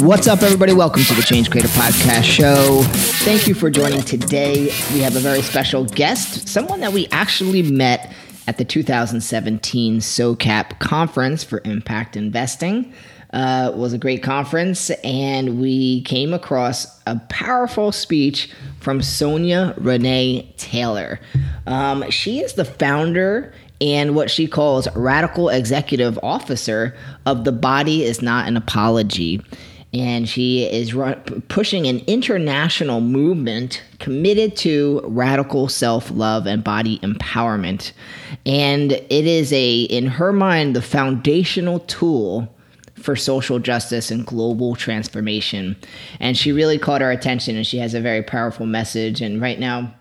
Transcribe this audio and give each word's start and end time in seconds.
What's 0.00 0.28
up, 0.28 0.42
everybody? 0.42 0.74
Welcome 0.74 1.04
to 1.04 1.14
the 1.14 1.22
Change 1.22 1.50
Creator 1.50 1.68
Podcast 1.68 2.24
Show. 2.24 2.82
Thank 3.24 3.46
you 3.46 3.54
for 3.54 3.70
joining 3.70 4.02
today. 4.02 4.64
We 4.92 5.00
have 5.00 5.16
a 5.16 5.20
very 5.20 5.40
special 5.40 5.86
guest, 5.86 6.46
someone 6.46 6.80
that 6.80 6.92
we 6.92 7.08
actually 7.12 7.62
met 7.62 8.12
at 8.46 8.58
the 8.58 8.64
2017 8.64 10.00
SOCAP 10.00 10.78
conference 10.80 11.42
for 11.42 11.62
impact 11.64 12.14
investing. 12.14 12.92
Uh, 13.32 13.72
was 13.74 13.94
a 13.94 13.98
great 13.98 14.22
conference, 14.22 14.90
and 15.02 15.58
we 15.60 16.02
came 16.02 16.34
across 16.34 17.00
a 17.06 17.18
powerful 17.30 17.90
speech 17.90 18.52
from 18.80 19.00
Sonia 19.00 19.74
Renee 19.78 20.52
Taylor. 20.58 21.18
Um, 21.66 22.08
she 22.10 22.40
is 22.40 22.52
the 22.52 22.66
founder 22.66 23.52
and 23.80 24.14
what 24.14 24.30
she 24.30 24.46
calls 24.46 24.88
radical 24.94 25.48
executive 25.48 26.18
officer 26.22 26.94
of 27.24 27.44
The 27.44 27.52
Body 27.52 28.04
is 28.04 28.20
Not 28.20 28.46
an 28.46 28.58
Apology 28.58 29.42
and 29.98 30.28
she 30.28 30.64
is 30.64 30.94
pushing 31.48 31.86
an 31.86 32.00
international 32.06 33.00
movement 33.00 33.82
committed 33.98 34.56
to 34.56 35.00
radical 35.04 35.68
self-love 35.68 36.46
and 36.46 36.62
body 36.62 36.98
empowerment. 36.98 37.92
And 38.44 38.92
it 38.92 39.10
is 39.26 39.52
a 39.52 39.82
in 39.82 40.06
her 40.06 40.32
mind 40.32 40.76
the 40.76 40.82
foundational 40.82 41.80
tool 41.80 42.52
for 42.94 43.16
social 43.16 43.58
justice 43.58 44.10
and 44.10 44.26
global 44.26 44.74
transformation. 44.74 45.76
And 46.20 46.36
she 46.36 46.52
really 46.52 46.78
caught 46.78 47.02
our 47.02 47.10
attention 47.10 47.56
and 47.56 47.66
she 47.66 47.78
has 47.78 47.94
a 47.94 48.00
very 48.00 48.22
powerful 48.22 48.66
message. 48.66 49.22
And 49.22 49.40
right 49.40 49.58
now 49.58 49.94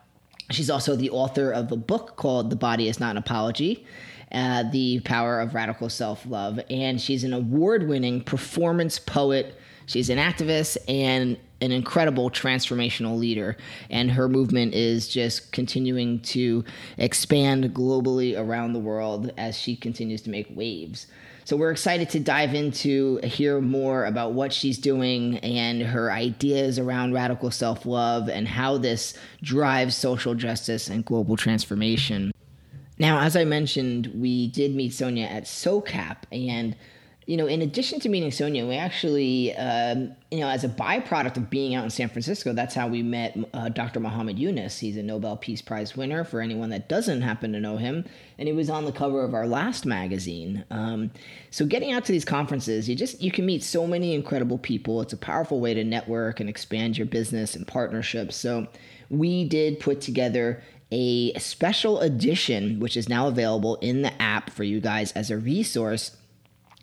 she's 0.52 0.70
also 0.70 0.95
the 0.95 1.09
author 1.09 1.52
of 1.52 1.72
a 1.72 1.77
book 1.77 2.17
called 2.17 2.50
the 2.50 2.55
body 2.55 2.89
is 2.89 3.00
not 3.00 3.11
an 3.11 3.17
apology 3.17 3.86
uh, 4.31 4.64
the 4.72 5.00
power 5.02 5.39
of 5.39 5.53
radical 5.55 5.89
self-love. 5.89 6.59
And 6.70 7.00
she's 7.00 7.23
an 7.23 7.33
award-winning 7.33 8.22
performance 8.22 9.00
poet 9.00 9.58
She's 9.86 10.09
an 10.09 10.17
activist 10.17 10.78
and 10.88 11.38
an 11.61 11.72
incredible 11.72 12.30
transformational 12.30 13.17
leader, 13.17 13.58
and 13.89 14.11
her 14.11 14.27
movement 14.27 14.73
is 14.73 15.08
just 15.08 15.52
continuing 15.52 16.19
to 16.22 16.64
expand 16.97 17.73
globally 17.73 18.38
around 18.38 18.73
the 18.73 18.80
world 18.80 19.31
as 19.38 19.58
she 19.58 19.75
continues 19.75 20.22
to 20.23 20.30
make 20.30 20.47
waves. 20.50 21.08
So 21.45 21.55
we're 21.55 21.72
excited 21.72 22.09
to 22.09 22.19
dive 22.19 22.55
into 22.55 23.19
hear 23.23 23.61
more 23.61 24.05
about 24.05 24.33
what 24.33 24.52
she's 24.52 24.80
doing 24.80 25.38
and 25.38 25.83
her 25.83 26.11
ideas 26.11 26.80
around 26.80 27.14
radical 27.14 27.52
self-love 27.52 28.30
and 28.30 28.47
how 28.47 28.80
this 28.80 29.16
drives 29.44 29.95
social 29.95 30.33
justice 30.33 30.89
and 30.89 31.05
global 31.05 31.38
transformation. 31.38 32.31
Now, 32.97 33.20
as 33.20 33.36
I 33.36 33.44
mentioned, 33.44 34.11
we 34.16 34.47
did 34.47 34.73
meet 34.73 34.94
Sonia 34.94 35.25
at 35.25 35.44
SOCAP 35.44 36.17
and 36.31 36.75
you 37.26 37.38
know, 37.38 37.48
in 37.48 37.64
addition 37.64 38.00
to 38.02 38.09
meeting 38.09 38.30
Sonia, 38.30 38.68
we 38.68 38.76
actually, 38.76 39.56
um, 39.56 40.16
you 40.30 40.40
know, 40.42 40.48
as 40.48 40.64
a 40.64 40.70
byproduct 40.70 41.38
of 41.38 41.50
being 41.50 41.73
out 41.73 41.84
in 41.84 41.90
San 41.90 42.08
Francisco, 42.08 42.54
that's 42.54 42.76
how 42.76 42.88
we 42.88 43.02
met 43.02 43.36
uh, 43.52 43.70
Dr. 43.70 44.00
Muhammad 44.00 44.38
Yunus. 44.38 44.78
He's 44.78 44.95
a 44.95 45.02
Nobel 45.02 45.36
Peace 45.36 45.62
Prize 45.62 45.98
winner 45.98 46.23
for 46.23 46.40
anyone 46.40 46.70
that 46.70 46.88
doesn't 46.88 47.23
happen 47.23 47.52
to 47.54 47.59
know 47.59 47.78
him. 47.78 48.06
And 48.38 48.48
he 48.48 48.54
was 48.54 48.70
on 48.70 48.86
the 48.86 48.92
cover 48.92 49.23
of 49.23 49.34
our 49.34 49.48
last 49.48 49.88
magazine. 49.88 50.66
Um, 50.70 51.09
so 51.50 51.66
getting 51.66 51.94
out 51.94 52.06
to 52.06 52.12
these 52.12 52.26
conferences, 52.26 52.88
you 52.88 52.95
just, 52.95 53.20
you 53.20 53.32
can 53.32 53.48
meet 53.48 53.64
so 53.64 53.88
many 53.88 54.14
incredible 54.14 54.60
people. 54.60 55.02
It's 55.02 55.14
a 55.14 55.17
powerful 55.17 55.60
way 55.60 55.73
to 55.73 55.83
network 55.83 56.39
and 56.39 56.48
expand 56.48 56.95
your 56.95 57.08
business 57.08 57.55
and 57.55 57.67
partnerships. 57.67 58.36
So 58.36 58.67
we 59.10 59.45
did 59.45 59.80
put 59.80 59.99
together 59.99 60.61
a 60.92 61.33
special 61.39 62.02
edition, 62.02 62.80
which 62.80 62.95
is 62.95 63.10
now 63.10 63.28
available 63.28 63.78
in 63.78 64.04
the 64.04 64.22
app 64.22 64.52
for 64.52 64.64
you 64.64 64.80
guys 64.80 65.11
as 65.14 65.32
a 65.32 65.38
resource 65.38 66.16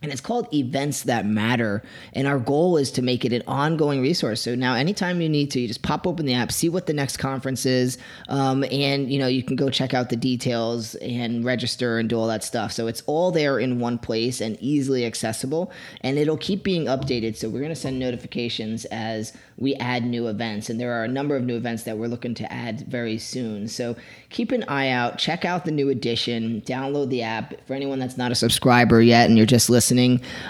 and 0.03 0.11
it's 0.11 0.21
called 0.21 0.53
Events 0.53 1.03
That 1.03 1.25
Matter. 1.27 1.83
And 2.13 2.27
our 2.27 2.39
goal 2.39 2.77
is 2.77 2.91
to 2.93 3.03
make 3.03 3.25
it 3.25 3.33
an 3.33 3.43
ongoing 3.47 4.03
resource. 4.03 4.41
So 4.41 4.55
now, 4.55 4.75
anytime 4.75 5.21
you 5.21 5.29
need 5.29 5.51
to, 5.53 5.61
you 5.61 5.69
just 5.69 5.83
pop 5.83 6.07
open 6.07 6.27
the 6.27 6.35
app, 6.35 6.51
see 6.51 6.69
what 6.69 6.87
the 6.87 6.93
next 6.93 7.19
conference 7.19 7.65
is, 7.65 7.99
um, 8.29 8.65
and 8.71 9.11
you 9.11 9.19
know 9.19 9.29
you 9.29 9.43
can 9.43 9.57
go 9.57 9.71
check 9.71 9.95
out 9.95 10.11
the 10.11 10.17
details 10.17 10.97
and 10.97 11.45
register 11.45 11.99
and 11.99 12.09
do 12.09 12.19
all 12.19 12.27
that 12.27 12.43
stuff. 12.43 12.73
So 12.73 12.89
it's 12.89 13.03
all 13.07 13.31
there 13.31 13.59
in 13.59 13.79
one 13.79 13.99
place 13.99 14.41
and 14.41 14.59
easily 14.61 15.07
accessible, 15.07 15.71
and 16.01 16.19
it'll 16.19 16.37
keep 16.37 16.65
being 16.65 16.87
updated. 16.87 17.37
So 17.37 17.49
we're 17.49 17.61
going 17.61 17.71
to 17.71 17.77
send 17.77 17.99
notifications 17.99 18.85
as 18.87 19.33
we 19.57 19.75
add 19.77 20.05
new 20.05 20.27
events, 20.27 20.69
and 20.69 20.81
there 20.81 20.93
are 20.93 21.05
a 21.05 21.09
number 21.09 21.37
of 21.37 21.45
new 21.45 21.57
events 21.57 21.85
that 21.85 21.97
we're 21.97 22.09
looking 22.09 22.35
to 22.35 22.53
add 22.53 22.81
very 22.89 23.19
soon. 23.19 23.69
So 23.69 23.95
keep 24.31 24.51
an 24.51 24.65
eye 24.65 24.89
out, 24.89 25.19
check 25.19 25.45
out 25.45 25.65
the 25.65 25.71
new 25.71 25.89
edition, 25.89 26.63
download 26.63 27.11
the 27.11 27.23
app. 27.23 27.55
For 27.67 27.75
anyone 27.75 28.01
that's 28.01 28.17
not 28.17 28.33
a 28.33 28.35
subscriber 28.35 29.01
yet 29.01 29.29
and 29.29 29.37
you're 29.37 29.47
just 29.47 29.71
listening, 29.71 29.92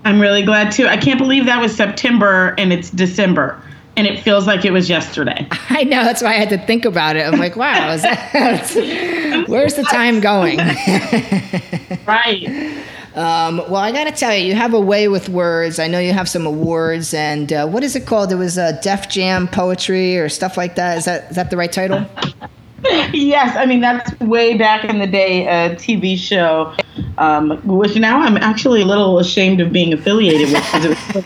I'm 0.04 0.20
really 0.20 0.42
glad 0.42 0.72
too. 0.72 0.86
I 0.86 0.98
can't 0.98 1.18
believe 1.18 1.46
that 1.46 1.60
was 1.60 1.74
September 1.74 2.54
and 2.58 2.72
it's 2.72 2.90
December 2.90 3.62
and 3.96 4.06
it 4.06 4.20
feels 4.20 4.46
like 4.46 4.64
it 4.64 4.72
was 4.72 4.88
yesterday. 4.88 5.46
I 5.70 5.84
know. 5.84 6.04
That's 6.04 6.22
why 6.22 6.30
I 6.30 6.34
had 6.34 6.50
to 6.50 6.58
think 6.58 6.84
about 6.84 7.16
it. 7.16 7.26
I'm 7.26 7.38
like, 7.38 7.56
wow, 7.56 7.96
that, 7.96 9.44
where's 9.48 9.74
the 9.74 9.84
time 9.84 10.20
going? 10.20 10.58
right. 12.06 12.83
Um, 13.14 13.58
well, 13.68 13.76
I 13.76 13.92
got 13.92 14.04
to 14.04 14.12
tell 14.12 14.34
you, 14.34 14.44
you 14.44 14.54
have 14.56 14.74
a 14.74 14.80
way 14.80 15.06
with 15.06 15.28
words. 15.28 15.78
I 15.78 15.86
know 15.86 16.00
you 16.00 16.12
have 16.12 16.28
some 16.28 16.46
awards, 16.46 17.14
and 17.14 17.52
uh, 17.52 17.66
what 17.66 17.84
is 17.84 17.94
it 17.94 18.06
called? 18.06 18.32
It 18.32 18.36
was 18.36 18.58
uh, 18.58 18.72
Def 18.82 19.08
Jam 19.08 19.46
Poetry 19.46 20.18
or 20.18 20.28
stuff 20.28 20.56
like 20.56 20.74
that. 20.74 20.98
Is 20.98 21.04
that 21.04 21.30
is 21.30 21.36
that 21.36 21.50
the 21.50 21.56
right 21.56 21.70
title? 21.70 22.04
yes, 23.12 23.56
I 23.56 23.66
mean 23.66 23.80
that's 23.80 24.18
way 24.18 24.58
back 24.58 24.84
in 24.84 24.98
the 24.98 25.06
day, 25.06 25.46
a 25.46 25.76
TV 25.76 26.18
show, 26.18 26.74
um, 27.18 27.60
which 27.64 27.94
now 27.96 28.20
I'm 28.20 28.36
actually 28.36 28.82
a 28.82 28.86
little 28.86 29.20
ashamed 29.20 29.60
of 29.60 29.72
being 29.72 29.92
affiliated 29.92 30.52
with 30.52 30.64
because 30.64 30.84
it 30.84 30.90
was, 31.14 31.24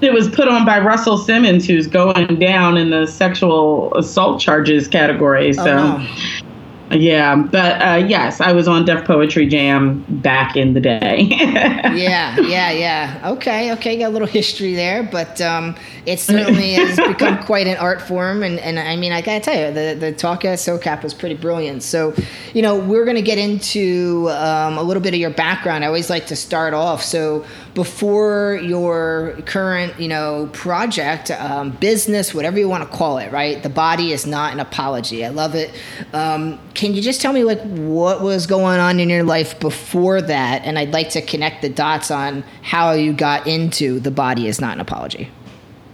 it 0.00 0.12
was 0.14 0.28
put 0.30 0.48
on 0.48 0.64
by 0.64 0.80
Russell 0.80 1.18
Simmons, 1.18 1.66
who's 1.66 1.86
going 1.86 2.38
down 2.38 2.78
in 2.78 2.88
the 2.88 3.06
sexual 3.06 3.94
assault 3.94 4.40
charges 4.40 4.88
category. 4.88 5.52
So. 5.52 5.64
Oh. 5.66 6.42
Yeah, 6.90 7.34
but 7.36 7.82
uh, 7.82 8.06
yes, 8.06 8.40
I 8.40 8.52
was 8.52 8.68
on 8.68 8.84
Def 8.84 9.04
Poetry 9.04 9.46
Jam 9.46 10.04
back 10.08 10.56
in 10.56 10.74
the 10.74 10.80
day. 10.80 11.22
yeah, 11.30 12.38
yeah, 12.38 12.70
yeah. 12.70 13.30
Okay, 13.32 13.72
okay, 13.72 13.98
got 13.98 14.08
a 14.08 14.10
little 14.10 14.28
history 14.28 14.74
there, 14.74 15.02
but 15.02 15.40
um, 15.40 15.74
it 16.06 16.20
certainly 16.20 16.74
has 16.74 16.96
become 17.08 17.42
quite 17.44 17.66
an 17.66 17.76
art 17.78 18.00
form. 18.00 18.42
And, 18.42 18.60
and 18.60 18.78
I 18.78 18.94
mean, 18.96 19.12
I 19.12 19.20
gotta 19.20 19.40
tell 19.40 19.58
you, 19.58 19.72
the, 19.72 19.96
the 19.98 20.12
talk 20.12 20.44
at 20.44 20.58
SOCAP 20.58 21.02
was 21.02 21.12
pretty 21.12 21.34
brilliant. 21.34 21.82
So, 21.82 22.14
you 22.54 22.62
know, 22.62 22.78
we're 22.78 23.04
gonna 23.04 23.20
get 23.20 23.38
into 23.38 24.28
um, 24.30 24.78
a 24.78 24.82
little 24.82 25.02
bit 25.02 25.12
of 25.12 25.20
your 25.20 25.30
background. 25.30 25.82
I 25.82 25.88
always 25.88 26.08
like 26.08 26.26
to 26.28 26.36
start 26.36 26.72
off. 26.72 27.02
So, 27.02 27.44
before 27.76 28.58
your 28.62 29.36
current, 29.44 30.00
you 30.00 30.08
know, 30.08 30.48
project, 30.54 31.30
um, 31.30 31.72
business, 31.72 32.32
whatever 32.32 32.58
you 32.58 32.66
want 32.66 32.90
to 32.90 32.96
call 32.96 33.18
it, 33.18 33.30
right? 33.30 33.62
The 33.62 33.68
body 33.68 34.12
is 34.12 34.26
not 34.26 34.54
an 34.54 34.60
apology. 34.60 35.22
I 35.26 35.28
love 35.28 35.54
it. 35.54 35.70
Um, 36.14 36.58
can 36.72 36.94
you 36.94 37.02
just 37.02 37.20
tell 37.20 37.34
me 37.34 37.44
like 37.44 37.60
what 37.60 38.22
was 38.22 38.46
going 38.46 38.80
on 38.80 38.98
in 38.98 39.10
your 39.10 39.24
life 39.24 39.60
before 39.60 40.22
that? 40.22 40.64
And 40.64 40.78
I'd 40.78 40.94
like 40.94 41.10
to 41.10 41.20
connect 41.20 41.60
the 41.60 41.68
dots 41.68 42.10
on 42.10 42.44
how 42.62 42.92
you 42.92 43.12
got 43.12 43.46
into 43.46 44.00
the 44.00 44.10
body 44.10 44.48
is 44.48 44.58
not 44.58 44.72
an 44.72 44.80
apology. 44.80 45.28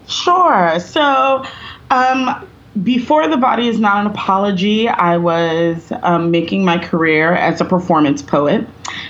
Sure. 0.06 0.78
So, 0.78 1.44
um, 1.90 2.48
before 2.82 3.28
the 3.28 3.36
body 3.36 3.68
is 3.68 3.78
not 3.78 3.98
an 3.98 4.06
apology, 4.10 4.88
I 4.88 5.18
was 5.18 5.92
um, 6.02 6.30
making 6.30 6.64
my 6.64 6.78
career 6.78 7.34
as 7.34 7.60
a 7.60 7.64
performance 7.64 8.22
poet. 8.22 8.66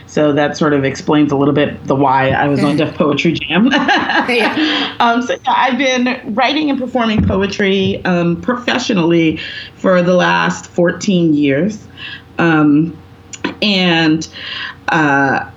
So 0.06 0.32
that 0.32 0.56
sort 0.56 0.72
of 0.72 0.84
explains 0.84 1.30
a 1.32 1.36
little 1.36 1.54
bit 1.54 1.86
the 1.86 1.94
why 1.94 2.30
I 2.30 2.48
was 2.48 2.62
on 2.64 2.76
Def 2.76 2.94
Poetry 2.94 3.32
Jam. 3.32 3.66
yeah. 3.72 4.88
Um, 5.02 5.20
so 5.22 5.32
yeah, 5.32 5.54
I've 5.56 5.78
been 5.78 6.34
writing 6.34 6.70
and 6.70 6.78
performing 6.78 7.26
poetry 7.26 8.04
um, 8.04 8.40
professionally 8.40 9.40
for 9.74 10.00
the 10.00 10.14
last 10.14 10.66
14 10.66 11.34
years. 11.34 11.88
Um, 12.38 12.96
and 13.62 14.28
uh, 14.90 15.50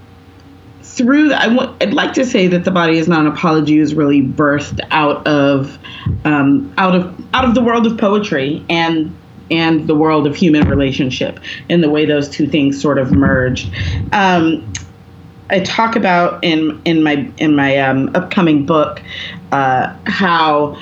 through 0.95 1.33
I 1.33 1.47
w- 1.47 1.75
I'd 1.81 1.93
like 1.93 2.13
to 2.13 2.25
say 2.25 2.47
that 2.47 2.63
the 2.63 2.71
body 2.71 2.97
is 2.97 3.07
not 3.07 3.21
an 3.21 3.27
apology 3.27 3.79
is 3.79 3.93
really 3.93 4.21
birthed 4.21 4.79
out 4.91 5.25
of 5.27 5.77
um, 6.23 6.73
out 6.77 6.95
of 6.95 7.25
out 7.33 7.45
of 7.45 7.53
the 7.53 7.61
world 7.61 7.85
of 7.85 7.97
poetry 7.97 8.65
and 8.69 9.15
and 9.51 9.87
the 9.87 9.95
world 9.95 10.25
of 10.25 10.35
human 10.35 10.67
relationship 10.67 11.39
and 11.69 11.83
the 11.83 11.89
way 11.89 12.05
those 12.05 12.29
two 12.29 12.47
things 12.47 12.81
sort 12.81 12.97
of 12.97 13.11
merged. 13.11 13.69
Um, 14.11 14.71
I 15.49 15.59
talk 15.59 15.95
about 15.95 16.43
in 16.43 16.81
in 16.85 17.03
my 17.03 17.29
in 17.37 17.55
my 17.55 17.77
um, 17.77 18.15
upcoming 18.15 18.65
book 18.65 19.01
uh, 19.51 19.95
how 20.05 20.79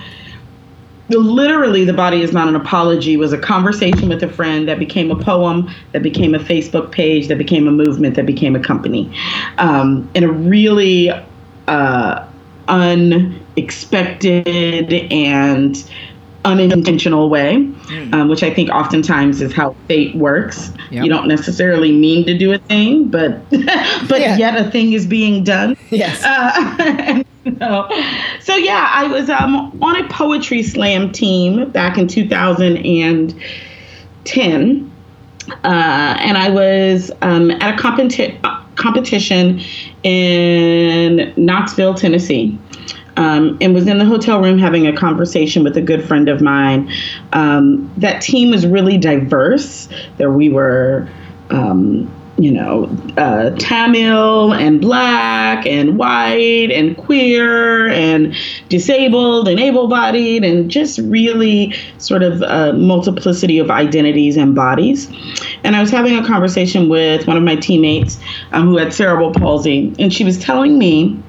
literally 1.10 1.86
the 1.86 1.94
body 1.94 2.22
is 2.22 2.34
not 2.34 2.48
an 2.48 2.56
apology. 2.56 3.18
Was 3.18 3.34
a 3.34 3.38
conversation 3.38 4.10
with 4.10 4.24
a 4.24 4.30
friend 4.30 4.68
that 4.68 4.80
became 4.80 5.12
a 5.12 5.16
poem 5.16 5.70
that 5.92 6.02
became 6.04 6.34
a 6.34 6.40
facebook 6.40 6.92
page 6.92 7.28
that 7.28 7.38
became 7.38 7.68
a 7.68 7.72
movement 7.72 8.16
that 8.16 8.26
became 8.26 8.56
a 8.56 8.60
company. 8.60 9.14
Um, 9.58 10.10
in 10.14 10.24
a 10.24 10.32
really 10.32 11.12
uh, 11.68 12.26
unexpected 12.68 14.94
and 15.12 15.92
unintentional 16.46 17.30
way 17.30 17.56
mm. 17.56 18.14
um, 18.14 18.28
which 18.28 18.44
i 18.44 18.54
think 18.54 18.70
oftentimes 18.70 19.42
is 19.42 19.54
how 19.54 19.76
fate 19.88 20.16
works 20.16 20.72
yep. 20.92 21.04
you 21.04 21.10
don't 21.10 21.28
necessarily 21.28 21.92
mean 21.92 22.26
to 22.26 22.38
do 22.38 22.52
a 22.52 22.58
thing 22.58 23.08
but 23.08 23.50
but 23.50 24.20
yeah. 24.20 24.38
yet 24.38 24.58
a 24.58 24.70
thing 24.70 24.94
is 24.94 25.06
being 25.06 25.44
done 25.44 25.78
yes 25.90 26.24
uh, 26.26 27.24
so, 27.60 27.90
so 28.42 28.56
yeah, 28.56 28.90
I 28.94 29.08
was 29.08 29.30
um, 29.30 29.78
on 29.82 30.04
a 30.04 30.08
poetry 30.08 30.64
slam 30.64 31.12
team 31.12 31.70
back 31.72 31.98
in 31.98 32.08
2010. 32.08 34.92
Uh, 35.50 35.66
and 35.66 36.38
I 36.38 36.50
was 36.50 37.12
um, 37.22 37.52
at 37.52 37.78
a 37.78 37.82
competi- 37.82 38.40
competition 38.76 39.60
in 40.04 41.34
Knoxville, 41.36 41.96
Tennessee. 41.96 42.58
Um, 43.16 43.60
and 43.62 43.76
was 43.76 43.88
in 43.88 44.00
the 44.00 44.06
hotel 44.06 44.42
room 44.42 44.58
having 44.58 44.88
a 44.88 44.96
conversation 44.96 45.64
with 45.64 45.78
a 45.78 45.82
good 45.82 46.04
friend 46.04 46.28
of 46.30 46.42
mine. 46.42 46.92
Um, 47.32 47.94
that 47.98 48.24
team 48.24 48.50
was 48.50 48.66
really 48.66 48.98
diverse. 48.98 49.88
There 50.18 50.32
we 50.32 50.50
were 50.50 51.08
um, 51.52 52.12
you 52.38 52.52
know, 52.52 52.86
uh, 53.16 53.52
Tamil 53.52 54.54
and 54.54 54.82
black 54.82 55.68
and 55.68 55.98
white 55.98 56.72
and 56.72 56.98
queer 56.98 57.88
and 57.90 58.36
disabled 58.70 59.48
and 59.48 59.60
able 59.60 59.88
bodied 59.88 60.44
and 60.44 60.70
just 60.70 60.98
really 61.00 61.76
sort 62.00 62.24
of 62.24 62.42
a 62.42 62.74
multiplicity 62.74 63.60
of 63.60 63.70
identities 63.70 64.36
and 64.36 64.56
bodies. 64.56 65.12
And 65.64 65.76
I 65.76 65.82
was 65.82 65.92
having 65.92 66.16
a 66.18 66.26
conversation 66.26 66.90
with 66.90 67.28
one 67.28 67.38
of 67.38 67.44
my 67.44 67.56
teammates 67.56 68.20
um, 68.52 68.68
who 68.68 68.78
had 68.78 68.94
cerebral 68.94 69.32
palsy, 69.32 69.94
and 70.00 70.12
she 70.12 70.24
was 70.24 70.40
telling 70.40 70.80
me 70.80 71.22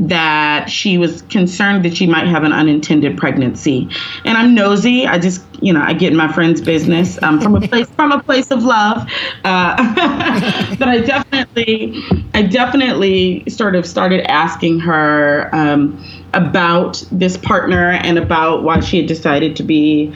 that 0.00 0.70
she 0.70 0.96
was 0.96 1.22
concerned 1.22 1.84
that 1.84 1.94
she 1.94 2.06
might 2.06 2.26
have 2.26 2.42
an 2.42 2.52
unintended 2.52 3.18
pregnancy. 3.18 3.88
And 4.24 4.38
I'm 4.38 4.54
nosy. 4.54 5.06
I 5.06 5.18
just, 5.18 5.44
you 5.60 5.72
know, 5.74 5.82
I 5.82 5.92
get 5.92 6.10
in 6.10 6.16
my 6.16 6.32
friend's 6.32 6.60
business 6.60 7.22
um, 7.22 7.40
from 7.40 7.54
a 7.54 7.60
place 7.60 7.88
from 7.96 8.10
a 8.10 8.22
place 8.22 8.50
of 8.50 8.62
love. 8.62 9.06
Uh, 9.44 10.74
but 10.78 10.88
I 10.88 11.00
definitely, 11.00 12.02
I 12.32 12.42
definitely 12.42 13.48
sort 13.50 13.76
of 13.76 13.84
started 13.84 14.22
asking 14.30 14.80
her 14.80 15.54
um, 15.54 16.02
about 16.32 17.04
this 17.12 17.36
partner 17.36 17.90
and 17.90 18.18
about 18.18 18.62
why 18.62 18.80
she 18.80 18.96
had 18.96 19.06
decided 19.06 19.56
to 19.56 19.62
be, 19.62 20.14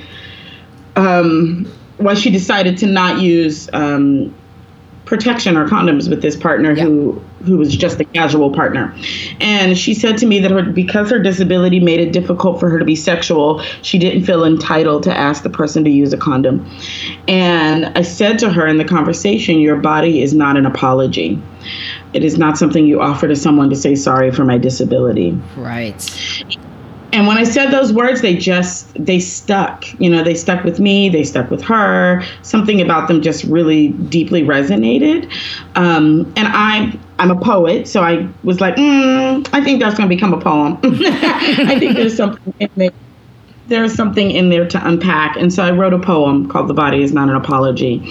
um, 0.96 1.70
why 1.98 2.14
she 2.14 2.30
decided 2.30 2.78
to 2.78 2.86
not 2.86 3.20
use 3.20 3.68
um, 3.74 4.34
protection 5.14 5.56
or 5.56 5.68
condoms 5.68 6.10
with 6.10 6.22
this 6.22 6.34
partner 6.34 6.72
yeah. 6.72 6.82
who 6.82 7.22
who 7.44 7.58
was 7.58 7.76
just 7.76 8.00
a 8.00 8.04
casual 8.04 8.50
partner. 8.50 8.92
And 9.38 9.76
she 9.76 9.92
said 9.92 10.16
to 10.18 10.26
me 10.26 10.40
that 10.40 10.50
her, 10.50 10.62
because 10.62 11.10
her 11.10 11.18
disability 11.18 11.78
made 11.78 12.00
it 12.00 12.10
difficult 12.10 12.58
for 12.58 12.70
her 12.70 12.78
to 12.78 12.86
be 12.86 12.96
sexual, 12.96 13.60
she 13.82 13.98
didn't 13.98 14.24
feel 14.24 14.44
entitled 14.44 15.02
to 15.02 15.14
ask 15.14 15.42
the 15.42 15.50
person 15.50 15.84
to 15.84 15.90
use 15.90 16.14
a 16.14 16.16
condom. 16.16 16.66
And 17.28 17.84
I 17.98 18.00
said 18.00 18.38
to 18.38 18.50
her 18.50 18.66
in 18.66 18.78
the 18.78 18.84
conversation, 18.84 19.58
Your 19.58 19.76
body 19.76 20.22
is 20.22 20.32
not 20.32 20.56
an 20.56 20.64
apology. 20.64 21.40
It 22.14 22.24
is 22.24 22.38
not 22.38 22.56
something 22.56 22.86
you 22.86 23.02
offer 23.02 23.28
to 23.28 23.36
someone 23.36 23.68
to 23.70 23.76
say 23.76 23.94
sorry 23.94 24.30
for 24.32 24.44
my 24.44 24.56
disability. 24.56 25.32
Right 25.56 26.00
and 27.14 27.28
when 27.28 27.38
I 27.38 27.44
said 27.44 27.70
those 27.70 27.92
words, 27.92 28.22
they 28.22 28.34
just 28.34 28.92
they 28.94 29.20
stuck. 29.20 29.84
You 30.00 30.10
know, 30.10 30.24
they 30.24 30.34
stuck 30.34 30.64
with 30.64 30.80
me. 30.80 31.08
They 31.08 31.22
stuck 31.22 31.48
with 31.48 31.62
her. 31.62 32.24
Something 32.42 32.80
about 32.80 33.06
them 33.06 33.22
just 33.22 33.44
really 33.44 33.90
deeply 33.90 34.42
resonated. 34.42 35.32
Um, 35.76 36.32
and 36.36 36.48
I'm 36.48 37.00
I'm 37.20 37.30
a 37.30 37.38
poet, 37.38 37.86
so 37.86 38.02
I 38.02 38.28
was 38.42 38.60
like, 38.60 38.74
mm, 38.74 39.48
I 39.52 39.62
think 39.62 39.80
that's 39.80 39.96
going 39.96 40.08
to 40.08 40.14
become 40.14 40.34
a 40.34 40.40
poem. 40.40 40.80
I 40.82 41.78
think 41.78 41.96
there's 41.96 42.16
something 42.16 42.52
in 42.58 42.68
there. 42.74 42.90
There's 43.68 43.94
something 43.94 44.32
in 44.32 44.50
there 44.50 44.66
to 44.68 44.86
unpack, 44.86 45.36
and 45.36 45.52
so 45.52 45.62
I 45.62 45.70
wrote 45.70 45.94
a 45.94 46.00
poem 46.00 46.48
called 46.48 46.68
"The 46.68 46.74
Body 46.74 47.00
Is 47.04 47.12
Not 47.12 47.28
an 47.28 47.36
Apology," 47.36 48.02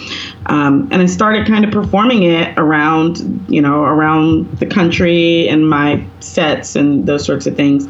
um, 0.45 0.87
and 0.93 1.01
I 1.01 1.07
started 1.07 1.45
kind 1.45 1.65
of 1.65 1.71
performing 1.71 2.23
it 2.23 2.57
around, 2.57 3.45
you 3.49 3.61
know, 3.61 3.83
around 3.83 4.49
the 4.59 4.65
country 4.65 5.49
and 5.49 5.69
my 5.69 6.03
sets 6.21 6.77
and 6.77 7.05
those 7.05 7.25
sorts 7.25 7.45
of 7.45 7.57
things 7.57 7.89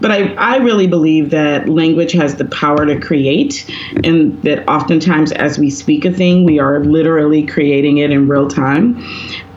but 0.00 0.10
I, 0.10 0.34
I 0.34 0.56
really 0.56 0.86
believe 0.86 1.30
that 1.30 1.68
language 1.68 2.12
has 2.12 2.36
the 2.36 2.44
power 2.46 2.84
to 2.84 2.98
create, 3.00 3.70
and 4.04 4.42
that 4.42 4.68
oftentimes 4.68 5.32
as 5.32 5.58
we 5.58 5.70
speak 5.70 6.04
a 6.04 6.12
thing, 6.12 6.44
we 6.44 6.58
are 6.58 6.80
literally 6.80 7.46
creating 7.46 7.98
it 7.98 8.10
in 8.10 8.28
real 8.28 8.48
time. 8.48 9.02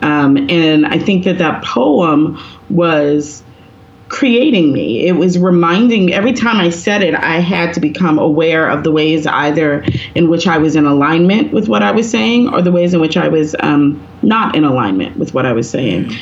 Um, 0.02 0.36
and 0.48 0.86
I 0.86 0.98
think 0.98 1.24
that 1.24 1.38
that 1.38 1.64
poem 1.64 2.42
was 2.70 3.42
creating 4.08 4.72
me. 4.72 5.06
It 5.06 5.12
was 5.12 5.38
reminding 5.38 6.14
every 6.14 6.32
time 6.32 6.56
I 6.56 6.70
said 6.70 7.02
it, 7.02 7.14
I 7.14 7.40
had 7.40 7.74
to 7.74 7.80
become 7.80 8.18
aware 8.18 8.68
of 8.70 8.82
the 8.82 8.90
ways 8.90 9.26
either 9.26 9.84
in 10.14 10.30
which 10.30 10.46
I 10.46 10.56
was 10.56 10.76
in 10.76 10.86
alignment 10.86 11.52
with 11.52 11.68
what 11.68 11.82
I 11.82 11.90
was 11.90 12.10
saying 12.10 12.48
or 12.48 12.62
the 12.62 12.72
ways 12.72 12.94
in 12.94 13.00
which 13.00 13.16
I 13.16 13.28
was 13.28 13.54
um, 13.60 14.02
not 14.22 14.56
in 14.56 14.64
alignment 14.64 15.18
with 15.18 15.34
what 15.34 15.44
I 15.44 15.52
was 15.52 15.68
saying. 15.68 16.16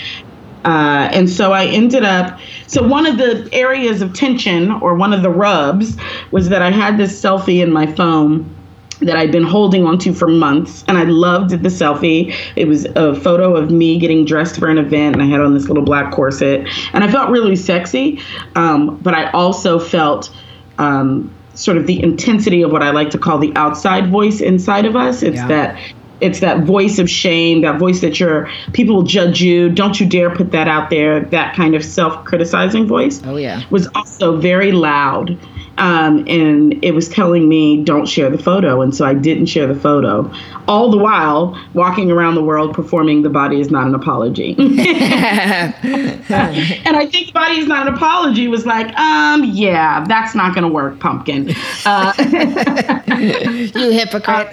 Uh, 0.64 1.08
and 1.12 1.30
so 1.30 1.52
I 1.52 1.66
ended 1.66 2.02
up, 2.02 2.40
so 2.66 2.86
one 2.86 3.06
of 3.06 3.18
the 3.18 3.48
areas 3.52 4.02
of 4.02 4.12
tension 4.12 4.70
or 4.72 4.94
one 4.94 5.12
of 5.12 5.22
the 5.22 5.30
rubs 5.30 5.96
was 6.30 6.48
that 6.48 6.62
I 6.62 6.70
had 6.70 6.98
this 6.98 7.20
selfie 7.20 7.62
in 7.62 7.72
my 7.72 7.86
phone 7.86 8.52
that 9.00 9.16
I'd 9.16 9.30
been 9.30 9.44
holding 9.44 9.84
onto 9.84 10.14
for 10.14 10.26
months, 10.26 10.82
and 10.88 10.96
I 10.96 11.04
loved 11.04 11.50
the 11.50 11.68
selfie. 11.68 12.34
It 12.56 12.66
was 12.66 12.86
a 12.96 13.14
photo 13.14 13.54
of 13.54 13.70
me 13.70 13.98
getting 13.98 14.24
dressed 14.24 14.58
for 14.58 14.68
an 14.68 14.78
event, 14.78 15.16
and 15.16 15.22
I 15.22 15.26
had 15.26 15.40
on 15.40 15.52
this 15.52 15.68
little 15.68 15.84
black 15.84 16.12
corset, 16.12 16.66
and 16.92 17.04
I 17.04 17.10
felt 17.10 17.30
really 17.30 17.56
sexy. 17.56 18.20
Um, 18.54 18.96
but 18.98 19.14
I 19.14 19.30
also 19.32 19.78
felt 19.78 20.34
um, 20.78 21.32
sort 21.54 21.76
of 21.76 21.86
the 21.86 22.02
intensity 22.02 22.62
of 22.62 22.72
what 22.72 22.82
I 22.82 22.90
like 22.90 23.10
to 23.10 23.18
call 23.18 23.38
the 23.38 23.54
outside 23.54 24.08
voice 24.08 24.40
inside 24.40 24.86
of 24.86 24.96
us. 24.96 25.22
It's 25.22 25.36
yeah. 25.36 25.48
that 25.48 25.78
it's 26.20 26.40
that 26.40 26.64
voice 26.64 26.98
of 26.98 27.10
shame, 27.10 27.60
that 27.62 27.78
voice 27.78 28.00
that 28.00 28.18
you're 28.18 28.50
people 28.72 28.96
will 28.96 29.02
judge 29.02 29.40
you. 29.40 29.68
Don't 29.68 29.98
you 30.00 30.06
dare 30.06 30.34
put 30.34 30.52
that 30.52 30.68
out 30.68 30.90
there. 30.90 31.20
That 31.20 31.54
kind 31.54 31.74
of 31.74 31.84
self-criticizing 31.84 32.86
voice. 32.86 33.22
Oh 33.24 33.36
yeah, 33.36 33.62
was 33.70 33.88
also 33.94 34.36
very 34.38 34.72
loud 34.72 35.38
um, 35.78 36.24
and 36.26 36.82
it 36.82 36.92
was 36.92 37.08
telling 37.08 37.48
me 37.48 37.82
don't 37.84 38.06
share 38.06 38.30
the 38.30 38.38
photo. 38.38 38.80
And 38.80 38.94
so 38.94 39.04
i 39.04 39.14
didn't 39.14 39.46
share 39.46 39.66
the 39.66 39.78
photo. 39.78 40.30
All 40.68 40.90
the 40.90 40.96
while 40.96 41.58
walking 41.74 42.10
around 42.10 42.34
the 42.34 42.42
world 42.42 42.74
performing 42.74 43.22
the 43.22 43.30
body 43.30 43.60
is 43.60 43.70
not 43.70 43.86
an 43.86 43.94
apology. 43.94 44.54
And 46.28 46.96
i 46.96 47.06
think 47.06 47.32
body 47.32 47.58
is 47.58 47.66
not 47.66 47.86
an 47.86 47.94
apology 47.94 48.48
was 48.48 48.66
like 48.66 48.96
um 48.98 49.44
yeah 49.44 50.04
that's 50.06 50.34
not 50.34 50.54
going 50.54 50.62
to 50.62 50.72
work 50.72 50.98
pumpkin. 50.98 51.54
Uh, 51.84 52.12
you 53.18 53.90
hypocrite. 53.90 54.48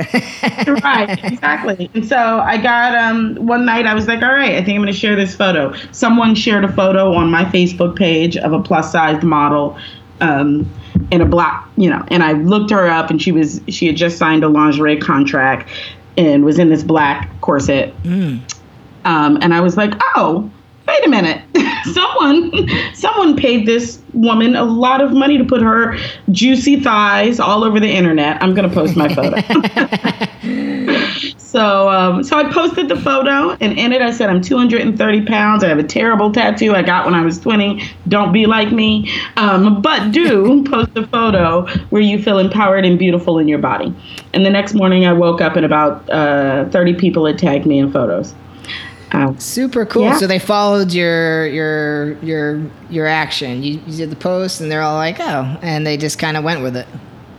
Uh, 0.68 0.74
right 0.84 1.24
exactly. 1.24 1.90
And 1.94 2.06
so 2.06 2.18
i 2.18 2.58
got 2.58 2.96
um 2.96 3.36
one 3.36 3.66
night 3.66 3.86
i 3.86 3.94
was 3.94 4.08
like 4.08 4.22
all 4.22 4.34
right 4.34 4.56
i 4.56 4.64
think 4.64 4.76
i'm 4.76 4.82
going 4.82 4.88
to 4.88 4.94
share 4.94 5.16
this 5.16 5.36
photo. 5.36 5.74
Someone 5.92 6.36
shared 6.36 6.64
a 6.64 6.72
photo 6.72 7.14
on 7.14 7.32
my 7.32 7.46
facebook 7.46 7.96
page 7.96 8.36
of 8.38 8.54
a 8.54 8.62
plus 8.62 8.92
sized 8.92 9.24
model 9.24 9.78
um, 10.22 10.70
in 11.12 11.22
a 11.22 11.26
black, 11.26 11.68
you 11.78 11.90
know, 11.90 12.04
and 12.10 12.24
I 12.24 12.34
looked 12.34 12.72
her 12.72 12.88
up 12.88 13.10
and 13.10 13.22
she 13.22 13.32
was 13.32 13.62
she 13.68 13.88
had 13.88 13.96
just 13.96 14.18
signed 14.18 14.44
a 14.44 14.50
lingerie 14.50 14.98
contract 14.98 15.70
and 16.18 16.46
was 16.46 16.60
in 16.60 16.70
this 16.70 16.84
black 16.84 17.30
corset. 17.42 17.94
Um, 19.06 19.38
and 19.42 19.54
I 19.54 19.60
was 19.60 19.76
like, 19.76 19.94
oh, 20.16 20.50
wait 20.88 21.06
a 21.06 21.10
minute. 21.10 21.42
someone 21.94 22.70
someone 22.94 23.36
paid 23.36 23.66
this 23.66 24.00
woman 24.14 24.56
a 24.56 24.64
lot 24.64 25.02
of 25.02 25.12
money 25.12 25.38
to 25.38 25.44
put 25.44 25.62
her 25.62 25.98
juicy 26.32 26.80
thighs 26.80 27.40
all 27.40 27.64
over 27.64 27.80
the 27.80 27.90
internet. 27.90 28.42
I'm 28.42 28.54
gonna 28.54 28.70
post 28.70 28.96
my 28.96 29.14
photo. 29.14 29.38
so 31.54 31.88
um, 31.88 32.24
so 32.24 32.36
I 32.36 32.52
posted 32.52 32.90
the 32.90 32.96
photo 32.96 33.52
and 33.52 33.78
in 33.78 33.94
it 33.94 34.02
I 34.02 34.10
said 34.10 34.32
I'm 34.32 34.42
230 34.42 35.26
pounds. 35.26 35.64
I 35.64 35.68
have 35.68 35.78
a 35.78 35.84
terrible 35.84 36.32
tattoo 36.32 36.74
I 36.74 36.82
got 36.82 37.06
when 37.06 37.14
I 37.14 37.24
was 37.24 37.40
20. 37.40 37.88
Don't 38.08 38.34
be 38.34 38.48
like 38.48 38.72
me. 38.72 39.12
Um, 39.38 39.80
but 39.80 40.12
do 40.12 40.64
post 40.68 40.90
a 40.96 41.06
photo 41.06 41.68
where 41.92 42.02
you 42.02 42.20
feel 42.20 42.40
empowered 42.40 42.86
and 42.86 42.98
beautiful 42.98 43.38
in 43.38 43.48
your 43.48 43.60
body. 43.60 43.94
And 44.34 44.44
the 44.44 44.50
next 44.50 44.74
morning 44.74 45.06
I 45.06 45.14
woke 45.14 45.42
up 45.42 45.56
and 45.56 45.64
about 45.64 46.10
uh, 46.10 46.70
30 46.70 46.96
people 46.96 47.28
had 47.28 47.38
tagged 47.38 47.68
me 47.68 47.78
in 47.78 47.92
photos. 47.92 48.34
Um, 49.12 49.38
Super 49.38 49.86
cool. 49.86 50.06
Yeah. 50.06 50.18
So 50.18 50.26
they 50.26 50.40
followed 50.40 50.92
your 50.92 51.46
your 51.46 52.14
your 52.24 52.66
your 52.90 53.06
action. 53.06 53.62
You, 53.62 53.80
you 53.86 53.96
did 53.96 54.10
the 54.10 54.16
post, 54.16 54.60
and 54.60 54.72
they're 54.72 54.82
all 54.82 54.96
like, 54.96 55.20
"Oh," 55.20 55.56
and 55.62 55.86
they 55.86 55.98
just 55.98 56.18
kind 56.18 56.36
of 56.36 56.44
went 56.44 56.64
with 56.64 56.76
it. 56.76 56.88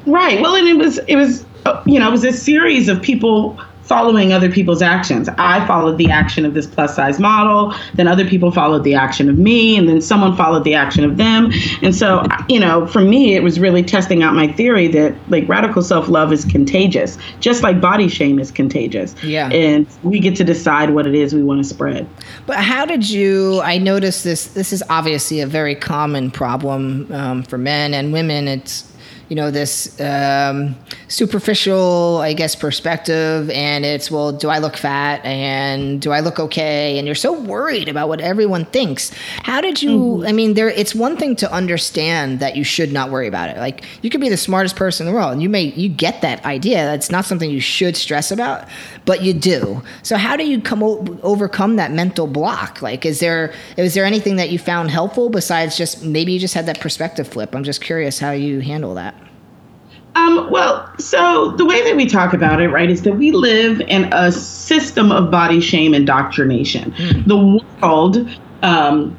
Right. 0.06 0.40
Well, 0.40 0.54
and 0.54 0.68
it 0.68 0.76
was 0.76 0.98
it 1.08 1.16
was 1.16 1.44
uh, 1.66 1.82
you 1.84 1.98
know 1.98 2.06
it 2.06 2.12
was 2.12 2.24
a 2.24 2.32
series 2.32 2.88
of 2.88 3.02
people 3.02 3.58
following 3.84 4.32
other 4.32 4.50
people's 4.50 4.82
actions. 4.82 5.28
I 5.38 5.66
followed 5.66 5.98
the 5.98 6.10
action 6.10 6.46
of 6.46 6.54
this 6.54 6.66
plus 6.66 6.96
size 6.96 7.20
model, 7.20 7.74
then 7.94 8.08
other 8.08 8.26
people 8.26 8.50
followed 8.50 8.82
the 8.82 8.94
action 8.94 9.28
of 9.28 9.38
me, 9.38 9.76
and 9.76 9.88
then 9.88 10.00
someone 10.00 10.36
followed 10.36 10.64
the 10.64 10.74
action 10.74 11.04
of 11.04 11.16
them. 11.16 11.52
And 11.82 11.94
so, 11.94 12.26
you 12.48 12.58
know, 12.58 12.86
for 12.86 13.00
me, 13.00 13.34
it 13.34 13.42
was 13.42 13.60
really 13.60 13.82
testing 13.82 14.22
out 14.22 14.34
my 14.34 14.48
theory 14.48 14.88
that 14.88 15.14
like 15.30 15.48
radical 15.48 15.82
self 15.82 16.08
love 16.08 16.32
is 16.32 16.44
contagious, 16.44 17.18
just 17.40 17.62
like 17.62 17.80
body 17.80 18.08
shame 18.08 18.38
is 18.38 18.50
contagious. 18.50 19.14
Yeah. 19.22 19.50
And 19.50 19.86
we 20.02 20.18
get 20.18 20.36
to 20.36 20.44
decide 20.44 20.90
what 20.90 21.06
it 21.06 21.14
is 21.14 21.34
we 21.34 21.42
want 21.42 21.62
to 21.62 21.68
spread. 21.68 22.08
But 22.46 22.56
how 22.56 22.86
did 22.86 23.08
you? 23.08 23.60
I 23.62 23.78
noticed 23.78 24.24
this. 24.24 24.46
This 24.48 24.72
is 24.72 24.82
obviously 24.88 25.40
a 25.40 25.46
very 25.46 25.74
common 25.74 26.30
problem 26.30 27.12
um, 27.12 27.42
for 27.42 27.58
men 27.58 27.92
and 27.92 28.12
women. 28.12 28.48
It's 28.48 28.90
you 29.28 29.36
know 29.36 29.50
this 29.50 30.00
um, 30.00 30.76
superficial, 31.08 32.18
I 32.18 32.32
guess, 32.32 32.54
perspective, 32.54 33.50
and 33.50 33.84
it's 33.84 34.10
well, 34.10 34.32
do 34.32 34.48
I 34.48 34.58
look 34.58 34.76
fat 34.76 35.24
and 35.24 36.00
do 36.00 36.12
I 36.12 36.20
look 36.20 36.38
okay? 36.38 36.98
And 36.98 37.06
you're 37.06 37.14
so 37.14 37.32
worried 37.32 37.88
about 37.88 38.08
what 38.08 38.20
everyone 38.20 38.64
thinks. 38.66 39.10
How 39.42 39.60
did 39.60 39.82
you? 39.82 40.26
I 40.26 40.32
mean, 40.32 40.54
there. 40.54 40.68
It's 40.68 40.94
one 40.94 41.16
thing 41.16 41.36
to 41.36 41.52
understand 41.52 42.40
that 42.40 42.56
you 42.56 42.64
should 42.64 42.92
not 42.92 43.10
worry 43.10 43.26
about 43.26 43.50
it. 43.50 43.56
Like 43.56 43.84
you 44.02 44.10
could 44.10 44.20
be 44.20 44.28
the 44.28 44.36
smartest 44.36 44.76
person 44.76 45.06
in 45.06 45.12
the 45.12 45.18
world, 45.18 45.32
and 45.32 45.42
you 45.42 45.48
may 45.48 45.64
you 45.64 45.88
get 45.88 46.20
that 46.22 46.44
idea. 46.44 46.84
That's 46.84 47.10
not 47.10 47.24
something 47.24 47.50
you 47.50 47.60
should 47.60 47.96
stress 47.96 48.30
about, 48.30 48.68
but 49.04 49.22
you 49.22 49.34
do. 49.34 49.82
So 50.02 50.16
how 50.16 50.36
do 50.36 50.46
you 50.46 50.60
come 50.60 50.82
o- 50.82 51.18
overcome 51.22 51.76
that 51.76 51.92
mental 51.92 52.26
block? 52.26 52.82
Like, 52.82 53.04
is 53.04 53.20
there 53.20 53.52
is 53.76 53.94
there 53.94 54.04
anything 54.04 54.36
that 54.36 54.50
you 54.50 54.58
found 54.58 54.90
helpful 54.90 55.30
besides 55.30 55.76
just 55.76 56.04
maybe 56.04 56.32
you 56.32 56.38
just 56.38 56.54
had 56.54 56.66
that 56.66 56.80
perspective 56.80 57.28
flip? 57.28 57.54
I'm 57.54 57.64
just 57.64 57.82
curious 57.82 58.18
how 58.18 58.32
you 58.32 58.60
handle 58.60 58.94
that. 58.94 59.14
Um, 60.16 60.48
well, 60.48 60.88
so 60.98 61.50
the 61.52 61.64
way 61.64 61.82
that 61.82 61.96
we 61.96 62.06
talk 62.06 62.32
about 62.32 62.60
it, 62.60 62.68
right, 62.68 62.88
is 62.88 63.02
that 63.02 63.14
we 63.14 63.32
live 63.32 63.80
in 63.80 64.12
a 64.12 64.30
system 64.30 65.10
of 65.10 65.30
body 65.30 65.60
shame 65.60 65.92
indoctrination. 65.92 66.94
The 67.26 67.60
world 67.82 68.28
um, 68.62 69.18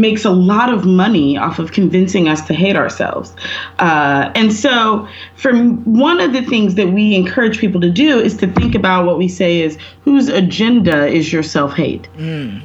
makes 0.00 0.24
a 0.24 0.30
lot 0.30 0.72
of 0.72 0.84
money 0.84 1.36
off 1.36 1.58
of 1.58 1.72
convincing 1.72 2.28
us 2.28 2.46
to 2.46 2.54
hate 2.54 2.76
ourselves. 2.76 3.34
Uh, 3.78 4.32
and 4.34 4.52
so, 4.52 5.06
for 5.36 5.56
one 5.56 6.20
of 6.20 6.32
the 6.32 6.42
things 6.42 6.74
that 6.76 6.88
we 6.88 7.14
encourage 7.14 7.58
people 7.58 7.80
to 7.80 7.90
do 7.90 8.18
is 8.18 8.36
to 8.38 8.46
think 8.46 8.74
about 8.74 9.06
what 9.06 9.18
we 9.18 9.28
say 9.28 9.60
is 9.60 9.78
whose 10.02 10.28
agenda 10.28 11.06
is 11.06 11.32
your 11.32 11.42
self 11.42 11.74
hate? 11.74 12.08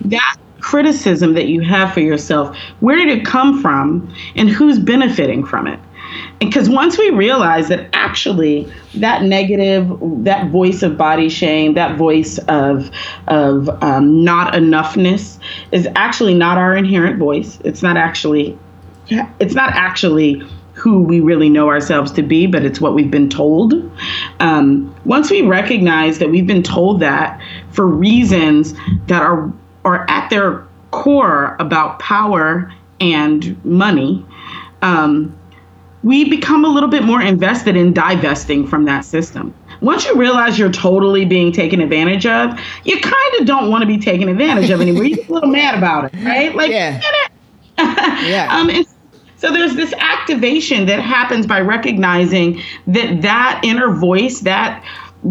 That 0.09 0.37
criticism 0.59 1.33
that 1.33 1.47
you 1.47 1.61
have 1.61 1.93
for 1.93 2.01
yourself, 2.01 2.57
where 2.79 2.95
did 2.95 3.09
it 3.09 3.25
come 3.25 3.61
from 3.61 4.13
and 4.35 4.49
who's 4.49 4.79
benefiting 4.79 5.45
from 5.45 5.67
it? 5.67 5.79
Because 6.39 6.69
once 6.69 6.97
we 6.97 7.09
realize 7.09 7.69
that 7.69 7.87
actually 7.93 8.71
that 8.95 9.23
negative 9.23 9.87
that 10.23 10.49
voice 10.49 10.83
of 10.83 10.97
body 10.97 11.29
shame 11.29 11.73
that 11.73 11.97
voice 11.97 12.37
of 12.47 12.91
of 13.27 13.69
um, 13.83 14.23
not 14.23 14.53
enoughness 14.53 15.39
is 15.71 15.87
actually 15.95 16.33
not 16.33 16.57
our 16.57 16.75
inherent 16.75 17.17
voice. 17.17 17.59
It's 17.63 17.81
not 17.81 17.97
actually 17.97 18.57
it's 19.39 19.55
not 19.55 19.71
actually 19.73 20.43
who 20.73 21.01
we 21.01 21.19
really 21.19 21.49
know 21.49 21.69
ourselves 21.69 22.11
to 22.11 22.21
be 22.21 22.45
but 22.45 22.63
it's 22.63 22.79
what 22.79 22.93
we've 22.93 23.11
been 23.11 23.29
told. 23.29 23.73
Um, 24.39 24.95
once 25.05 25.31
we 25.31 25.41
recognize 25.41 26.19
that 26.19 26.29
we've 26.29 26.47
been 26.47 26.63
told 26.63 26.99
that 26.99 27.41
for 27.71 27.87
reasons 27.87 28.73
that 29.07 29.21
are 29.21 29.51
are 29.85 30.05
at 30.09 30.29
their 30.29 30.65
core 30.91 31.55
about 31.59 31.99
power 31.99 32.71
and 32.99 33.63
money 33.65 34.25
um, 34.81 35.36
we 36.03 36.29
become 36.29 36.63
a 36.63 36.67
little 36.69 36.89
bit 36.89 37.03
more 37.03 37.21
invested 37.21 37.75
in 37.75 37.93
divesting 37.93 38.67
from 38.67 38.85
that 38.85 39.03
system. 39.05 39.53
Once 39.81 40.05
you 40.05 40.15
realize 40.15 40.57
you're 40.57 40.71
totally 40.71 41.25
being 41.25 41.51
taken 41.51 41.81
advantage 41.81 42.25
of, 42.25 42.59
you 42.83 42.99
kind 42.99 43.35
of 43.39 43.45
don't 43.45 43.69
want 43.69 43.81
to 43.81 43.87
be 43.87 43.97
taken 43.97 44.29
advantage 44.29 44.69
of 44.69 44.81
anymore. 44.81 45.03
You 45.03 45.15
get 45.17 45.29
a 45.29 45.33
little 45.33 45.49
mad 45.49 45.77
about 45.77 46.05
it, 46.05 46.13
right? 46.23 46.55
Like, 46.55 46.71
Yeah. 46.71 46.99
get 46.99 47.13
it. 47.13 47.31
Yeah. 48.27 48.47
Um, 48.51 48.71
so 49.37 49.51
there's 49.51 49.75
this 49.75 49.93
activation 49.93 50.87
that 50.87 50.99
happens 50.99 51.45
by 51.45 51.61
recognizing 51.61 52.61
that 52.87 53.21
that 53.21 53.61
inner 53.63 53.91
voice, 53.93 54.39
that 54.41 54.83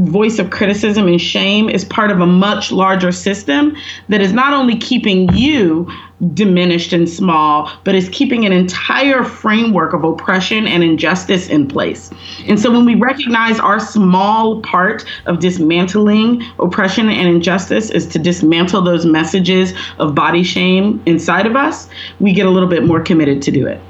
voice 0.04 0.38
of 0.38 0.50
criticism 0.50 1.06
and 1.08 1.20
shame 1.20 1.68
is 1.68 1.84
part 1.84 2.10
of 2.10 2.20
a 2.20 2.26
much 2.26 2.70
larger 2.70 3.12
system 3.12 3.76
that 4.08 4.20
is 4.20 4.32
not 4.32 4.52
only 4.52 4.76
keeping 4.76 5.32
you 5.32 5.90
diminished 6.32 6.92
and 6.92 7.08
small, 7.08 7.70
but 7.84 7.94
is 7.94 8.08
keeping 8.10 8.46
an 8.46 8.52
entire 8.52 9.22
framework 9.22 9.92
of 9.92 10.02
oppression 10.04 10.66
and 10.66 10.82
injustice 10.82 11.48
in 11.48 11.68
place. 11.68 12.10
And 12.46 12.58
so 12.58 12.70
when 12.70 12.84
we 12.84 12.94
recognize 12.94 13.60
our 13.60 13.78
small 13.78 14.62
part 14.62 15.04
of 15.26 15.40
dismantling 15.40 16.42
oppression 16.58 17.08
and 17.08 17.28
injustice 17.28 17.90
is 17.90 18.06
to 18.08 18.18
dismantle 18.18 18.82
those 18.82 19.04
messages 19.04 19.74
of 19.98 20.14
body 20.14 20.42
shame 20.42 21.02
inside 21.06 21.46
of 21.46 21.54
us, 21.54 21.88
we 22.18 22.32
get 22.32 22.46
a 22.46 22.50
little 22.50 22.68
bit 22.68 22.84
more 22.84 23.00
committed 23.00 23.42
to 23.42 23.50
do 23.50 23.66
it. 23.66 23.80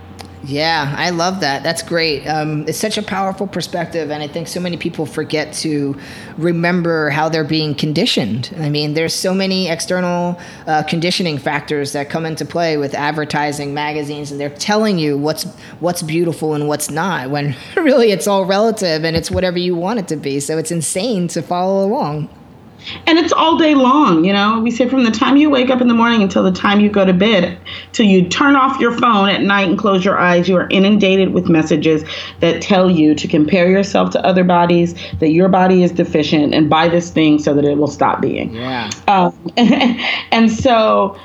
Yeah, 0.47 0.95
I 0.97 1.11
love 1.11 1.41
that. 1.41 1.65
That's 1.65 1.83
great. 1.83 2.25
Um, 2.25 2.69
it's 2.69 2.79
such 2.79 2.99
a 2.99 3.03
powerful 3.03 3.49
perspective, 3.49 4.13
and 4.13 4.23
I 4.23 4.29
think 4.29 4.47
so 4.47 4.61
many 4.61 4.77
people 4.77 5.05
forget 5.05 5.53
to 5.55 5.99
remember 6.39 7.11
how 7.11 7.29
they're 7.29 7.43
being 7.43 7.75
conditioned. 7.75 8.55
I 8.59 8.69
mean, 8.69 8.95
there's 8.95 9.13
so 9.13 9.35
many 9.35 9.69
external 9.69 10.39
uh, 10.69 10.85
conditioning 10.85 11.39
factors 11.39 11.93
that 11.95 12.11
come 12.11 12.25
into 12.25 12.45
play 12.45 12.77
with 12.77 12.95
advertising, 12.95 13.75
magazines, 13.75 14.31
and 14.31 14.41
they're 14.41 14.51
telling 14.51 15.01
you 15.01 15.19
what's 15.19 15.45
what's 15.81 16.03
beautiful 16.03 16.55
and 16.55 16.69
what's 16.69 16.91
not. 16.91 17.31
When 17.31 17.57
really 17.77 18.13
it's 18.13 18.29
all 18.29 18.45
relative, 18.45 19.05
and 19.05 19.17
it's 19.17 19.33
whatever 19.33 19.59
you 19.59 19.75
want 19.75 19.99
it 19.99 20.09
to 20.09 20.17
be. 20.17 20.39
So 20.39 20.59
it's 20.59 20.71
insane 20.71 21.27
to 21.29 21.43
follow 21.43 21.85
along. 21.85 22.29
And 23.07 23.19
it's 23.19 23.33
all 23.33 23.57
day 23.59 23.75
long, 23.75 24.25
you 24.25 24.33
know. 24.33 24.61
We 24.61 24.71
say 24.71 24.89
from 24.89 25.05
the 25.05 25.11
time 25.11 25.37
you 25.37 25.51
wake 25.51 25.71
up 25.71 25.81
in 25.81 25.89
the 25.89 25.95
morning 25.95 26.23
until 26.23 26.43
the 26.43 26.53
time 26.53 26.81
you 26.81 26.89
go 26.89 27.05
to 27.05 27.13
bed, 27.13 27.59
till 27.93 28.07
you 28.07 28.29
turn 28.29 28.57
off 28.57 28.81
your 28.81 28.97
phone 28.97 29.29
at 29.29 29.43
night 29.43 29.69
and 29.69 29.79
close 29.79 30.05
your 30.05 30.19
eyes, 30.19 30.49
you 30.49 30.57
are 30.57 30.69
inundated 30.71 31.33
with 31.33 31.49
messages 31.49 32.05
that 32.41 32.63
tell 32.63 32.91
you 32.91 33.15
to 33.15 33.29
compare 33.29 33.69
yourself 33.71 34.11
to 34.11 34.25
other 34.25 34.45
bodies, 34.45 34.95
that 35.21 35.31
your 35.31 35.49
body 35.49 35.83
is 35.83 35.93
deficient, 35.93 36.55
and 36.55 36.71
buy 36.71 36.89
this 36.89 37.11
thing 37.11 37.39
so 37.39 37.55
that 37.55 37.65
it 37.65 37.77
will 37.77 37.87
stop 37.87 38.21
being. 38.21 38.55
Yeah. 38.55 38.91
Um, 39.09 39.35
and 39.57 40.51
so 40.51 41.19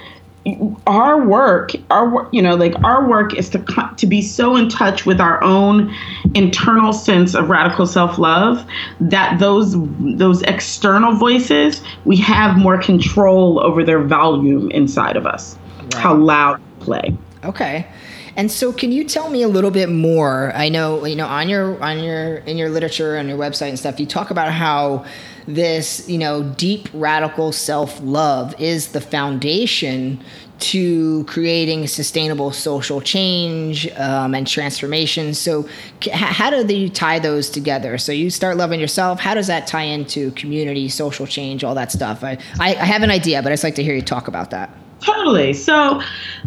our 0.87 1.23
work 1.23 1.71
our 1.91 2.27
you 2.31 2.41
know 2.41 2.55
like 2.55 2.73
our 2.83 3.07
work 3.07 3.35
is 3.35 3.47
to 3.47 3.63
to 3.97 4.07
be 4.07 4.23
so 4.23 4.55
in 4.55 4.67
touch 4.69 5.05
with 5.05 5.21
our 5.21 5.43
own 5.43 5.93
internal 6.33 6.91
sense 6.91 7.35
of 7.35 7.47
radical 7.47 7.85
self-love 7.85 8.65
that 8.99 9.39
those 9.39 9.75
those 10.17 10.41
external 10.43 11.13
voices 11.13 11.81
we 12.05 12.17
have 12.17 12.57
more 12.57 12.81
control 12.81 13.63
over 13.63 13.83
their 13.83 14.01
volume 14.01 14.71
inside 14.71 15.15
of 15.15 15.27
us 15.27 15.57
how 15.93 16.15
loud 16.15 16.59
play 16.79 17.15
Okay. 17.43 17.87
And 18.35 18.51
so 18.51 18.71
can 18.71 18.91
you 18.91 19.03
tell 19.03 19.29
me 19.29 19.41
a 19.41 19.47
little 19.47 19.71
bit 19.71 19.89
more? 19.89 20.53
I 20.55 20.69
know, 20.69 21.05
you 21.05 21.15
know, 21.15 21.27
on 21.27 21.49
your 21.49 21.81
on 21.83 21.99
your 22.01 22.37
in 22.37 22.57
your 22.57 22.69
literature 22.69 23.17
on 23.17 23.27
your 23.27 23.37
website 23.37 23.69
and 23.69 23.79
stuff, 23.79 23.99
you 23.99 24.05
talk 24.05 24.31
about 24.31 24.53
how 24.53 25.05
this, 25.47 26.07
you 26.07 26.17
know, 26.17 26.43
deep 26.43 26.89
radical 26.93 27.51
self-love 27.51 28.59
is 28.59 28.89
the 28.89 29.01
foundation 29.01 30.23
to 30.59 31.23
creating 31.23 31.87
sustainable 31.87 32.51
social 32.51 33.01
change 33.01 33.89
um, 33.93 34.35
and 34.35 34.47
transformation. 34.47 35.33
So, 35.33 35.67
c- 36.03 36.11
how 36.11 36.49
do 36.49 36.75
you 36.75 36.87
tie 36.87 37.17
those 37.17 37.49
together? 37.49 37.97
So, 37.97 38.11
you 38.11 38.29
start 38.29 38.57
loving 38.57 38.79
yourself. 38.79 39.19
How 39.19 39.33
does 39.33 39.47
that 39.47 39.65
tie 39.65 39.83
into 39.83 40.31
community, 40.31 40.87
social 40.87 41.25
change, 41.25 41.63
all 41.63 41.73
that 41.75 41.91
stuff? 41.91 42.23
I, 42.23 42.37
I, 42.59 42.75
I 42.75 42.85
have 42.85 43.01
an 43.01 43.09
idea, 43.09 43.41
but 43.41 43.51
I'd 43.51 43.63
like 43.63 43.75
to 43.75 43.83
hear 43.83 43.95
you 43.95 44.03
talk 44.03 44.27
about 44.27 44.51
that. 44.51 44.69
Totally. 45.01 45.53
So 45.53 45.99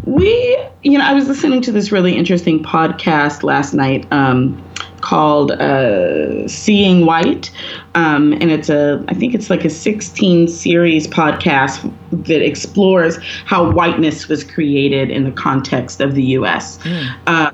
we, 0.05 0.59
you 0.85 0.97
know, 0.97 1.05
I 1.05 1.13
was 1.13 1.27
listening 1.27 1.61
to 1.63 1.73
this 1.73 1.91
really 1.91 2.17
interesting 2.17 2.63
podcast 2.63 3.43
last 3.43 3.75
night 3.75 4.07
um, 4.13 4.63
called 5.05 5.53
uh, 5.53 6.49
Seeing 6.49 7.05
White, 7.05 7.51
um, 7.95 8.33
and 8.33 8.51
it's 8.51 8.71
a, 8.71 9.05
I 9.09 9.15
think 9.15 9.35
it's 9.35 9.51
like 9.51 9.65
a 9.65 9.71
16 9.71 10.49
series 10.49 11.07
podcast 11.07 11.93
that 12.11 12.43
explores 12.43 13.19
how 13.45 13.71
whiteness 13.71 14.29
was 14.29 14.43
created 14.43 15.11
in 15.11 15.25
the 15.25 15.31
context 15.31 16.01
of 16.01 16.15
the 16.15 16.23
U.S. 16.39 16.79
Mm. 16.79 17.17
Uh, 17.27 17.51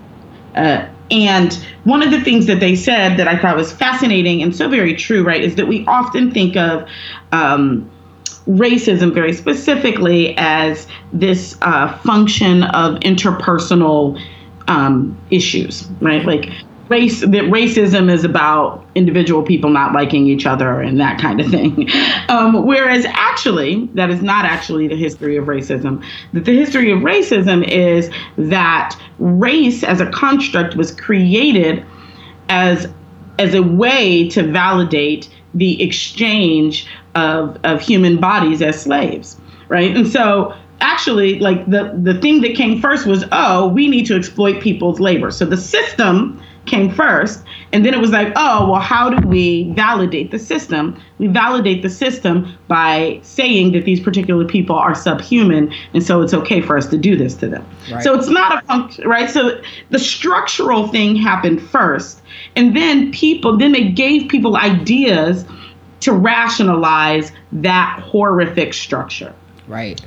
uh, 0.55 0.89
and 1.11 1.55
one 1.83 2.05
of 2.05 2.13
the 2.13 2.21
things 2.21 2.47
that 2.47 2.61
they 2.61 2.77
said 2.77 3.17
that 3.17 3.27
I 3.27 3.37
thought 3.37 3.57
was 3.57 3.73
fascinating 3.73 4.43
and 4.43 4.55
so 4.55 4.69
very 4.69 4.95
true, 4.95 5.25
right, 5.25 5.43
is 5.43 5.57
that 5.57 5.67
we 5.67 5.85
often 5.87 6.31
think 6.31 6.57
of 6.57 6.89
um, 7.33 7.91
racism 8.47 9.13
very 9.13 9.33
specifically 9.33 10.37
as 10.39 10.87
this 11.13 11.57
uh, 11.63 11.99
function 11.99 12.63
of 12.63 13.01
interpersonal 13.01 14.21
um, 14.69 15.19
issues, 15.31 15.89
right? 16.01 16.25
Like 16.25 16.49
race 16.91 17.21
that 17.21 17.45
racism 17.45 18.13
is 18.13 18.25
about 18.25 18.85
individual 18.97 19.43
people 19.45 19.71
not 19.71 19.93
liking 19.93 20.27
each 20.27 20.45
other 20.45 20.81
and 20.81 20.99
that 21.01 21.21
kind 21.21 21.41
of 21.41 21.49
thing. 21.51 21.89
Um, 22.29 22.65
whereas 22.65 23.05
actually, 23.09 23.87
that 23.95 24.09
is 24.09 24.23
not 24.23 24.45
actually 24.45 24.87
the 24.87 24.97
history 24.97 25.37
of 25.37 25.47
racism. 25.47 26.05
That 26.33 26.45
the 26.45 26.57
history 26.57 26.93
of 26.93 27.01
racism 27.01 27.67
is 27.67 28.09
that 28.39 28.97
race 29.19 29.83
as 29.83 30.01
a 30.01 30.09
construct 30.11 30.77
was 30.77 30.95
created 30.95 31.85
as 32.49 32.87
as 33.41 33.55
a 33.55 33.63
way 33.63 34.29
to 34.29 34.45
validate 34.45 35.29
the 35.55 35.83
exchange 35.83 36.87
of, 37.17 37.59
of 37.65 37.81
human 37.81 38.21
bodies 38.21 38.63
as 38.63 38.81
slaves, 38.81 39.37
right? 39.69 39.97
And 39.97 40.07
so 40.07 40.55
actually 40.81 41.41
like 41.41 41.69
the 41.69 41.99
the 42.03 42.15
thing 42.21 42.41
that 42.43 42.55
came 42.55 42.81
first 42.81 43.07
was 43.07 43.25
oh 43.33 43.69
we 43.69 43.87
need 43.87 44.07
to 44.07 44.17
exploit 44.17 44.63
people's 44.63 44.99
labor 44.99 45.31
so 45.31 45.45
the 45.45 45.57
system 45.57 46.41
came 46.71 46.91
first 46.95 47.43
and 47.73 47.85
then 47.85 47.93
it 47.93 48.01
was 48.01 48.11
like 48.11 48.33
oh 48.37 48.71
well 48.71 48.81
how 48.81 49.11
do 49.11 49.27
we 49.27 49.73
validate 49.73 50.31
the 50.31 50.39
system 50.39 51.01
we 51.19 51.27
validate 51.27 51.83
the 51.83 51.91
system 51.91 52.57
by 52.69 53.19
saying 53.23 53.73
that 53.73 53.85
these 53.85 54.01
particular 54.01 54.47
people 54.47 54.77
are 54.77 54.95
subhuman 54.95 55.73
and 55.95 56.03
so 56.03 56.23
it's 56.23 56.33
okay 56.33 56.61
for 56.61 56.79
us 56.79 56.87
to 56.87 56.97
do 56.97 57.17
this 57.17 57.35
to 57.35 57.49
them 57.49 57.67
right. 57.91 58.03
so 58.03 58.17
it's 58.17 58.29
not 58.29 58.63
a 58.63 58.67
function 58.67 59.07
right 59.07 59.29
so 59.29 59.61
the 59.91 59.99
structural 59.99 60.89
thing 60.89 61.17
happened 61.17 61.61
first 61.61 62.23
and 62.57 62.77
then 62.77 63.11
people 63.13 63.57
then 63.57 63.73
they 63.73 63.89
gave 63.89 64.29
people 64.31 64.57
ideas 64.57 65.45
to 66.01 66.13
rationalize 66.13 67.33
that 67.53 68.01
horrific 68.03 68.75
structure. 68.75 69.35
Right. 69.69 70.01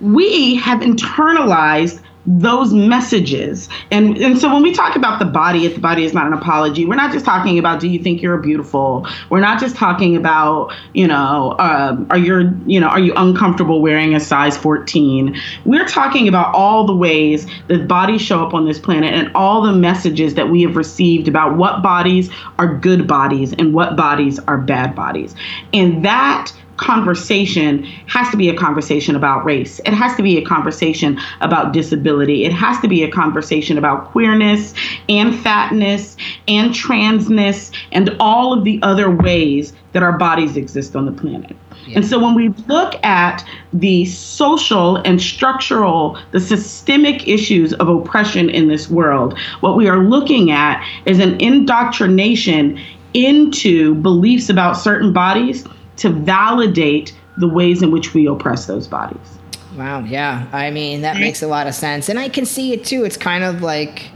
We 0.00 0.56
have 0.56 0.80
internalized 0.80 2.00
those 2.26 2.72
messages. 2.72 3.68
And 3.90 4.18
and 4.18 4.38
so 4.38 4.52
when 4.52 4.62
we 4.62 4.72
talk 4.72 4.94
about 4.94 5.18
the 5.18 5.24
body, 5.24 5.64
if 5.64 5.74
the 5.74 5.80
body 5.80 6.04
is 6.04 6.12
not 6.12 6.26
an 6.26 6.32
apology, 6.32 6.84
we're 6.84 6.94
not 6.94 7.12
just 7.12 7.24
talking 7.24 7.58
about 7.58 7.80
do 7.80 7.88
you 7.88 7.98
think 7.98 8.20
you're 8.20 8.36
beautiful? 8.36 9.06
We're 9.30 9.40
not 9.40 9.58
just 9.58 9.74
talking 9.74 10.16
about 10.16 10.72
you 10.92 11.06
know 11.06 11.56
um, 11.58 12.06
are 12.10 12.18
you 12.18 12.50
you 12.66 12.78
know 12.78 12.88
are 12.88 13.00
you 13.00 13.14
uncomfortable 13.16 13.80
wearing 13.80 14.14
a 14.14 14.20
size 14.20 14.56
14? 14.56 15.34
We're 15.64 15.86
talking 15.86 16.28
about 16.28 16.54
all 16.54 16.86
the 16.86 16.94
ways 16.94 17.46
that 17.68 17.88
bodies 17.88 18.20
show 18.20 18.44
up 18.44 18.52
on 18.52 18.66
this 18.66 18.78
planet 18.78 19.14
and 19.14 19.30
all 19.34 19.62
the 19.62 19.72
messages 19.72 20.34
that 20.34 20.50
we 20.50 20.62
have 20.62 20.76
received 20.76 21.26
about 21.26 21.56
what 21.56 21.82
bodies 21.82 22.30
are 22.58 22.76
good 22.76 23.06
bodies 23.06 23.54
and 23.54 23.72
what 23.72 23.96
bodies 23.96 24.38
are 24.40 24.58
bad 24.58 24.94
bodies, 24.94 25.34
and 25.72 26.04
that 26.04 26.52
conversation 26.80 27.84
has 28.06 28.28
to 28.30 28.36
be 28.38 28.48
a 28.48 28.56
conversation 28.56 29.14
about 29.14 29.44
race. 29.44 29.80
It 29.80 29.92
has 29.92 30.16
to 30.16 30.22
be 30.22 30.38
a 30.38 30.44
conversation 30.44 31.20
about 31.42 31.72
disability. 31.72 32.44
It 32.44 32.52
has 32.52 32.80
to 32.80 32.88
be 32.88 33.02
a 33.02 33.10
conversation 33.10 33.76
about 33.76 34.06
queerness 34.06 34.72
and 35.08 35.38
fatness 35.38 36.16
and 36.48 36.70
transness 36.70 37.70
and 37.92 38.16
all 38.18 38.54
of 38.54 38.64
the 38.64 38.80
other 38.82 39.10
ways 39.10 39.74
that 39.92 40.02
our 40.02 40.16
bodies 40.16 40.56
exist 40.56 40.96
on 40.96 41.04
the 41.04 41.12
planet. 41.12 41.54
Yeah. 41.86 41.96
And 41.96 42.06
so 42.06 42.18
when 42.18 42.34
we 42.34 42.48
look 42.66 42.94
at 43.04 43.46
the 43.74 44.06
social 44.06 44.96
and 44.96 45.20
structural, 45.20 46.18
the 46.30 46.40
systemic 46.40 47.28
issues 47.28 47.74
of 47.74 47.88
oppression 47.88 48.48
in 48.48 48.68
this 48.68 48.88
world, 48.88 49.38
what 49.60 49.76
we 49.76 49.86
are 49.88 49.98
looking 49.98 50.50
at 50.50 50.82
is 51.04 51.18
an 51.18 51.38
indoctrination 51.40 52.80
into 53.12 53.96
beliefs 53.96 54.48
about 54.48 54.74
certain 54.74 55.12
bodies 55.12 55.66
to 56.00 56.10
validate 56.10 57.16
the 57.38 57.48
ways 57.48 57.82
in 57.82 57.90
which 57.90 58.12
we 58.12 58.26
oppress 58.26 58.66
those 58.66 58.86
bodies. 58.86 59.38
Wow, 59.76 60.00
yeah. 60.00 60.46
I 60.52 60.70
mean, 60.70 61.02
that 61.02 61.18
makes 61.18 61.42
a 61.42 61.46
lot 61.46 61.66
of 61.66 61.74
sense. 61.74 62.08
And 62.08 62.18
I 62.18 62.28
can 62.28 62.44
see 62.44 62.72
it 62.72 62.84
too. 62.84 63.04
It's 63.04 63.16
kind 63.16 63.44
of 63.44 63.62
like 63.62 64.10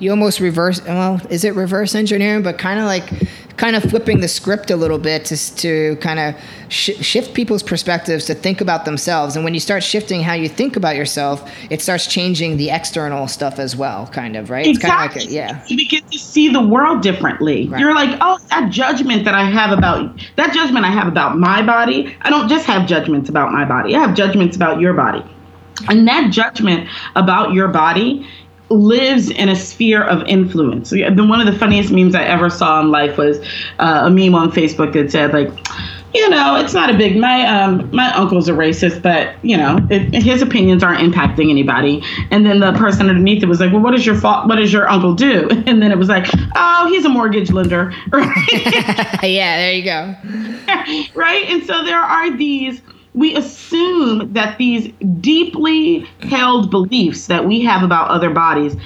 you 0.00 0.10
almost 0.10 0.40
reverse 0.40 0.82
well 0.84 1.20
is 1.28 1.44
it 1.44 1.54
reverse 1.54 1.94
engineering 1.94 2.42
but 2.42 2.56
kind 2.56 2.80
of 2.80 2.86
like 2.86 3.04
kind 3.60 3.76
of 3.76 3.82
flipping 3.82 4.20
the 4.20 4.26
script 4.26 4.70
a 4.70 4.76
little 4.76 4.98
bit 4.98 5.26
to, 5.26 5.36
to 5.56 5.94
kind 5.96 6.18
of 6.18 6.34
sh- 6.70 6.96
shift 7.02 7.34
people's 7.34 7.62
perspectives 7.62 8.24
to 8.24 8.34
think 8.34 8.62
about 8.62 8.86
themselves. 8.86 9.36
And 9.36 9.44
when 9.44 9.52
you 9.52 9.60
start 9.60 9.82
shifting 9.84 10.22
how 10.22 10.32
you 10.32 10.48
think 10.48 10.76
about 10.76 10.96
yourself 10.96 11.48
it 11.68 11.82
starts 11.82 12.06
changing 12.06 12.56
the 12.56 12.70
external 12.70 13.28
stuff 13.28 13.58
as 13.58 13.76
well 13.76 14.06
kind 14.06 14.34
of 14.34 14.48
right? 14.48 14.66
Exactly. 14.66 14.86
it's 14.86 14.96
kind 14.96 15.10
of 15.10 15.16
like 15.16 15.26
a, 15.26 15.30
yeah. 15.30 15.64
You 15.66 15.76
begin 15.76 16.02
to 16.04 16.18
see 16.18 16.48
the 16.48 16.66
world 16.66 17.02
differently. 17.02 17.68
Right. 17.68 17.80
you're 17.80 17.94
like 17.94 18.16
oh 18.22 18.38
that 18.48 18.70
judgment 18.72 19.24
that 19.26 19.34
i 19.34 19.44
have 19.44 19.76
about 19.76 20.18
that 20.36 20.54
judgment 20.54 20.86
i 20.86 20.90
have 20.90 21.06
about 21.06 21.36
my 21.38 21.60
body 21.60 22.16
i 22.22 22.30
don't 22.30 22.48
just 22.48 22.64
have 22.64 22.88
judgments 22.88 23.28
about 23.28 23.52
my 23.52 23.66
body. 23.66 23.94
I 23.94 23.98
have 23.98 24.14
judgments 24.14 24.56
about 24.56 24.80
your 24.80 24.94
body. 24.94 25.22
And 25.88 26.08
that 26.08 26.30
judgment 26.32 26.88
about 27.14 27.52
your 27.52 27.68
body 27.68 28.26
lives 28.70 29.30
in 29.30 29.48
a 29.48 29.56
sphere 29.56 30.02
of 30.02 30.22
influence. 30.26 30.92
One 30.92 31.40
of 31.40 31.52
the 31.52 31.58
funniest 31.58 31.90
memes 31.90 32.14
I 32.14 32.22
ever 32.22 32.48
saw 32.48 32.80
in 32.80 32.90
life 32.90 33.18
was 33.18 33.38
uh, 33.78 34.02
a 34.04 34.10
meme 34.10 34.34
on 34.34 34.52
Facebook 34.52 34.92
that 34.94 35.10
said 35.10 35.32
like, 35.32 35.50
you 36.14 36.28
know, 36.28 36.56
it's 36.56 36.74
not 36.74 36.92
a 36.92 36.96
big. 36.96 37.16
My 37.16 37.46
um, 37.46 37.88
my 37.94 38.12
uncle's 38.14 38.48
a 38.48 38.52
racist, 38.52 39.00
but 39.00 39.32
you 39.44 39.56
know, 39.56 39.78
it, 39.90 40.12
his 40.22 40.42
opinions 40.42 40.82
aren't 40.82 41.00
impacting 41.00 41.50
anybody. 41.50 42.02
And 42.30 42.44
then 42.44 42.58
the 42.58 42.72
person 42.72 43.08
underneath 43.08 43.42
it 43.42 43.46
was 43.46 43.60
like, 43.60 43.72
well, 43.72 43.80
what 43.80 43.92
does 43.92 44.04
your 44.04 44.16
fault? 44.16 44.48
What 44.48 44.56
does 44.56 44.72
your 44.72 44.88
uncle 44.88 45.14
do? 45.14 45.48
And 45.70 45.80
then 45.80 45.92
it 45.92 45.98
was 45.98 46.08
like, 46.08 46.26
oh, 46.56 46.88
he's 46.90 47.04
a 47.04 47.08
mortgage 47.08 47.52
lender. 47.52 47.92
yeah, 48.12 49.56
there 49.58 49.72
you 49.72 49.84
go. 49.84 50.16
right, 51.14 51.44
and 51.48 51.64
so 51.64 51.84
there 51.84 52.00
are 52.00 52.36
these 52.36 52.80
we 53.14 53.34
assume 53.34 54.32
that 54.32 54.58
these 54.58 54.92
deeply 55.20 56.00
held 56.20 56.70
beliefs 56.70 57.26
that 57.26 57.44
we 57.44 57.60
have 57.62 57.82
about 57.82 58.08
other 58.08 58.30
bodies 58.30 58.76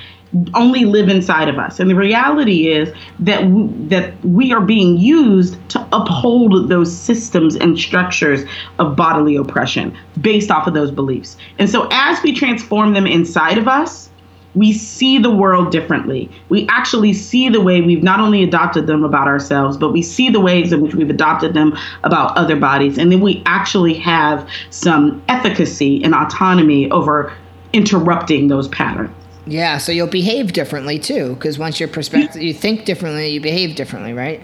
only 0.55 0.85
live 0.85 1.09
inside 1.09 1.49
of 1.49 1.59
us. 1.59 1.79
And 1.79 1.89
the 1.89 1.95
reality 1.95 2.69
is 2.69 2.93
that 3.21 3.47
we, 3.47 3.67
that 3.89 4.25
we 4.25 4.53
are 4.53 4.61
being 4.61 4.97
used 4.97 5.57
to 5.71 5.87
uphold 5.93 6.69
those 6.69 6.93
systems 6.93 7.55
and 7.55 7.79
structures 7.79 8.43
of 8.79 8.97
bodily 8.97 9.37
oppression 9.37 9.97
based 10.21 10.51
off 10.51 10.67
of 10.67 10.75
those 10.75 10.91
beliefs. 10.91 11.37
And 11.59 11.71
so 11.71 11.89
as 11.93 12.23
we 12.23 12.35
transform 12.35 12.95
them 12.95 13.07
inside 13.07 13.59
of 13.59 13.69
us, 13.69 14.11
we 14.55 14.73
see 14.73 15.19
the 15.19 15.31
world 15.31 15.73
differently. 15.73 16.31
We 16.49 16.67
actually 16.69 17.13
see 17.13 17.49
the 17.49 17.61
way 17.61 17.81
we've 17.81 18.03
not 18.03 18.21
only 18.21 18.43
adopted 18.43 18.87
them 18.87 19.05
about 19.05 19.27
ourselves, 19.27 19.77
but 19.77 19.93
we 19.93 20.03
see 20.03 20.31
the 20.31 20.41
ways 20.41 20.73
in 20.73 20.81
which 20.81 20.95
we've 20.95 21.11
adopted 21.11 21.55
them 21.55 21.77
about 22.05 22.37
other 22.37 22.57
bodies. 22.57 22.99
And 22.99 23.11
then 23.11 23.21
we 23.21 23.43
actually 23.47 23.95
have 23.95 24.49
some 24.71 25.23
efficacy 25.29 26.03
and 26.05 26.15
autonomy 26.15 26.91
over 26.91 27.33
interrupting 27.73 28.49
those 28.49 28.69
patterns. 28.69 29.11
Yeah, 29.47 29.77
so 29.77 29.93
you'll 29.93 30.07
behave 30.07 30.53
differently 30.53 30.99
too, 30.99 31.35
because 31.35 31.59
once 31.59 31.79
your 31.79 31.89
perspective, 31.89 32.41
you 32.41 32.55
think 32.55 32.87
differently, 32.87 33.29
you 33.29 33.41
behave 33.41 33.77
differently, 33.77 34.15
right? 34.15 34.41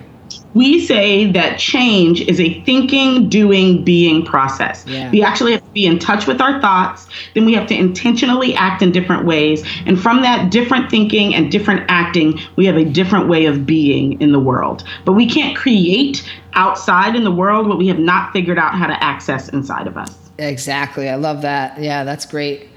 we 0.54 0.84
say 0.84 1.30
that 1.32 1.58
change 1.58 2.20
is 2.22 2.40
a 2.40 2.60
thinking, 2.64 3.28
doing, 3.28 3.84
being 3.84 4.24
process. 4.24 4.84
Yeah. 4.86 5.10
We 5.10 5.22
actually 5.22 5.59
be 5.72 5.86
in 5.86 5.98
touch 5.98 6.26
with 6.26 6.40
our 6.40 6.60
thoughts. 6.60 7.06
Then 7.34 7.44
we 7.44 7.54
have 7.54 7.66
to 7.68 7.74
intentionally 7.74 8.54
act 8.54 8.82
in 8.82 8.92
different 8.92 9.24
ways. 9.24 9.64
And 9.86 10.00
from 10.00 10.22
that 10.22 10.50
different 10.50 10.90
thinking 10.90 11.34
and 11.34 11.50
different 11.50 11.84
acting, 11.88 12.40
we 12.56 12.66
have 12.66 12.76
a 12.76 12.84
different 12.84 13.28
way 13.28 13.46
of 13.46 13.66
being 13.66 14.20
in 14.20 14.32
the 14.32 14.40
world. 14.40 14.84
But 15.04 15.12
we 15.12 15.28
can't 15.28 15.56
create 15.56 16.28
outside 16.54 17.14
in 17.14 17.24
the 17.24 17.30
world 17.30 17.68
what 17.68 17.78
we 17.78 17.88
have 17.88 17.98
not 17.98 18.32
figured 18.32 18.58
out 18.58 18.74
how 18.74 18.86
to 18.86 19.04
access 19.04 19.48
inside 19.48 19.86
of 19.86 19.96
us. 19.96 20.16
Exactly. 20.38 21.08
I 21.08 21.16
love 21.16 21.42
that. 21.42 21.80
Yeah, 21.80 22.04
that's 22.04 22.26
great. 22.26 22.68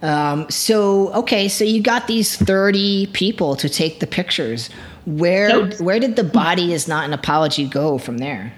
Um, 0.00 0.48
so, 0.50 1.12
okay, 1.14 1.48
so 1.48 1.64
you 1.64 1.82
got 1.82 2.06
these 2.06 2.36
30 2.36 3.08
people 3.12 3.56
to 3.56 3.68
take 3.68 4.00
the 4.00 4.06
pictures 4.06 4.70
where 5.04 5.48
nope. 5.48 5.80
where 5.80 5.98
did 5.98 6.16
the 6.16 6.24
body 6.24 6.72
is 6.72 6.86
not 6.86 7.04
an 7.04 7.12
apology 7.12 7.66
go 7.66 7.98
from 7.98 8.18
there? 8.18 8.52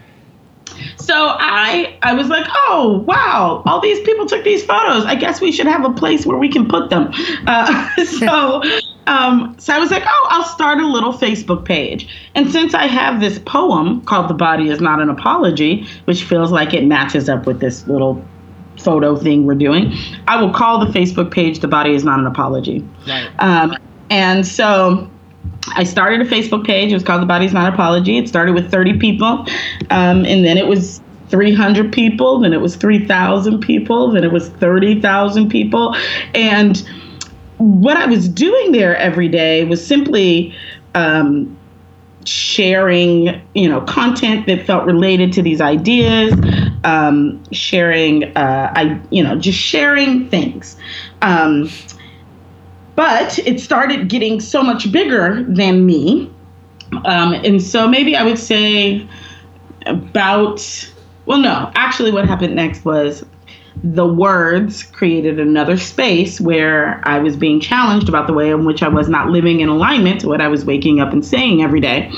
So 0.96 1.14
I 1.14 1.98
I 2.02 2.14
was 2.14 2.28
like, 2.28 2.46
oh 2.48 3.04
wow, 3.06 3.62
all 3.66 3.80
these 3.80 4.00
people 4.00 4.26
took 4.26 4.44
these 4.44 4.64
photos. 4.64 5.04
I 5.04 5.14
guess 5.14 5.40
we 5.40 5.52
should 5.52 5.66
have 5.66 5.84
a 5.84 5.92
place 5.92 6.26
where 6.26 6.38
we 6.38 6.48
can 6.48 6.66
put 6.68 6.90
them. 6.90 7.10
Uh, 7.46 8.04
so. 8.04 8.62
Um, 9.06 9.54
so 9.58 9.74
I 9.74 9.78
was 9.78 9.90
like, 9.90 10.02
oh, 10.06 10.28
I'll 10.30 10.46
start 10.46 10.78
a 10.78 10.86
little 10.86 11.12
Facebook 11.12 11.66
page. 11.66 12.08
And 12.34 12.50
since 12.50 12.72
I 12.72 12.86
have 12.86 13.20
this 13.20 13.38
poem 13.38 14.00
called 14.06 14.30
The 14.30 14.34
Body 14.34 14.70
is 14.70 14.80
Not 14.80 15.02
an 15.02 15.10
Apology, 15.10 15.86
which 16.06 16.24
feels 16.24 16.50
like 16.50 16.72
it 16.72 16.86
matches 16.86 17.28
up 17.28 17.44
with 17.44 17.60
this 17.60 17.86
little 17.86 18.24
photo 18.78 19.14
thing 19.14 19.44
we're 19.44 19.56
doing, 19.56 19.92
I 20.26 20.40
will 20.40 20.54
call 20.54 20.82
the 20.82 20.90
Facebook 20.90 21.30
page 21.30 21.58
"The 21.58 21.68
Body 21.68 21.94
Is 21.94 22.02
Not 22.02 22.18
an 22.18 22.26
Apology." 22.26 22.82
Right. 23.06 23.28
Um, 23.40 23.76
and 24.08 24.46
so 24.46 25.10
I 25.72 25.84
started 25.84 26.20
a 26.20 26.24
Facebook 26.24 26.66
page. 26.66 26.90
It 26.90 26.94
was 26.94 27.02
called 27.02 27.22
The 27.22 27.26
Body's 27.26 27.52
Not 27.52 27.72
Apology. 27.72 28.18
It 28.18 28.28
started 28.28 28.54
with 28.54 28.70
30 28.70 28.98
people, 28.98 29.46
um, 29.90 30.24
and 30.24 30.44
then 30.44 30.58
it 30.58 30.66
was 30.66 31.00
300 31.28 31.92
people, 31.92 32.38
then 32.40 32.52
it 32.52 32.60
was 32.60 32.76
3,000 32.76 33.60
people, 33.60 34.12
then 34.12 34.24
it 34.24 34.32
was 34.32 34.50
30,000 34.50 35.48
people. 35.48 35.96
And 36.34 36.86
what 37.58 37.96
I 37.96 38.06
was 38.06 38.28
doing 38.28 38.72
there 38.72 38.96
every 38.96 39.28
day 39.28 39.64
was 39.64 39.84
simply 39.84 40.54
um, 40.94 41.56
sharing, 42.24 43.42
you 43.54 43.68
know, 43.68 43.80
content 43.82 44.46
that 44.46 44.66
felt 44.66 44.84
related 44.84 45.32
to 45.32 45.42
these 45.42 45.60
ideas, 45.60 46.34
um, 46.84 47.42
sharing, 47.52 48.24
uh, 48.36 48.72
I, 48.74 49.00
you 49.10 49.22
know, 49.22 49.36
just 49.36 49.58
sharing 49.58 50.28
things. 50.28 50.76
But 52.96 53.38
it 53.40 53.60
started 53.60 54.08
getting 54.08 54.40
so 54.40 54.62
much 54.62 54.90
bigger 54.92 55.42
than 55.44 55.84
me. 55.84 56.30
Um, 57.04 57.32
and 57.32 57.60
so 57.60 57.88
maybe 57.88 58.16
I 58.16 58.22
would 58.22 58.38
say 58.38 59.06
about, 59.86 60.90
well, 61.26 61.38
no, 61.38 61.70
actually, 61.74 62.12
what 62.12 62.26
happened 62.26 62.54
next 62.54 62.84
was 62.84 63.24
the 63.82 64.06
words 64.06 64.82
created 64.82 65.40
another 65.40 65.76
space 65.76 66.40
where 66.40 67.00
I 67.04 67.18
was 67.18 67.36
being 67.36 67.60
challenged 67.60 68.08
about 68.08 68.26
the 68.26 68.32
way 68.32 68.50
in 68.50 68.64
which 68.64 68.82
I 68.82 68.88
was 68.88 69.08
not 69.08 69.30
living 69.30 69.60
in 69.60 69.68
alignment 69.68 70.20
to 70.20 70.28
what 70.28 70.40
I 70.40 70.48
was 70.48 70.64
waking 70.64 71.00
up 71.00 71.12
and 71.12 71.24
saying 71.24 71.62
every 71.62 71.80
day. 71.80 72.10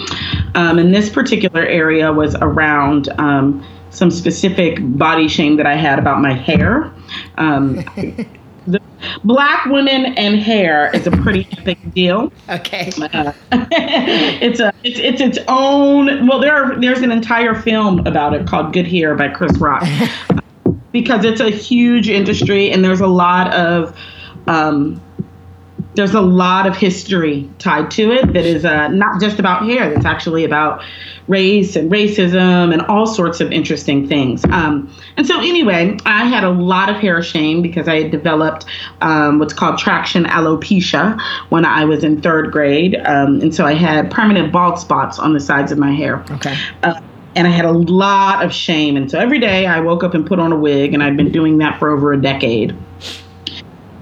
Um, 0.54 0.78
and 0.78 0.94
this 0.94 1.08
particular 1.08 1.62
area 1.62 2.12
was 2.12 2.34
around 2.36 3.08
um, 3.18 3.64
some 3.90 4.10
specific 4.10 4.78
body 4.80 5.28
shame 5.28 5.56
that 5.56 5.66
I 5.66 5.74
had 5.74 5.98
about 5.98 6.20
my 6.20 6.34
hair. 6.34 6.92
Um, 7.38 7.82
the 8.66 8.81
black 9.24 9.66
women 9.66 10.07
and 10.16 10.38
hair 10.38 10.90
is 10.94 11.07
a 11.07 11.11
pretty 11.11 11.48
big 11.64 11.94
deal. 11.94 12.33
Okay. 12.48 12.90
Uh, 13.00 13.33
it's 13.52 14.61
a 14.61 14.72
it's, 14.83 14.98
it's 14.98 15.20
its 15.20 15.38
own. 15.48 16.26
Well, 16.26 16.40
there 16.40 16.55
are 16.55 16.81
there's 16.81 17.00
an 17.00 17.12
entire 17.12 17.55
film 17.55 18.07
about 18.07 18.35
it 18.35 18.46
called 18.46 18.72
Good 18.72 18.87
Hair 18.87 19.14
by 19.14 19.29
Chris 19.29 19.57
Rock 19.59 19.85
because 20.92 21.24
it's 21.24 21.40
a 21.40 21.50
huge 21.50 22.09
industry 22.09 22.70
and 22.70 22.85
there's 22.85 23.00
a 23.00 23.07
lot 23.07 23.52
of 23.55 23.96
um, 24.46 25.00
there's 25.96 26.14
a 26.14 26.20
lot 26.20 26.66
of 26.66 26.76
history 26.76 27.50
tied 27.59 27.90
to 27.90 28.12
it 28.12 28.26
that 28.35 28.44
is 28.44 28.64
uh, 28.64 28.88
not 28.88 29.20
just 29.20 29.38
about 29.38 29.64
hair. 29.64 29.92
That's 29.92 30.04
actually 30.04 30.44
about 30.44 30.82
race 31.26 31.74
and 31.74 31.90
racism 31.90 32.72
and 32.72 32.82
all 32.82 33.06
sorts 33.06 33.40
of 33.40 33.50
interesting 33.50 34.06
things. 34.06 34.44
Um, 34.44 34.94
and 35.16 35.26
so, 35.26 35.40
anyway, 35.40 35.96
I 36.04 36.26
had 36.26 36.44
a 36.44 36.50
lot 36.50 36.90
of 36.90 36.96
hair 36.96 37.22
shame 37.22 37.62
because 37.62 37.88
I 37.88 38.02
had 38.02 38.11
developed 38.11 38.66
um, 39.00 39.38
what's 39.38 39.54
called 39.54 39.78
traction 39.78 40.24
alopecia 40.24 41.20
when 41.48 41.64
I 41.64 41.85
was 41.85 42.04
in 42.04 42.20
third 42.20 42.52
grade. 42.52 42.94
Um, 42.96 43.40
and 43.40 43.54
so 43.54 43.64
I 43.64 43.72
had 43.72 44.11
permanent 44.11 44.52
bald 44.52 44.78
spots 44.78 45.18
on 45.18 45.32
the 45.32 45.40
sides 45.40 45.72
of 45.72 45.78
my 45.78 45.92
hair. 45.92 46.24
Okay. 46.30 46.56
Uh, 46.82 47.00
and 47.35 47.46
I 47.46 47.50
had 47.50 47.64
a 47.64 47.72
lot 47.72 48.44
of 48.44 48.52
shame. 48.52 48.96
And 48.96 49.11
so 49.11 49.18
every 49.18 49.38
day 49.38 49.66
I 49.66 49.80
woke 49.80 50.04
up 50.04 50.14
and 50.14 50.26
put 50.26 50.38
on 50.38 50.52
a 50.52 50.56
wig, 50.56 50.94
and 50.94 51.02
I'd 51.02 51.16
been 51.16 51.32
doing 51.32 51.59
that 51.59 51.78
for 51.78 51.90
over 51.90 52.12
a 52.12 52.20
decade. 52.20 52.76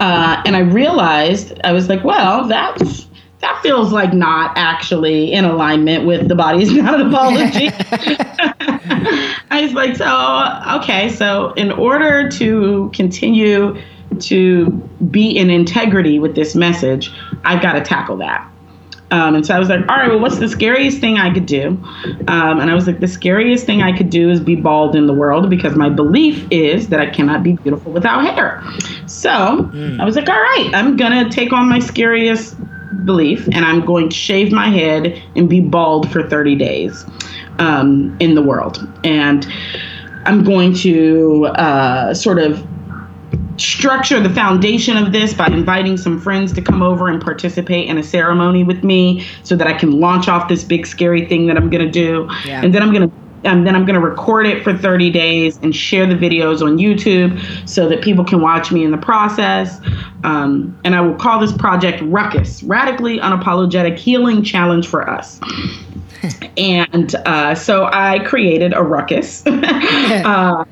Uh, 0.01 0.43
and 0.45 0.57
I 0.57 0.61
realized 0.61 1.59
I 1.65 1.73
was 1.73 1.89
like, 1.89 2.05
well, 2.05 2.47
that's 2.47 3.07
that 3.41 3.61
feels 3.63 3.93
like 3.93 4.15
not 4.15 4.53
actually 4.57 5.33
in 5.33 5.45
alignment 5.45 6.07
with 6.07 6.29
the 6.29 6.35
body's 6.35 6.73
not 6.77 7.01
an 7.01 7.09
apology. 7.09 7.71
I 9.51 9.61
was 9.63 9.73
like, 9.73 9.97
so 9.97 10.79
okay, 10.81 11.11
so 11.11 11.53
in 11.53 11.71
order 11.73 12.29
to 12.31 12.91
continue 12.95 13.81
to 14.21 14.67
be 15.11 15.31
in 15.31 15.51
integrity 15.51 16.19
with 16.19 16.35
this 16.35 16.55
message, 16.55 17.13
I've 17.45 17.63
got 17.63 17.75
to 17.75 17.83
tackle 17.83 18.17
that. 18.19 18.51
Um, 19.11 19.35
and 19.35 19.47
so 19.47 19.55
I 19.55 19.59
was 19.59 19.69
like, 19.69 19.81
all 19.89 19.97
right, 19.97 20.09
well, 20.09 20.19
what's 20.19 20.39
the 20.39 20.49
scariest 20.49 20.99
thing 20.99 21.19
I 21.19 21.33
could 21.33 21.47
do? 21.47 21.69
Um, 22.27 22.61
and 22.61 22.71
I 22.71 22.75
was 22.75 22.87
like, 22.87 23.01
the 23.01 23.09
scariest 23.09 23.67
thing 23.67 23.83
I 23.83 23.97
could 23.97 24.11
do 24.11 24.31
is 24.31 24.41
be 24.41 24.57
bald 24.57 24.97
in 24.97 25.07
the 25.07 25.13
world 25.13 25.51
because 25.51 25.77
my 25.77 25.89
belief 25.89 26.47
is 26.51 26.89
that 26.89 27.01
I 27.01 27.07
cannot 27.07 27.43
be 27.43 27.53
beautiful 27.53 27.93
without 27.93 28.25
hair. 28.25 28.63
So 29.07 29.31
mm. 29.31 30.01
I 30.01 30.05
was 30.05 30.17
like, 30.17 30.29
all 30.29 30.41
right, 30.41 30.71
I'm 30.75 30.97
going 30.97 31.25
to 31.25 31.31
take 31.31 31.53
on 31.53 31.69
my 31.69 31.79
scariest 31.79 32.57
belief 33.05 33.47
and 33.47 33.65
I'm 33.65 33.85
going 33.85 34.09
to 34.09 34.17
shave 34.17 34.53
my 34.53 34.69
head 34.69 35.23
and 35.37 35.49
be 35.49 35.61
bald 35.61 36.11
for 36.11 36.29
30 36.29 36.57
days 36.57 37.05
um, 37.59 38.17
in 38.21 38.35
the 38.35 38.43
world. 38.43 38.89
And 39.05 39.47
I'm 40.25 40.43
going 40.43 40.75
to 40.77 41.47
uh, 41.47 42.15
sort 42.15 42.39
of 42.39 42.67
structure 43.57 44.21
the 44.21 44.31
foundation 44.31 44.97
of 44.97 45.13
this 45.13 45.35
by 45.35 45.47
inviting 45.47 45.97
some 45.97 46.21
friends 46.21 46.53
to 46.53 46.63
come 46.63 46.83
over 46.83 47.09
and 47.09 47.23
participate 47.23 47.89
in 47.89 47.99
a 47.99 48.03
ceremony 48.03 48.65
with 48.65 48.83
me 48.83 49.25
so 49.43 49.57
that 49.57 49.67
I 49.67 49.73
can 49.75 50.01
launch 50.01 50.29
off 50.29 50.49
this 50.49 50.65
big 50.65 50.87
scary 50.87 51.27
thing 51.27 51.47
that 51.47 51.57
I'm 51.57 51.71
going 51.71 51.85
to 51.85 51.91
do. 51.91 52.29
Yeah. 52.45 52.63
And 52.63 52.75
then 52.75 52.83
I'm 52.83 52.93
going 52.93 53.09
to 53.09 53.17
and 53.45 53.67
then 53.67 53.77
I'm 53.77 53.85
going 53.85 54.01
to 54.01 54.01
record 54.01 54.47
it 54.47 54.65
for 54.65 54.77
30 54.77 55.11
days 55.11 55.59
and 55.63 55.77
share 55.77 56.07
the 56.07 56.15
videos 56.15 56.63
on 56.63 56.79
YouTube 56.79 57.69
so 57.69 57.89
that 57.89 58.03
people 58.03 58.25
can 58.25 58.41
watch 58.41 58.73
me 58.73 58.85
in 58.85 58.91
the 58.91 58.97
process. 58.97 59.81
Um, 60.25 60.79
and 60.85 60.95
I 60.95 61.03
will 61.03 61.15
call 61.15 61.39
this 61.39 61.53
project 61.53 62.03
Ruckus 62.05 62.63
Radically 62.63 63.19
Unapologetic 63.19 63.99
Healing 63.99 64.43
Challenge 64.43 64.89
for 64.89 65.09
Us. 65.09 65.41
and 66.57 67.15
uh, 67.27 67.55
so 67.55 67.91
I 67.93 68.21
created 68.21 68.73
a 68.73 68.83
ruckus, 68.83 69.43
uh, 69.47 70.65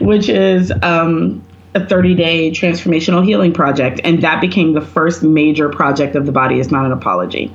which 0.00 0.30
is 0.30 0.72
um, 0.82 1.45
a 1.76 1.86
30 1.86 2.14
day 2.14 2.50
transformational 2.50 3.24
healing 3.24 3.52
project. 3.52 4.00
And 4.02 4.22
that 4.22 4.40
became 4.40 4.72
the 4.72 4.80
first 4.80 5.22
major 5.22 5.68
project 5.68 6.16
of 6.16 6.26
The 6.26 6.32
Body 6.32 6.58
is 6.58 6.70
Not 6.70 6.86
an 6.86 6.92
Apology. 6.92 7.52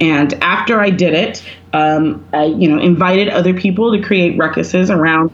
And 0.00 0.32
after 0.42 0.80
I 0.80 0.90
did 0.90 1.14
it, 1.14 1.44
um, 1.72 2.26
I, 2.32 2.46
you 2.46 2.68
know, 2.68 2.78
invited 2.78 3.28
other 3.28 3.52
people 3.52 3.92
to 3.92 4.02
create 4.02 4.38
ruckuses 4.38 4.94
around 4.94 5.30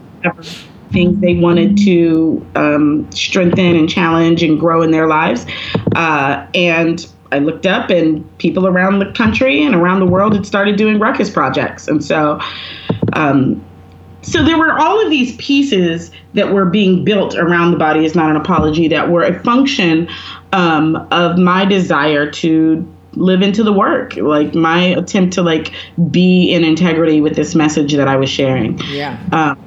things 0.90 1.20
they 1.20 1.34
wanted 1.34 1.76
to 1.78 2.44
um, 2.54 3.10
strengthen 3.12 3.76
and 3.76 3.88
challenge 3.88 4.42
and 4.42 4.58
grow 4.58 4.82
in 4.82 4.90
their 4.90 5.06
lives. 5.06 5.46
Uh, 5.94 6.46
and 6.54 7.06
I 7.32 7.38
looked 7.38 7.66
up, 7.66 7.90
and 7.90 8.38
people 8.38 8.66
around 8.66 9.00
the 9.00 9.12
country 9.12 9.64
and 9.64 9.74
around 9.74 10.00
the 10.00 10.06
world 10.06 10.34
had 10.34 10.46
started 10.46 10.76
doing 10.76 10.98
ruckus 10.98 11.30
projects. 11.30 11.88
And 11.88 12.04
so, 12.04 12.40
um, 13.12 13.64
so 14.24 14.42
there 14.42 14.58
were 14.58 14.72
all 14.72 15.00
of 15.02 15.10
these 15.10 15.36
pieces 15.36 16.10
that 16.32 16.52
were 16.52 16.64
being 16.64 17.04
built 17.04 17.34
around 17.36 17.70
the 17.70 17.76
body 17.76 18.04
is 18.04 18.14
not 18.14 18.30
an 18.30 18.36
apology 18.36 18.88
that 18.88 19.10
were 19.10 19.22
a 19.22 19.38
function 19.42 20.08
um, 20.52 20.96
of 21.10 21.38
my 21.38 21.64
desire 21.64 22.30
to 22.30 22.90
live 23.12 23.42
into 23.42 23.62
the 23.62 23.72
work 23.72 24.16
like 24.16 24.54
my 24.54 24.82
attempt 24.82 25.34
to 25.34 25.42
like 25.42 25.72
be 26.10 26.52
in 26.52 26.64
integrity 26.64 27.20
with 27.20 27.36
this 27.36 27.54
message 27.54 27.94
that 27.94 28.08
i 28.08 28.16
was 28.16 28.28
sharing. 28.28 28.78
Yeah. 28.88 29.18
Um, 29.32 29.60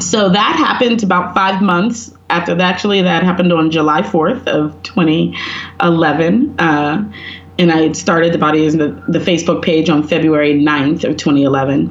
so 0.00 0.28
that 0.28 0.56
happened 0.56 1.02
about 1.02 1.34
five 1.34 1.62
months 1.62 2.12
after 2.30 2.54
that 2.54 2.74
actually 2.74 3.02
that 3.02 3.22
happened 3.22 3.52
on 3.52 3.70
july 3.70 4.02
4th 4.02 4.46
of 4.46 4.80
2011 4.82 6.60
uh, 6.60 7.12
and 7.58 7.72
i 7.72 7.76
had 7.78 7.96
started 7.96 8.32
the 8.32 8.38
body 8.38 8.64
is 8.64 8.76
the, 8.76 8.88
the 9.08 9.18
facebook 9.18 9.62
page 9.62 9.88
on 9.88 10.06
february 10.06 10.54
9th 10.54 11.04
of 11.04 11.16
2011 11.16 11.90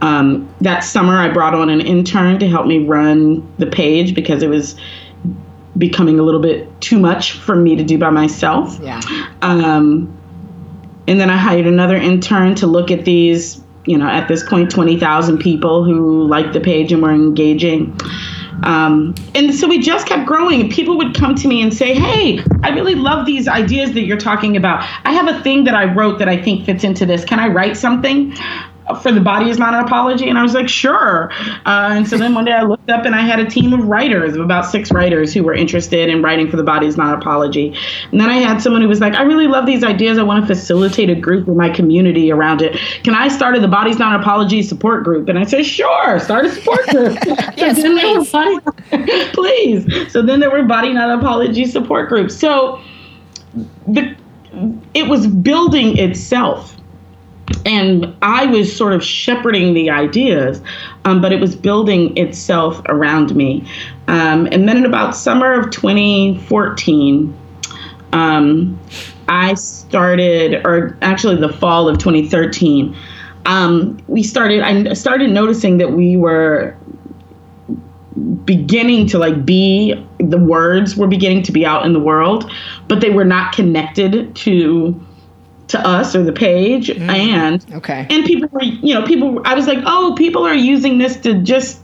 um, 0.00 0.52
that 0.60 0.80
summer, 0.80 1.16
I 1.16 1.28
brought 1.28 1.54
on 1.54 1.68
an 1.68 1.80
intern 1.80 2.38
to 2.38 2.48
help 2.48 2.66
me 2.66 2.86
run 2.86 3.46
the 3.58 3.66
page 3.66 4.14
because 4.14 4.42
it 4.42 4.48
was 4.48 4.76
becoming 5.78 6.18
a 6.18 6.22
little 6.22 6.40
bit 6.40 6.68
too 6.80 6.98
much 6.98 7.32
for 7.32 7.56
me 7.56 7.76
to 7.76 7.84
do 7.84 7.98
by 7.98 8.10
myself. 8.10 8.78
Yeah. 8.82 9.00
Um, 9.42 10.16
and 11.06 11.20
then 11.20 11.30
I 11.30 11.36
hired 11.36 11.66
another 11.66 11.96
intern 11.96 12.54
to 12.56 12.66
look 12.66 12.90
at 12.90 13.04
these, 13.04 13.62
you 13.84 13.98
know, 13.98 14.08
at 14.08 14.28
this 14.28 14.46
point, 14.48 14.70
20,000 14.70 15.38
people 15.38 15.84
who 15.84 16.26
liked 16.26 16.52
the 16.52 16.60
page 16.60 16.92
and 16.92 17.02
were 17.02 17.12
engaging. 17.12 17.98
Um, 18.62 19.14
and 19.34 19.54
so 19.54 19.66
we 19.66 19.78
just 19.80 20.06
kept 20.06 20.26
growing. 20.26 20.70
People 20.70 20.98
would 20.98 21.14
come 21.14 21.34
to 21.36 21.48
me 21.48 21.62
and 21.62 21.72
say, 21.72 21.94
Hey, 21.94 22.44
I 22.62 22.70
really 22.70 22.94
love 22.94 23.24
these 23.24 23.48
ideas 23.48 23.92
that 23.92 24.02
you're 24.02 24.18
talking 24.18 24.56
about. 24.56 24.86
I 25.04 25.12
have 25.12 25.28
a 25.28 25.42
thing 25.42 25.64
that 25.64 25.74
I 25.74 25.92
wrote 25.92 26.18
that 26.18 26.28
I 26.28 26.40
think 26.40 26.66
fits 26.66 26.84
into 26.84 27.06
this. 27.06 27.24
Can 27.24 27.38
I 27.38 27.48
write 27.48 27.76
something? 27.76 28.34
For 28.94 29.12
the 29.12 29.20
body 29.20 29.50
is 29.50 29.58
not 29.58 29.74
an 29.74 29.80
apology. 29.80 30.28
And 30.28 30.38
i 30.38 30.42
was 30.42 30.54
like 30.54 30.68
sure. 30.68 31.30
Uh, 31.66 31.90
and 31.92 32.08
so 32.08 32.16
then 32.16 32.34
one 32.34 32.44
day 32.44 32.52
i 32.52 32.62
looked 32.62 32.90
up 32.90 33.04
and 33.04 33.14
i 33.14 33.22
had 33.22 33.40
a 33.40 33.48
team 33.48 33.72
of 33.72 33.86
writers 33.86 34.34
of 34.34 34.40
about 34.40 34.66
six 34.66 34.90
writers 34.90 35.32
who 35.32 35.42
were 35.42 35.54
interested 35.54 36.08
in 36.08 36.22
writing 36.22 36.50
for 36.50 36.56
the 36.56 36.62
body 36.62 36.86
is 36.86 36.96
not 36.96 37.14
an 37.14 37.20
apology. 37.20 37.76
And 38.10 38.20
then 38.20 38.30
i 38.30 38.36
had 38.36 38.60
someone 38.60 38.82
who 38.82 38.88
was 38.88 39.00
like 39.00 39.14
i 39.14 39.22
really 39.22 39.46
love 39.46 39.66
these 39.66 39.84
ideas. 39.84 40.18
I 40.18 40.22
want 40.22 40.46
to 40.46 40.54
facilitate 40.54 41.10
a 41.10 41.14
group 41.14 41.46
with 41.46 41.56
my 41.56 41.70
community 41.70 42.30
around 42.30 42.62
it. 42.62 42.76
Can 43.04 43.14
i 43.14 43.28
start 43.28 43.56
a 43.56 43.60
the 43.60 43.68
body's 43.68 43.98
not 43.98 44.14
an 44.14 44.20
apology 44.20 44.62
support 44.62 45.04
group? 45.04 45.28
And 45.28 45.38
i 45.38 45.44
said 45.44 45.64
sure 45.64 46.18
start 46.18 46.46
a 46.46 46.50
support 46.50 46.86
group. 46.88 47.18
Yes 47.56 47.80
please. 47.80 48.32
Body, 48.32 48.58
please. 49.32 50.12
So 50.12 50.22
then 50.22 50.40
there 50.40 50.50
were 50.50 50.62
body 50.62 50.92
not 50.92 51.18
apology 51.18 51.64
support 51.66 52.08
groups. 52.08 52.36
So 52.36 52.80
the 53.86 54.16
it 54.94 55.08
was 55.08 55.26
building 55.26 55.98
itself 55.98 56.76
and 57.64 58.14
I 58.22 58.46
was 58.46 58.74
sort 58.74 58.92
of 58.92 59.04
shepherding 59.04 59.74
the 59.74 59.90
ideas, 59.90 60.60
um, 61.04 61.20
but 61.20 61.32
it 61.32 61.40
was 61.40 61.56
building 61.56 62.16
itself 62.16 62.80
around 62.86 63.34
me. 63.34 63.66
Um, 64.08 64.46
and 64.50 64.68
then 64.68 64.78
in 64.78 64.86
about 64.86 65.14
summer 65.14 65.52
of 65.52 65.70
2014, 65.70 67.36
um, 68.12 68.80
I 69.28 69.54
started, 69.54 70.66
or 70.66 70.96
actually 71.02 71.36
the 71.36 71.52
fall 71.52 71.88
of 71.88 71.98
2013, 71.98 72.96
um, 73.46 73.98
we 74.06 74.22
started. 74.22 74.60
I 74.60 74.92
started 74.92 75.30
noticing 75.30 75.78
that 75.78 75.92
we 75.92 76.16
were 76.16 76.76
beginning 78.44 79.06
to 79.06 79.18
like 79.18 79.46
be 79.46 79.94
the 80.18 80.38
words 80.38 80.96
were 80.96 81.06
beginning 81.06 81.42
to 81.44 81.52
be 81.52 81.64
out 81.64 81.86
in 81.86 81.92
the 81.92 82.00
world, 82.00 82.50
but 82.88 83.00
they 83.00 83.10
were 83.10 83.24
not 83.24 83.54
connected 83.54 84.34
to 84.36 85.00
to 85.70 85.86
us 85.86 86.16
or 86.16 86.24
the 86.24 86.32
page 86.32 86.88
mm. 86.88 87.08
and 87.08 87.64
okay. 87.74 88.04
and 88.10 88.24
people 88.24 88.48
were 88.48 88.62
you 88.62 88.92
know 88.92 89.06
people 89.06 89.40
i 89.44 89.54
was 89.54 89.68
like 89.68 89.78
oh 89.86 90.14
people 90.18 90.44
are 90.44 90.54
using 90.54 90.98
this 90.98 91.16
to 91.16 91.34
just 91.42 91.80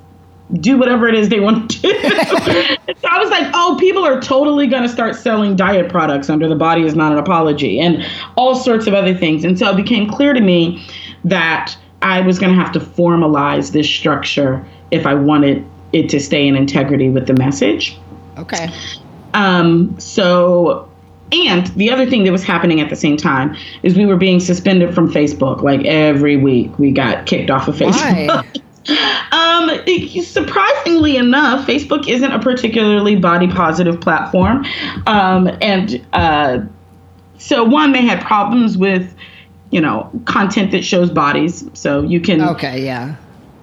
do 0.55 0.77
whatever 0.77 1.09
it 1.09 1.15
is 1.15 1.29
they 1.29 1.41
want 1.41 1.71
to 1.71 1.81
do. 1.81 1.93
So 2.97 3.09
i 3.09 3.19
was 3.19 3.31
like 3.31 3.49
oh 3.55 3.77
people 3.79 4.05
are 4.05 4.21
totally 4.21 4.67
going 4.67 4.83
to 4.83 4.89
start 4.89 5.15
selling 5.15 5.55
diet 5.55 5.89
products 5.89 6.29
under 6.29 6.49
the 6.49 6.57
body 6.57 6.83
is 6.83 6.97
not 6.97 7.13
an 7.13 7.19
apology 7.19 7.79
and 7.79 8.05
all 8.37 8.55
sorts 8.55 8.87
of 8.87 8.95
other 8.95 9.15
things. 9.15 9.45
And 9.45 9.59
so 9.59 9.71
it 9.71 9.77
became 9.77 10.09
clear 10.11 10.33
to 10.33 10.41
me 10.41 10.85
that 11.25 11.77
i 12.03 12.21
was 12.21 12.39
going 12.41 12.53
to 12.53 12.61
have 12.61 12.73
to 12.73 12.81
formalize 12.81 13.71
this 13.73 13.89
structure 13.89 14.65
if 14.91 15.07
i 15.07 15.15
wanted 15.15 15.65
it 15.93 16.09
to 16.09 16.19
stay 16.19 16.47
in 16.49 16.57
integrity 16.57 17.09
with 17.09 17.27
the 17.29 17.35
message. 17.35 17.97
Okay. 18.37 18.69
Um 19.35 19.99
so 20.01 20.89
and 21.33 21.67
the 21.69 21.91
other 21.91 22.09
thing 22.09 22.25
that 22.25 22.33
was 22.33 22.45
happening 22.45 22.81
at 22.81 22.89
the 22.89 22.97
same 22.97 23.17
time 23.17 23.57
is 23.83 23.97
we 23.97 24.07
were 24.07 24.17
being 24.17 24.39
suspended 24.39 24.95
from 24.95 25.11
Facebook. 25.11 25.63
Like 25.63 25.85
every 25.85 26.37
week, 26.37 26.79
we 26.79 26.93
got 26.93 27.27
kicked 27.27 27.51
off 27.51 27.67
of 27.67 27.77
Facebook. 27.77 28.45
um, 29.33 30.23
surprisingly 30.23 31.17
enough, 31.17 31.67
Facebook 31.67 32.09
isn't 32.09 32.31
a 32.31 32.39
particularly 32.39 33.17
body 33.17 33.49
positive 33.49 34.01
platform, 34.01 34.65
um, 35.07 35.49
and 35.61 36.05
uh, 36.13 36.61
so 37.39 37.65
one 37.65 37.93
they 37.93 38.03
had 38.03 38.23
problems 38.23 38.79
with, 38.79 39.13
you 39.71 39.81
know, 39.81 40.09
content 40.27 40.71
that 40.71 40.85
shows 40.85 41.11
bodies. 41.11 41.69
So 41.75 42.03
you 42.03 42.21
can 42.21 42.41
okay, 42.41 42.85
yeah, 42.85 43.17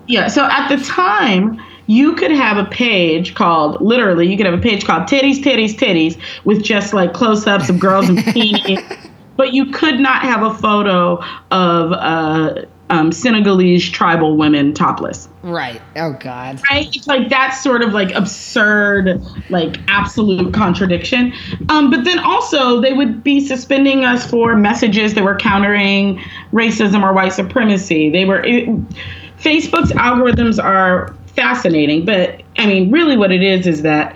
yeah. 0.07 0.27
So 0.27 0.43
at 0.43 0.67
the 0.67 0.83
time 0.83 1.61
you 1.87 2.15
could 2.15 2.31
have 2.31 2.57
a 2.57 2.65
page 2.69 3.35
called 3.35 3.81
literally 3.81 4.29
you 4.29 4.37
could 4.37 4.45
have 4.45 4.57
a 4.57 4.61
page 4.61 4.85
called 4.85 5.03
titties 5.03 5.37
titties 5.43 5.73
titties 5.73 6.17
with 6.45 6.63
just 6.63 6.93
like 6.93 7.13
close-ups 7.13 7.69
of 7.69 7.79
girls 7.79 8.09
and 8.09 8.17
bikinis 8.19 9.09
but 9.35 9.53
you 9.53 9.71
could 9.71 9.99
not 9.99 10.21
have 10.21 10.43
a 10.43 10.53
photo 10.53 11.23
of 11.51 11.91
uh, 11.91 12.65
um, 12.89 13.11
Senegalese 13.11 13.89
tribal 13.89 14.37
women 14.37 14.73
topless. 14.73 15.27
Right. 15.41 15.81
Oh 15.95 16.13
God. 16.13 16.61
Right. 16.69 16.95
It's 16.95 17.07
like 17.07 17.29
that 17.29 17.51
sort 17.51 17.81
of 17.81 17.93
like 17.93 18.11
absurd, 18.11 19.21
like 19.49 19.77
absolute 19.87 20.53
contradiction. 20.53 21.33
Um, 21.69 21.89
but 21.89 22.03
then 22.03 22.19
also 22.19 22.79
they 22.81 22.93
would 22.93 23.23
be 23.23 23.45
suspending 23.45 24.05
us 24.05 24.29
for 24.29 24.55
messages 24.55 25.15
that 25.15 25.23
were 25.23 25.35
countering 25.35 26.21
racism 26.51 27.01
or 27.01 27.13
white 27.13 27.33
supremacy. 27.33 28.09
They 28.09 28.25
were. 28.25 28.43
It, 28.43 28.69
Facebook's 29.39 29.91
algorithms 29.91 30.63
are 30.63 31.13
fascinating. 31.35 32.05
But 32.05 32.41
I 32.57 32.65
mean, 32.65 32.91
really, 32.91 33.17
what 33.17 33.31
it 33.31 33.43
is 33.43 33.67
is 33.67 33.81
that 33.83 34.15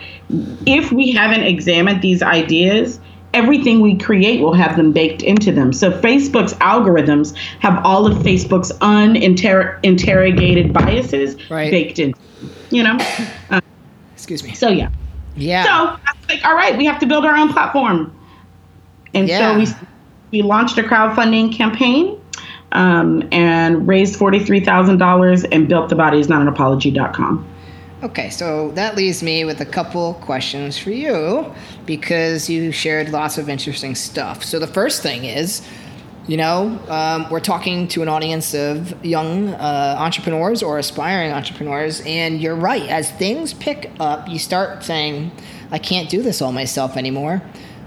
if 0.66 0.92
we 0.92 1.12
haven't 1.12 1.44
examined 1.44 2.02
these 2.02 2.22
ideas, 2.22 3.00
everything 3.34 3.82
we 3.82 3.98
create 3.98 4.42
will 4.42 4.54
have 4.54 4.78
them 4.78 4.92
baked 4.92 5.22
into 5.22 5.52
them. 5.52 5.74
So 5.74 5.92
Facebook's 5.92 6.54
algorithms 6.56 7.36
have 7.60 7.84
all 7.86 8.08
of 8.08 8.18
Facebook's 8.20 8.72
uninterrogated 8.82 10.74
biases 10.74 11.38
right. 11.50 11.72
baked 11.72 12.00
in. 12.00 12.14
You 12.70 12.84
know. 12.84 12.98
Uh, 13.50 13.62
Excuse 14.14 14.44
me. 14.44 14.54
So 14.54 14.70
yeah. 14.70 14.90
Yeah. 15.36 15.64
So 15.64 15.70
I 15.70 16.14
was 16.20 16.30
like, 16.30 16.46
all 16.46 16.56
right, 16.56 16.78
we 16.78 16.86
have 16.86 17.00
to 17.00 17.06
build 17.06 17.26
our 17.26 17.36
own 17.36 17.54
platform, 17.54 18.14
and 19.14 19.28
yeah. 19.28 19.54
so 19.54 19.60
we 19.60 19.68
we 20.32 20.42
launched 20.42 20.78
a 20.78 20.84
crowdfunding 20.84 21.54
campaign 21.56 22.20
um, 22.72 23.28
and 23.32 23.88
raised 23.88 24.20
$43,000 24.20 25.48
and 25.52 25.68
built 25.68 25.90
the 25.90 25.96
body 25.96 26.20
is 26.20 26.30
not 26.30 26.42
an 26.42 26.48
apology.com. 26.48 27.48
Okay, 28.04 28.30
so 28.30 28.70
that 28.72 28.96
leaves 28.96 29.24
me 29.24 29.44
with 29.44 29.60
a 29.60 29.66
couple 29.66 30.14
questions 30.16 30.78
for 30.78 30.92
you 30.92 31.52
because 31.88 32.48
you 32.48 32.72
shared 32.72 33.10
lots 33.10 33.40
of 33.40 33.50
interesting 33.50 33.96
stuff. 33.96 34.44
So 34.44 34.60
the 34.60 34.68
first 34.68 35.02
thing 35.02 35.26
is, 35.26 35.68
you 36.28 36.38
know, 36.38 36.80
um, 36.90 37.28
we're 37.32 37.40
talking 37.40 37.88
to 37.88 38.04
an 38.04 38.10
audience 38.10 38.54
of 38.54 39.04
young 39.04 39.50
uh, 39.50 39.96
entrepreneurs 39.98 40.62
or 40.62 40.78
aspiring 40.78 41.32
entrepreneurs, 41.32 42.02
and 42.02 42.40
you're 42.40 42.56
right. 42.56 42.84
As 42.84 43.10
things 43.12 43.54
pick 43.54 43.90
up, 44.00 44.28
you 44.28 44.38
start 44.38 44.84
saying, 44.84 45.32
I 45.72 45.80
can't 45.80 46.08
do 46.08 46.22
this 46.22 46.42
all 46.42 46.52
myself 46.52 46.98
anymore. 46.98 47.42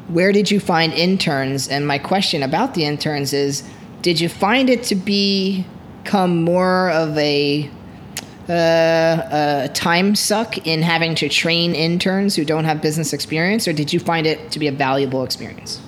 Where 0.09 0.33
did 0.33 0.51
you 0.51 0.59
find 0.59 0.93
interns? 0.93 1.69
And 1.69 1.87
my 1.87 1.99
question 1.99 2.43
about 2.43 2.75
the 2.75 2.85
interns 2.85 3.33
is, 3.33 3.63
did 4.03 4.21
you 4.21 4.29
find 4.29 4.71
it 4.71 4.83
to 4.85 4.95
be 4.95 5.65
become 6.11 6.43
more 6.43 6.91
of 6.91 7.17
a 7.19 7.71
uh, 8.49 9.63
a 9.63 9.71
time 9.75 10.17
suck 10.17 10.67
in 10.67 10.83
having 10.83 11.15
to 11.15 11.29
train 11.29 11.73
interns 11.73 12.35
who 12.35 12.45
don't 12.45 12.65
have 12.65 12.83
business 12.83 13.13
experience, 13.13 13.69
or 13.69 13.73
did 13.73 13.93
you 13.93 14.01
find 14.01 14.27
it 14.27 14.51
to 14.51 14.59
be 14.59 14.67
a 14.67 14.73
valuable 14.73 15.23
experience? 15.23 15.81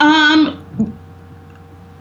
Um, 0.00 0.96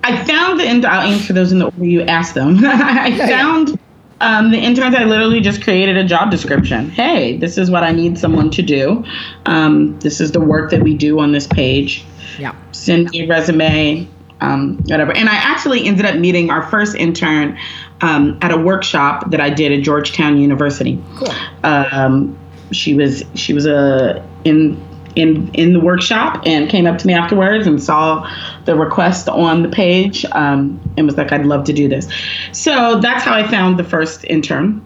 I 0.05 0.23
found 0.23 0.61
the 0.61 0.63
and 0.63 0.85
I'll 0.85 1.11
answer 1.11 1.33
those 1.33 1.51
in 1.51 1.59
the 1.59 1.65
order 1.65 1.83
you 1.83 2.03
asked 2.03 2.35
them. 2.35 2.59
I 2.63 3.17
found 3.17 3.77
um, 4.21 4.51
the 4.51 4.57
interns. 4.57 4.95
I 4.95 5.03
literally 5.03 5.41
just 5.41 5.61
created 5.61 5.97
a 5.97 6.05
job 6.05 6.31
description. 6.31 6.89
Hey, 6.89 7.35
this 7.35 7.57
is 7.57 7.69
what 7.69 7.83
I 7.83 7.91
need 7.91 8.17
someone 8.17 8.49
to 8.51 8.61
do. 8.61 9.03
Um, 9.45 9.99
this 9.99 10.21
is 10.21 10.31
the 10.31 10.39
work 10.39 10.71
that 10.71 10.83
we 10.83 10.95
do 10.95 11.19
on 11.19 11.33
this 11.33 11.47
page. 11.47 12.05
Yeah. 12.37 12.55
Send 12.71 13.09
me 13.09 13.23
a 13.23 13.27
resume 13.27 14.07
um, 14.41 14.77
whatever. 14.85 15.11
And 15.11 15.29
I 15.29 15.35
actually 15.35 15.85
ended 15.85 16.05
up 16.05 16.15
meeting 16.15 16.49
our 16.49 16.63
first 16.69 16.95
intern 16.95 17.57
um, 18.01 18.37
at 18.41 18.51
a 18.51 18.57
workshop 18.57 19.31
that 19.31 19.41
I 19.41 19.49
did 19.49 19.71
at 19.71 19.81
Georgetown 19.81 20.37
University. 20.37 21.01
Cool. 21.15 21.33
Um, 21.63 22.37
she 22.71 22.93
was 22.93 23.23
she 23.35 23.53
was 23.53 23.65
a 23.65 24.19
uh, 24.19 24.25
in 24.45 24.81
in 25.15 25.49
in 25.53 25.73
the 25.73 25.79
workshop 25.79 26.43
and 26.45 26.69
came 26.69 26.85
up 26.85 26.97
to 26.99 27.07
me 27.07 27.13
afterwards 27.13 27.67
and 27.67 27.81
saw 27.81 28.29
the 28.65 28.75
request 28.75 29.27
on 29.27 29.63
the 29.63 29.69
page 29.69 30.25
um, 30.31 30.79
and 30.97 31.05
was 31.05 31.17
like, 31.17 31.31
"I'd 31.31 31.45
love 31.45 31.65
to 31.65 31.73
do 31.73 31.87
this." 31.87 32.07
So 32.51 32.99
that's 32.99 33.23
how 33.23 33.33
I 33.33 33.47
found 33.47 33.77
the 33.77 33.83
first 33.83 34.23
intern. 34.25 34.85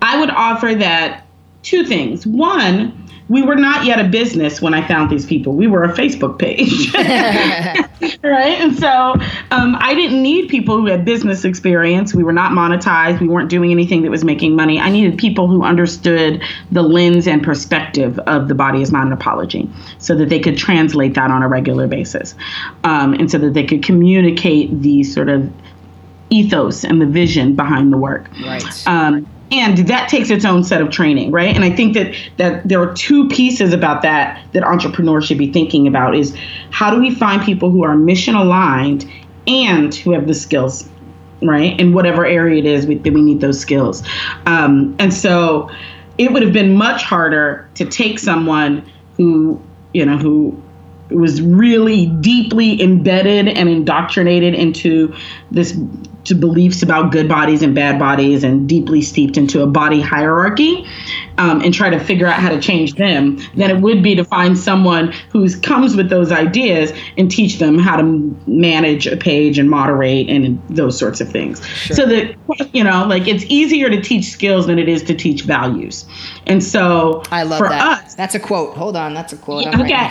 I 0.00 0.20
would 0.20 0.30
offer 0.30 0.74
that 0.74 1.26
two 1.62 1.84
things. 1.84 2.26
One 2.26 3.01
we 3.28 3.42
were 3.42 3.54
not 3.54 3.84
yet 3.84 3.98
a 3.98 4.08
business 4.08 4.60
when 4.60 4.74
I 4.74 4.86
found 4.86 5.10
these 5.10 5.26
people. 5.26 5.54
We 5.54 5.66
were 5.66 5.84
a 5.84 5.92
Facebook 5.92 6.38
page. 6.38 6.92
right? 8.22 8.60
And 8.60 8.78
so 8.78 9.14
um, 9.50 9.76
I 9.78 9.94
didn't 9.94 10.22
need 10.22 10.48
people 10.48 10.76
who 10.76 10.86
had 10.86 11.04
business 11.04 11.44
experience. 11.44 12.14
We 12.14 12.22
were 12.22 12.32
not 12.32 12.52
monetized. 12.52 13.20
We 13.20 13.28
weren't 13.28 13.48
doing 13.48 13.70
anything 13.70 14.02
that 14.02 14.10
was 14.10 14.24
making 14.24 14.56
money. 14.56 14.78
I 14.80 14.90
needed 14.90 15.18
people 15.18 15.48
who 15.48 15.62
understood 15.62 16.42
the 16.70 16.82
lens 16.82 17.26
and 17.26 17.42
perspective 17.42 18.18
of 18.20 18.48
the 18.48 18.54
body 18.54 18.82
is 18.82 18.92
not 18.92 19.06
an 19.06 19.12
apology 19.12 19.70
so 19.98 20.14
that 20.16 20.28
they 20.28 20.40
could 20.40 20.56
translate 20.56 21.14
that 21.14 21.30
on 21.30 21.42
a 21.42 21.48
regular 21.48 21.86
basis. 21.86 22.34
Um, 22.84 23.14
and 23.14 23.30
so 23.30 23.38
that 23.38 23.54
they 23.54 23.64
could 23.64 23.82
communicate 23.82 24.82
the 24.82 25.04
sort 25.04 25.28
of 25.28 25.50
ethos 26.30 26.84
and 26.84 27.00
the 27.00 27.06
vision 27.06 27.54
behind 27.54 27.92
the 27.92 27.98
work. 27.98 28.28
Right. 28.44 28.88
Um, 28.88 29.26
and 29.52 29.78
that 29.86 30.08
takes 30.08 30.30
its 30.30 30.44
own 30.44 30.64
set 30.64 30.80
of 30.80 30.90
training 30.90 31.30
right? 31.30 31.54
And 31.54 31.64
i 31.64 31.70
think 31.70 31.94
that 31.94 32.14
that 32.38 32.66
there 32.66 32.80
are 32.80 32.92
two 32.94 33.28
pieces 33.28 33.72
about 33.72 34.02
that 34.02 34.44
that 34.52 34.64
entrepreneurs 34.64 35.26
should 35.26 35.38
be 35.38 35.52
thinking 35.52 35.86
about 35.86 36.16
is 36.16 36.36
how 36.70 36.90
do 36.90 37.00
we 37.00 37.14
find 37.14 37.42
people 37.42 37.70
who 37.70 37.84
are 37.84 37.94
mission 37.94 38.34
aligned 38.34 39.10
and 39.46 39.94
who 39.94 40.12
have 40.12 40.26
the 40.26 40.34
skills 40.34 40.88
right? 41.44 41.78
In 41.80 41.92
whatever 41.92 42.24
area 42.24 42.58
it 42.58 42.66
is 42.66 42.86
we, 42.86 42.96
that 42.96 43.12
we 43.12 43.20
need 43.20 43.40
those 43.40 43.58
skills. 43.58 44.02
Um, 44.46 44.94
and 44.98 45.12
so 45.12 45.70
it 46.18 46.32
would 46.32 46.42
have 46.42 46.52
been 46.52 46.74
much 46.74 47.02
harder 47.02 47.68
to 47.74 47.84
take 47.84 48.18
someone 48.18 48.88
who 49.16 49.60
you 49.92 50.06
know 50.06 50.16
who 50.16 50.62
was 51.10 51.42
really 51.42 52.06
deeply 52.06 52.80
embedded 52.80 53.48
and 53.48 53.68
indoctrinated 53.68 54.54
into 54.54 55.14
this 55.50 55.78
to 56.24 56.34
beliefs 56.34 56.82
about 56.82 57.12
good 57.12 57.28
bodies 57.28 57.62
and 57.62 57.74
bad 57.74 57.98
bodies 57.98 58.44
and 58.44 58.68
deeply 58.68 59.02
steeped 59.02 59.36
into 59.36 59.62
a 59.62 59.66
body 59.66 60.00
hierarchy 60.00 60.86
um, 61.38 61.60
and 61.62 61.72
try 61.72 61.90
to 61.90 61.98
figure 61.98 62.26
out 62.26 62.40
how 62.40 62.48
to 62.48 62.60
change 62.60 62.94
them 62.94 63.38
than 63.56 63.70
it 63.70 63.80
would 63.80 64.02
be 64.02 64.14
to 64.14 64.24
find 64.24 64.58
someone 64.58 65.12
who 65.30 65.48
comes 65.60 65.96
with 65.96 66.08
those 66.10 66.32
ideas 66.32 66.92
and 67.16 67.30
teach 67.30 67.58
them 67.58 67.78
how 67.78 67.96
to 67.96 68.02
manage 68.46 69.06
a 69.06 69.16
page 69.16 69.58
and 69.58 69.70
moderate 69.70 70.28
and 70.28 70.62
those 70.68 70.98
sorts 70.98 71.20
of 71.20 71.28
things. 71.30 71.64
Sure. 71.66 71.96
So 71.96 72.06
that, 72.06 72.36
you 72.74 72.84
know, 72.84 73.06
like 73.06 73.26
it's 73.26 73.44
easier 73.48 73.90
to 73.90 74.00
teach 74.00 74.30
skills 74.30 74.66
than 74.66 74.78
it 74.78 74.88
is 74.88 75.02
to 75.04 75.14
teach 75.14 75.42
values. 75.42 76.04
And 76.46 76.62
so 76.62 77.22
I 77.30 77.42
love 77.44 77.58
for 77.58 77.68
that. 77.68 78.04
us, 78.04 78.14
that's 78.14 78.34
a 78.34 78.40
quote. 78.40 78.76
Hold 78.76 78.96
on. 78.96 79.14
That's 79.14 79.32
a 79.32 79.36
quote. 79.36 79.66
okay. 79.66 80.08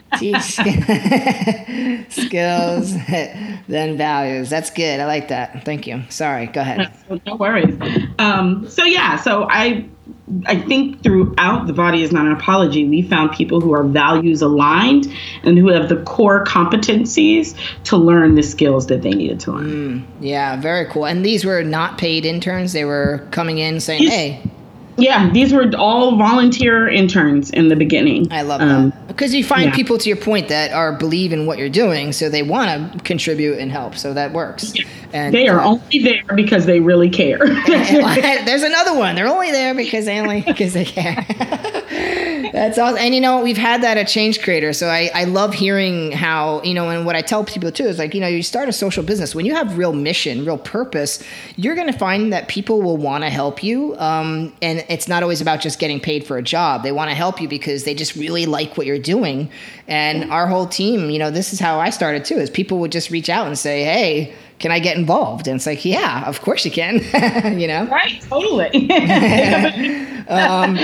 teach 0.18 0.40
skills, 2.10 2.94
then 3.68 3.96
values. 3.96 4.50
That's 4.50 4.70
good. 4.70 5.00
I 5.00 5.06
like 5.06 5.28
that. 5.28 5.64
Thank 5.64 5.86
you. 5.86 6.02
Sorry. 6.08 6.46
Go 6.46 6.60
ahead. 6.60 6.92
No 7.26 7.36
worries. 7.36 7.76
Um, 8.18 8.68
so 8.68 8.84
yeah, 8.84 9.16
so 9.16 9.48
I 9.50 9.86
I 10.46 10.60
think 10.60 11.02
throughout 11.02 11.66
the 11.66 11.72
body 11.72 12.02
is 12.02 12.12
not 12.12 12.26
an 12.26 12.32
apology, 12.32 12.86
we 12.86 13.02
found 13.02 13.32
people 13.32 13.60
who 13.60 13.72
are 13.72 13.84
values 13.84 14.42
aligned 14.42 15.06
and 15.42 15.58
who 15.58 15.68
have 15.68 15.88
the 15.88 15.96
core 16.02 16.44
competencies 16.44 17.56
to 17.84 17.96
learn 17.96 18.34
the 18.34 18.42
skills 18.42 18.86
that 18.88 19.02
they 19.02 19.10
needed 19.10 19.40
to 19.40 19.52
learn. 19.52 19.66
Mm, 19.66 20.04
yeah, 20.20 20.60
very 20.60 20.86
cool. 20.86 21.04
And 21.04 21.24
these 21.24 21.44
were 21.44 21.62
not 21.62 21.98
paid 21.98 22.24
interns. 22.24 22.72
They 22.72 22.84
were 22.84 23.26
coming 23.30 23.58
in 23.58 23.80
saying, 23.80 24.08
"Hey, 24.08 24.42
yeah, 24.96 25.30
these 25.32 25.52
were 25.52 25.70
all 25.76 26.16
volunteer 26.16 26.88
interns 26.88 27.50
in 27.50 27.68
the 27.68 27.76
beginning. 27.76 28.30
I 28.30 28.42
love 28.42 28.60
um, 28.60 28.90
that 28.90 29.08
because 29.08 29.34
you 29.34 29.44
find 29.44 29.70
yeah. 29.70 29.74
people 29.74 29.98
to 29.98 30.08
your 30.08 30.16
point 30.16 30.48
that 30.48 30.72
are 30.72 30.92
believe 30.92 31.32
in 31.32 31.46
what 31.46 31.58
you're 31.58 31.68
doing, 31.68 32.12
so 32.12 32.28
they 32.28 32.42
want 32.42 32.92
to 32.92 32.98
contribute 33.00 33.58
and 33.58 33.70
help. 33.70 33.96
So 33.96 34.14
that 34.14 34.32
works. 34.32 34.76
Yeah. 34.76 34.84
And 35.12 35.34
they 35.34 35.48
are 35.48 35.60
uh, 35.60 35.70
only 35.70 35.98
there 35.98 36.24
because 36.34 36.66
they 36.66 36.80
really 36.80 37.10
care. 37.10 37.38
there's 37.66 38.62
another 38.62 38.96
one. 38.96 39.14
They're 39.14 39.28
only 39.28 39.50
there 39.50 39.74
because 39.74 40.04
they 40.04 40.20
only 40.20 40.42
because 40.42 40.74
they 40.74 40.84
care. 40.84 41.26
That's 42.52 42.78
awesome. 42.78 42.98
And 42.98 43.14
you 43.14 43.20
know, 43.20 43.42
we've 43.42 43.56
had 43.56 43.82
that 43.82 43.96
at 43.96 44.08
Change 44.08 44.42
Creator. 44.42 44.72
So 44.72 44.88
I, 44.88 45.10
I 45.14 45.24
love 45.24 45.54
hearing 45.54 46.12
how, 46.12 46.62
you 46.62 46.74
know, 46.74 46.90
and 46.90 47.06
what 47.06 47.16
I 47.16 47.22
tell 47.22 47.44
people 47.44 47.70
too 47.70 47.84
is 47.84 47.98
like, 47.98 48.14
you 48.14 48.20
know, 48.20 48.26
you 48.26 48.42
start 48.42 48.68
a 48.68 48.72
social 48.72 49.02
business. 49.02 49.34
When 49.34 49.46
you 49.46 49.54
have 49.54 49.78
real 49.78 49.92
mission, 49.92 50.44
real 50.44 50.58
purpose, 50.58 51.22
you're 51.56 51.74
going 51.74 51.90
to 51.90 51.98
find 51.98 52.32
that 52.32 52.48
people 52.48 52.82
will 52.82 52.96
want 52.96 53.24
to 53.24 53.30
help 53.30 53.62
you. 53.62 53.96
Um, 53.98 54.52
and 54.62 54.84
it's 54.88 55.08
not 55.08 55.22
always 55.22 55.40
about 55.40 55.60
just 55.60 55.78
getting 55.78 56.00
paid 56.00 56.26
for 56.26 56.38
a 56.38 56.42
job. 56.42 56.82
They 56.82 56.92
want 56.92 57.10
to 57.10 57.14
help 57.14 57.40
you 57.40 57.48
because 57.48 57.84
they 57.84 57.94
just 57.94 58.16
really 58.16 58.46
like 58.46 58.76
what 58.76 58.86
you're 58.86 58.98
doing. 58.98 59.50
And 59.86 60.30
our 60.30 60.46
whole 60.46 60.66
team, 60.66 61.10
you 61.10 61.18
know, 61.18 61.30
this 61.30 61.52
is 61.52 61.60
how 61.60 61.78
I 61.78 61.90
started 61.90 62.24
too, 62.24 62.36
is 62.36 62.50
people 62.50 62.78
would 62.78 62.92
just 62.92 63.10
reach 63.10 63.28
out 63.28 63.46
and 63.46 63.58
say, 63.58 63.84
hey, 63.84 64.34
can 64.58 64.70
I 64.70 64.78
get 64.78 64.96
involved? 64.96 65.48
And 65.48 65.56
it's 65.56 65.66
like, 65.66 65.84
yeah, 65.84 66.26
of 66.26 66.42
course 66.42 66.64
you 66.64 66.70
can, 66.70 66.96
you 67.58 67.66
know? 67.66 67.86
Right, 67.86 68.20
totally. 68.22 68.90
um, 70.28 70.78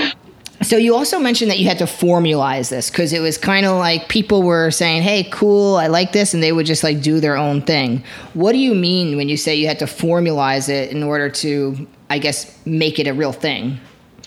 so 0.62 0.76
you 0.76 0.94
also 0.94 1.18
mentioned 1.18 1.50
that 1.50 1.58
you 1.58 1.66
had 1.66 1.78
to 1.78 1.84
formalize 1.84 2.70
this 2.70 2.90
because 2.90 3.12
it 3.12 3.20
was 3.20 3.36
kind 3.36 3.66
of 3.66 3.76
like 3.76 4.08
people 4.08 4.42
were 4.42 4.70
saying, 4.70 5.02
"Hey, 5.02 5.24
cool, 5.30 5.76
I 5.76 5.86
like 5.88 6.12
this," 6.12 6.34
and 6.34 6.42
they 6.42 6.52
would 6.52 6.66
just 6.66 6.82
like 6.82 7.02
do 7.02 7.20
their 7.20 7.36
own 7.36 7.62
thing. 7.62 8.02
What 8.34 8.52
do 8.52 8.58
you 8.58 8.74
mean 8.74 9.16
when 9.16 9.28
you 9.28 9.36
say 9.36 9.54
you 9.54 9.66
had 9.66 9.78
to 9.80 9.84
formalize 9.84 10.68
it 10.68 10.90
in 10.90 11.02
order 11.02 11.28
to, 11.28 11.86
I 12.10 12.18
guess, 12.18 12.58
make 12.66 12.98
it 12.98 13.06
a 13.06 13.12
real 13.12 13.32
thing? 13.32 13.78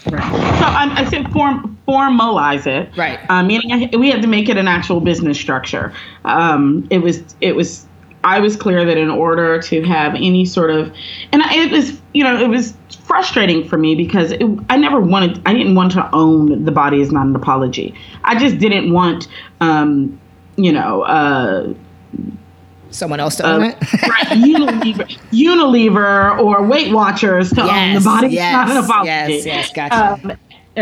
Right. 0.06 0.24
So 0.60 0.66
um, 0.66 0.92
I 0.92 1.06
said 1.10 1.32
form 1.32 1.78
formalize 1.88 2.68
it. 2.68 2.96
Right. 2.96 3.20
Um, 3.30 3.48
meaning 3.48 3.90
I, 3.92 3.98
we 3.98 4.10
had 4.10 4.22
to 4.22 4.28
make 4.28 4.48
it 4.50 4.58
an 4.58 4.68
actual 4.68 5.02
business 5.02 5.40
structure. 5.40 5.94
Um, 6.26 6.88
it 6.90 7.00
was 7.00 7.24
it 7.42 7.56
was 7.56 7.86
I 8.24 8.40
was 8.40 8.56
clear 8.56 8.84
that 8.86 8.98
in 8.98 9.10
order 9.10 9.62
to 9.62 9.84
have 9.84 10.16
any 10.16 10.46
sort 10.46 10.72
of, 10.72 10.94
and 11.32 11.42
it 11.46 11.72
was, 11.72 12.00
you 12.14 12.24
know, 12.24 12.38
it 12.38 12.50
was 12.50 12.74
frustrating 13.04 13.68
for 13.68 13.78
me 13.78 13.96
because 13.96 14.32
it, 14.32 14.46
I 14.70 14.78
never 14.78 15.00
wanted, 15.00 15.42
I 15.46 15.54
didn't 15.54 15.76
want 15.76 15.92
to 15.94 16.10
own 16.14 16.66
the 16.66 16.72
body 16.72 17.02
is 17.02 17.12
not 17.12 17.28
an 17.28 17.36
apology. 17.36 17.96
I 18.24 18.38
just 18.38 18.60
didn't 18.60 18.92
want, 18.92 19.28
um, 19.62 20.20
you 20.58 20.72
know, 20.72 21.04
uh, 21.04 21.74
someone 22.92 23.20
else 23.20 23.36
to 23.38 23.46
own 23.46 23.64
uh, 23.64 23.68
it. 23.68 23.94
right, 24.08 24.28
Unilever, 24.28 25.08
Unilever 25.32 26.40
or 26.40 26.66
Weight 26.66 26.94
Watchers 26.94 27.50
to 27.52 27.62
yes, 27.64 27.70
own 27.70 27.94
the 27.96 28.02
body 28.02 28.28
yes, 28.36 28.54
not 28.54 28.70
an 28.70 28.84
apology. 28.84 29.08
Yes, 29.08 29.46
yes, 29.46 29.72
gotcha. 29.74 30.28
Um, 30.30 30.38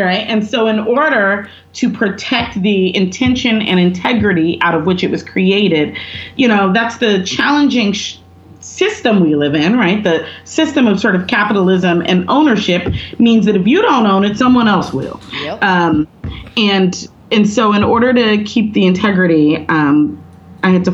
right? 0.05 0.25
And 0.27 0.47
so, 0.47 0.67
in 0.67 0.79
order 0.79 1.49
to 1.73 1.89
protect 1.91 2.61
the 2.61 2.95
intention 2.95 3.61
and 3.61 3.79
integrity 3.79 4.59
out 4.61 4.75
of 4.75 4.85
which 4.85 5.03
it 5.03 5.11
was 5.11 5.23
created, 5.23 5.97
you 6.35 6.47
know, 6.47 6.73
that's 6.73 6.97
the 6.97 7.23
challenging 7.23 7.93
sh- 7.93 8.17
system 8.59 9.21
we 9.21 9.35
live 9.35 9.55
in, 9.55 9.77
right? 9.77 10.03
The 10.03 10.27
system 10.43 10.87
of 10.87 10.99
sort 10.99 11.15
of 11.15 11.27
capitalism 11.27 12.03
and 12.05 12.29
ownership 12.29 12.93
means 13.19 13.45
that 13.45 13.55
if 13.55 13.67
you 13.67 13.81
don't 13.81 14.05
own 14.05 14.25
it, 14.25 14.37
someone 14.37 14.67
else 14.67 14.93
will. 14.93 15.21
Yep. 15.41 15.63
Um, 15.63 16.07
and 16.57 17.07
and 17.31 17.49
so, 17.49 17.73
in 17.73 17.83
order 17.83 18.13
to 18.13 18.43
keep 18.43 18.73
the 18.73 18.85
integrity, 18.85 19.65
um, 19.67 20.23
I 20.63 20.71
had 20.71 20.85
to, 20.85 20.91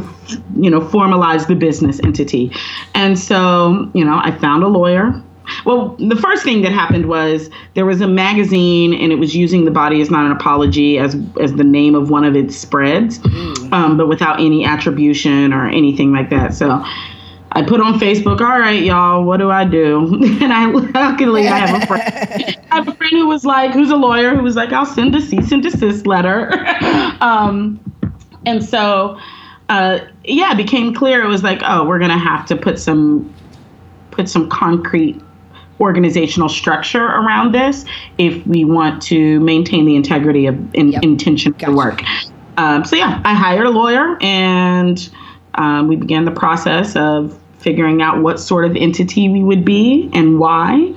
you 0.56 0.70
know, 0.70 0.82
formalize 0.82 1.48
the 1.48 1.56
business 1.56 2.00
entity. 2.04 2.52
And 2.94 3.18
so, 3.18 3.90
you 3.94 4.04
know, 4.04 4.20
I 4.22 4.32
found 4.32 4.64
a 4.64 4.68
lawyer 4.68 5.22
well, 5.66 5.96
the 6.00 6.16
first 6.16 6.44
thing 6.44 6.62
that 6.62 6.72
happened 6.72 7.08
was 7.08 7.50
there 7.74 7.86
was 7.86 8.02
a 8.02 8.08
magazine, 8.08 8.94
and 8.94 9.12
it 9.12 9.16
was 9.16 9.36
using 9.36 9.66
"The 9.66 9.72
Body 9.72 10.02
Is 10.02 10.10
Not 10.10 10.26
an 10.26 10.32
Apology" 10.32 10.98
as 10.98 11.16
as 11.40 11.54
the 11.54 11.64
name 11.64 11.96
of 11.96 12.10
one 12.10 12.24
of 12.24 12.36
its 12.36 12.56
spreads, 12.56 13.20
mm. 13.20 13.74
um, 13.74 13.98
but 13.98 14.08
without 14.08 14.40
any 14.40 14.66
attribution 14.66 15.54
or 15.54 15.68
anything 15.68 16.12
like 16.12 16.30
that. 16.30 16.54
So. 16.54 16.84
I 17.56 17.62
put 17.62 17.82
on 17.82 18.00
Facebook, 18.00 18.42
all 18.42 18.60
right, 18.60 18.82
y'all, 18.82 19.24
what 19.24 19.38
do 19.38 19.52
I 19.52 19.64
do? 19.64 20.08
and 20.42 20.52
I 20.52 20.66
luckily 20.66 21.48
I 21.48 21.58
have 21.58 21.84
a 21.84 21.86
friend. 21.86 22.58
I 22.72 22.78
have 22.78 22.88
a 22.88 22.96
friend 22.96 23.12
who 23.12 23.28
was 23.28 23.46
like, 23.46 23.74
who's 23.74 23.92
a 23.92 23.96
lawyer, 23.96 24.36
who 24.36 24.42
was 24.42 24.56
like, 24.56 24.72
I'll 24.72 24.88
send 24.88 25.14
a 25.14 25.22
cease 25.22 25.52
and 25.52 25.62
desist 25.62 26.08
letter. 26.08 26.52
um, 27.22 27.80
and 28.48 28.66
so, 28.66 29.20
uh, 29.70 30.00
yeah, 30.24 30.54
it 30.54 30.58
became 30.58 30.96
clear. 30.96 31.24
It 31.24 31.28
was 31.28 31.44
like, 31.44 31.62
oh, 31.64 31.86
we're 31.86 32.00
gonna 32.00 32.18
have 32.18 32.48
to 32.48 32.56
put 32.56 32.80
some 32.80 33.32
put 34.10 34.28
some 34.28 34.50
concrete 34.50 35.22
organizational 35.84 36.50
structure 36.50 37.06
around 37.06 37.54
this 37.54 37.86
if 38.18 38.46
we 38.48 38.66
want 38.66 39.02
to 39.04 39.40
maintain 39.42 39.86
the 39.86 39.96
integrity 39.96 40.48
of 40.48 40.56
in, 40.74 40.94
yep. 40.94 41.04
intention 41.04 41.52
gotcha. 41.52 41.66
of 41.66 41.72
the 41.72 41.78
work. 41.78 42.02
Um, 42.58 42.86
so 42.86 42.96
yeah, 42.96 43.22
I 43.26 43.34
hired 43.34 43.66
a 43.66 43.70
lawyer 43.70 44.18
and 44.22 44.98
um, 45.56 45.88
we 45.88 45.96
began 45.96 46.26
the 46.26 46.32
process 46.32 46.96
of 46.96 47.40
figuring 47.60 48.02
out 48.02 48.22
what 48.22 48.40
sort 48.40 48.66
of 48.66 48.76
entity 48.76 49.30
we 49.30 49.44
would 49.44 49.64
be 49.64 50.10
and 50.14 50.40
why, 50.40 50.94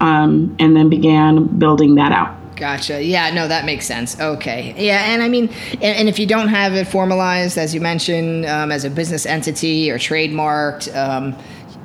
um, 0.00 0.54
and 0.58 0.76
then 0.76 0.88
began 0.88 1.46
building 1.58 1.94
that 1.94 2.12
out. 2.12 2.36
Gotcha. 2.56 3.02
Yeah, 3.02 3.30
no, 3.30 3.48
that 3.48 3.64
makes 3.64 3.86
sense. 3.86 4.20
Okay. 4.20 4.74
Yeah, 4.76 5.10
and 5.10 5.22
I 5.22 5.28
mean, 5.28 5.48
and, 5.72 5.96
and 5.96 6.08
if 6.10 6.18
you 6.18 6.26
don't 6.26 6.48
have 6.48 6.74
it 6.74 6.86
formalized, 6.86 7.56
as 7.56 7.74
you 7.74 7.80
mentioned, 7.80 8.44
um, 8.44 8.70
as 8.70 8.84
a 8.84 8.90
business 8.90 9.24
entity 9.24 9.90
or 9.90 9.96
trademarked, 9.96 10.94
um, 10.94 11.34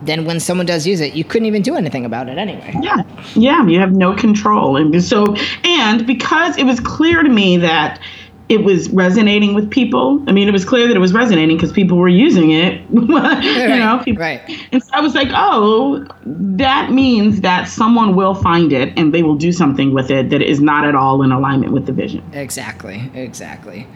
then 0.04 0.26
when 0.26 0.40
someone 0.40 0.66
does 0.66 0.86
use 0.86 1.02
it, 1.02 1.14
you 1.14 1.24
couldn't 1.24 1.46
even 1.46 1.62
do 1.62 1.76
anything 1.76 2.06
about 2.06 2.30
it 2.30 2.38
anyway. 2.38 2.74
Yeah, 2.82 3.04
yeah, 3.36 3.66
you 3.68 3.80
have 3.80 3.94
no 3.94 4.14
control, 4.16 4.78
and 4.78 5.04
so 5.04 5.36
and 5.64 6.06
because 6.06 6.58
it 6.58 6.66
was 6.66 6.80
clear 6.80 7.24
to 7.24 7.30
me 7.30 7.58
that 7.58 8.00
it 8.48 8.64
was 8.64 8.90
resonating 8.90 9.56
with 9.56 9.72
people. 9.72 10.24
I 10.28 10.32
mean, 10.32 10.48
it 10.48 10.52
was 10.52 10.66
clear 10.66 10.88
that 10.88 10.96
it 10.96 11.00
was 11.00 11.14
resonating 11.14 11.58
because 11.58 11.72
people 11.72 11.98
were 11.98 12.08
using 12.08 12.52
it. 12.52 12.82
you 12.94 13.18
right, 13.18 13.80
know, 13.80 14.02
people, 14.04 14.22
right? 14.22 14.42
And 14.72 14.84
so 14.84 14.90
I 14.94 15.02
was 15.02 15.16
like, 15.16 15.30
oh, 15.34 16.06
that 16.26 16.92
means 16.92 17.42
that 17.42 17.68
someone 17.68 18.16
will 18.16 18.36
find 18.36 18.72
it 18.72 18.94
and 18.98 19.14
they 19.14 19.24
will 19.24 19.36
do 19.36 19.52
something 19.52 19.94
with 19.94 20.12
it 20.12 20.30
that 20.30 20.44
is 20.44 20.62
not 20.62 20.86
at 20.86 20.94
all 20.94 21.24
in 21.24 21.32
alignment 21.32 21.74
with 21.74 21.88
the 21.88 21.92
vision. 21.92 22.24
Exactly, 22.34 23.10
exactly. 23.16 23.88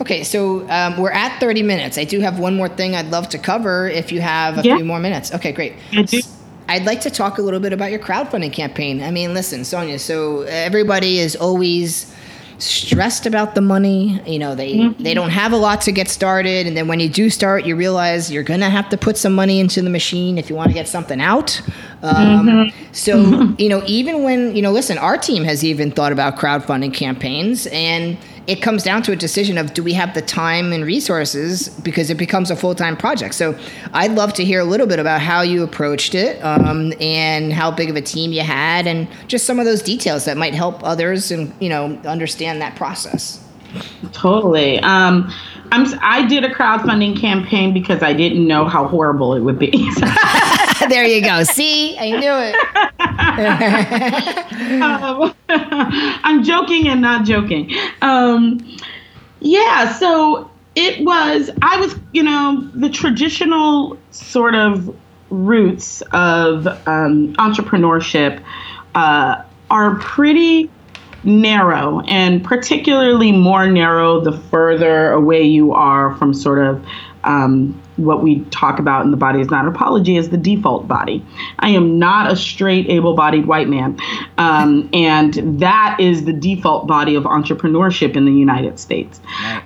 Okay, 0.00 0.22
so 0.22 0.68
um, 0.70 0.96
we're 0.98 1.10
at 1.10 1.40
30 1.40 1.64
minutes. 1.64 1.98
I 1.98 2.04
do 2.04 2.20
have 2.20 2.38
one 2.38 2.54
more 2.54 2.68
thing 2.68 2.94
I'd 2.94 3.10
love 3.10 3.28
to 3.30 3.38
cover 3.38 3.88
if 3.88 4.12
you 4.12 4.20
have 4.20 4.58
a 4.58 4.62
yeah. 4.62 4.76
few 4.76 4.84
more 4.84 5.00
minutes. 5.00 5.34
Okay, 5.34 5.50
great. 5.50 5.74
I 5.92 6.02
do. 6.02 6.20
I'd 6.68 6.84
like 6.84 7.00
to 7.02 7.10
talk 7.10 7.38
a 7.38 7.42
little 7.42 7.60
bit 7.60 7.72
about 7.72 7.90
your 7.90 8.00
crowdfunding 8.00 8.52
campaign. 8.52 9.02
I 9.02 9.10
mean, 9.10 9.34
listen, 9.34 9.64
Sonya, 9.64 9.98
so 9.98 10.42
everybody 10.42 11.18
is 11.18 11.36
always 11.36 12.12
stressed 12.58 13.26
about 13.26 13.54
the 13.54 13.60
money. 13.60 14.20
You 14.26 14.38
know, 14.38 14.54
they 14.54 14.74
mm-hmm. 14.74 15.02
they 15.02 15.14
don't 15.14 15.30
have 15.30 15.52
a 15.52 15.56
lot 15.56 15.80
to 15.82 15.92
get 15.92 16.08
started, 16.08 16.66
and 16.66 16.76
then 16.76 16.88
when 16.88 17.00
you 17.00 17.08
do 17.08 17.30
start, 17.30 17.64
you 17.64 17.76
realize 17.76 18.30
you're 18.30 18.42
gonna 18.42 18.70
have 18.70 18.88
to 18.90 18.96
put 18.96 19.16
some 19.16 19.34
money 19.34 19.60
into 19.60 19.82
the 19.82 19.90
machine 19.90 20.38
if 20.38 20.50
you 20.50 20.56
want 20.56 20.68
to 20.68 20.74
get 20.74 20.88
something 20.88 21.20
out. 21.20 21.60
Um, 22.02 22.46
mm-hmm. 22.46 22.92
So 22.92 23.16
mm-hmm. 23.16 23.60
you 23.60 23.68
know, 23.68 23.82
even 23.86 24.22
when 24.22 24.54
you 24.56 24.62
know, 24.62 24.72
listen, 24.72 24.98
our 24.98 25.18
team 25.18 25.44
has 25.44 25.64
even 25.64 25.90
thought 25.90 26.12
about 26.12 26.36
crowdfunding 26.36 26.94
campaigns 26.94 27.66
and 27.68 28.16
it 28.46 28.62
comes 28.62 28.82
down 28.82 29.02
to 29.02 29.12
a 29.12 29.16
decision 29.16 29.58
of 29.58 29.74
do 29.74 29.82
we 29.82 29.92
have 29.94 30.14
the 30.14 30.22
time 30.22 30.72
and 30.72 30.84
resources? 30.84 31.68
Because 31.68 32.10
it 32.10 32.16
becomes 32.16 32.50
a 32.50 32.56
full-time 32.56 32.96
project. 32.96 33.34
So 33.34 33.58
i'd 33.94 34.12
love 34.12 34.32
to 34.34 34.44
hear 34.44 34.60
a 34.60 34.64
little 34.64 34.86
bit 34.86 34.98
about 34.98 35.20
how 35.20 35.42
you 35.42 35.62
approached 35.62 36.14
it 36.14 36.42
um, 36.42 36.92
and 37.00 37.52
how 37.52 37.70
big 37.70 37.90
of 37.90 37.96
a 37.96 38.00
team 38.00 38.32
you 38.32 38.42
had 38.42 38.86
and 38.86 39.08
just 39.28 39.46
some 39.46 39.58
of 39.58 39.64
those 39.64 39.82
details 39.82 40.24
that 40.24 40.36
might 40.36 40.54
help 40.54 40.82
others 40.84 41.30
and 41.30 41.52
you 41.60 41.68
know 41.68 41.96
understand 42.04 42.60
that 42.62 42.76
process. 42.76 43.42
Totally. 44.12 44.78
Um, 44.80 45.32
I'm 45.72 45.86
I 46.00 46.26
did 46.26 46.44
a 46.44 46.52
crowdfunding 46.52 47.20
campaign 47.20 47.74
because 47.74 48.02
I 48.02 48.12
didn't 48.12 48.46
know 48.46 48.66
how 48.66 48.86
horrible 48.86 49.34
it 49.34 49.40
would 49.40 49.58
be. 49.58 49.70
there 50.88 51.04
you 51.04 51.22
go. 51.22 51.42
See, 51.44 51.96
I 51.98 52.10
knew 52.10 52.32
it. 52.32 52.54
um, 54.82 55.34
I'm 55.48 56.42
joking 56.42 56.88
and 56.88 57.00
not 57.00 57.24
joking. 57.24 57.72
Um, 58.02 58.76
yeah, 59.40 59.92
so 59.94 60.50
it 60.74 61.04
was. 61.04 61.50
I 61.62 61.80
was, 61.80 61.94
you 62.12 62.22
know, 62.22 62.68
the 62.74 62.90
traditional 62.90 63.98
sort 64.10 64.54
of 64.54 64.94
roots 65.30 66.02
of 66.12 66.66
um, 66.86 67.34
entrepreneurship 67.34 68.42
uh, 68.94 69.42
are 69.70 69.94
pretty 69.96 70.70
narrow, 71.24 72.00
and 72.02 72.44
particularly 72.44 73.32
more 73.32 73.66
narrow 73.66 74.20
the 74.20 74.32
further 74.32 75.12
away 75.12 75.42
you 75.42 75.72
are 75.72 76.14
from 76.16 76.32
sort 76.34 76.58
of 76.58 76.84
um, 77.24 77.80
what 77.96 78.22
we 78.22 78.40
talk 78.46 78.78
about 78.78 79.04
in 79.04 79.10
the 79.10 79.16
body 79.16 79.40
is 79.40 79.50
not 79.50 79.64
an 79.64 79.74
apology 79.74 80.16
is 80.16 80.30
the 80.30 80.36
default 80.36 80.86
body. 80.86 81.24
I 81.58 81.70
am 81.70 81.98
not 81.98 82.30
a 82.30 82.36
straight, 82.36 82.88
able-bodied 82.88 83.46
white 83.46 83.68
man, 83.68 83.98
um, 84.38 84.88
and 84.92 85.60
that 85.60 85.96
is 85.98 86.24
the 86.24 86.32
default 86.32 86.86
body 86.86 87.14
of 87.14 87.24
entrepreneurship 87.24 88.16
in 88.16 88.24
the 88.24 88.32
United 88.32 88.78
States. 88.78 89.20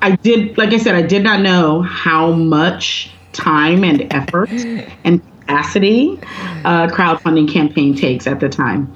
I 0.01 0.15
did, 0.17 0.57
like 0.57 0.73
I 0.73 0.77
said, 0.77 0.93
I 0.93 1.01
did 1.01 1.23
not 1.23 1.41
know 1.41 1.82
how 1.82 2.32
much 2.32 3.11
time 3.34 3.84
and 3.84 4.13
effort 4.13 4.51
and 5.03 5.21
capacity 5.51 6.19
a 6.63 6.88
crowdfunding 6.88 7.51
campaign 7.51 7.95
takes 7.95 8.27
at 8.27 8.39
the 8.39 8.49
time. 8.49 8.93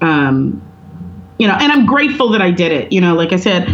Um, 0.00 0.62
you 1.38 1.48
know, 1.48 1.54
and 1.54 1.72
I'm 1.72 1.86
grateful 1.86 2.30
that 2.30 2.42
I 2.42 2.50
did 2.50 2.72
it. 2.72 2.92
You 2.92 3.00
know, 3.00 3.14
like 3.14 3.32
I 3.32 3.36
said, 3.36 3.68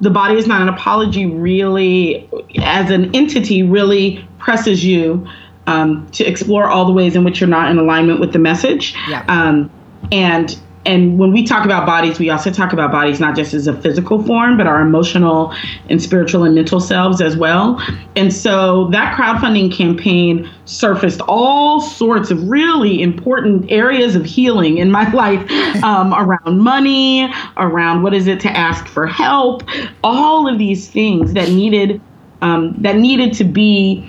the 0.00 0.10
body 0.10 0.36
is 0.36 0.46
not 0.46 0.62
an 0.62 0.68
apology. 0.68 1.26
Really, 1.26 2.28
as 2.58 2.90
an 2.90 3.14
entity, 3.14 3.62
really 3.62 4.26
presses 4.38 4.84
you 4.84 5.28
um, 5.66 6.08
to 6.12 6.24
explore 6.24 6.68
all 6.68 6.84
the 6.84 6.92
ways 6.92 7.16
in 7.16 7.24
which 7.24 7.40
you're 7.40 7.48
not 7.48 7.70
in 7.70 7.78
alignment 7.78 8.20
with 8.20 8.32
the 8.32 8.38
message. 8.38 8.94
Yeah. 9.08 9.24
Um, 9.28 9.70
and 10.12 10.58
and 10.86 11.18
when 11.18 11.32
we 11.32 11.44
talk 11.44 11.64
about 11.64 11.86
bodies, 11.86 12.18
we 12.18 12.30
also 12.30 12.50
talk 12.50 12.72
about 12.72 12.92
bodies 12.92 13.18
not 13.18 13.34
just 13.34 13.54
as 13.54 13.66
a 13.66 13.72
physical 13.80 14.22
form, 14.22 14.56
but 14.56 14.66
our 14.66 14.80
emotional 14.80 15.54
and 15.88 16.02
spiritual 16.02 16.44
and 16.44 16.54
mental 16.54 16.80
selves 16.80 17.20
as 17.20 17.36
well. 17.36 17.80
And 18.16 18.32
so 18.32 18.88
that 18.90 19.16
crowdfunding 19.16 19.72
campaign 19.72 20.48
surfaced 20.66 21.20
all 21.22 21.80
sorts 21.80 22.30
of 22.30 22.48
really 22.48 23.02
important 23.02 23.70
areas 23.70 24.14
of 24.14 24.24
healing 24.24 24.78
in 24.78 24.90
my 24.90 25.10
life 25.14 25.50
um, 25.82 26.12
around 26.12 26.58
money, 26.58 27.32
around 27.56 28.02
what 28.02 28.12
is 28.12 28.26
it 28.26 28.40
to 28.40 28.50
ask 28.50 28.86
for 28.86 29.06
help, 29.06 29.62
all 30.02 30.46
of 30.46 30.58
these 30.58 30.88
things 30.88 31.32
that 31.32 31.48
needed 31.48 32.00
um, 32.42 32.74
that 32.82 32.96
needed 32.96 33.32
to 33.34 33.44
be 33.44 34.06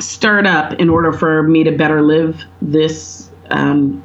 stirred 0.00 0.46
up 0.46 0.72
in 0.74 0.88
order 0.88 1.12
for 1.12 1.42
me 1.44 1.64
to 1.64 1.72
better 1.72 2.02
live 2.02 2.44
this 2.62 3.30
um, 3.50 4.02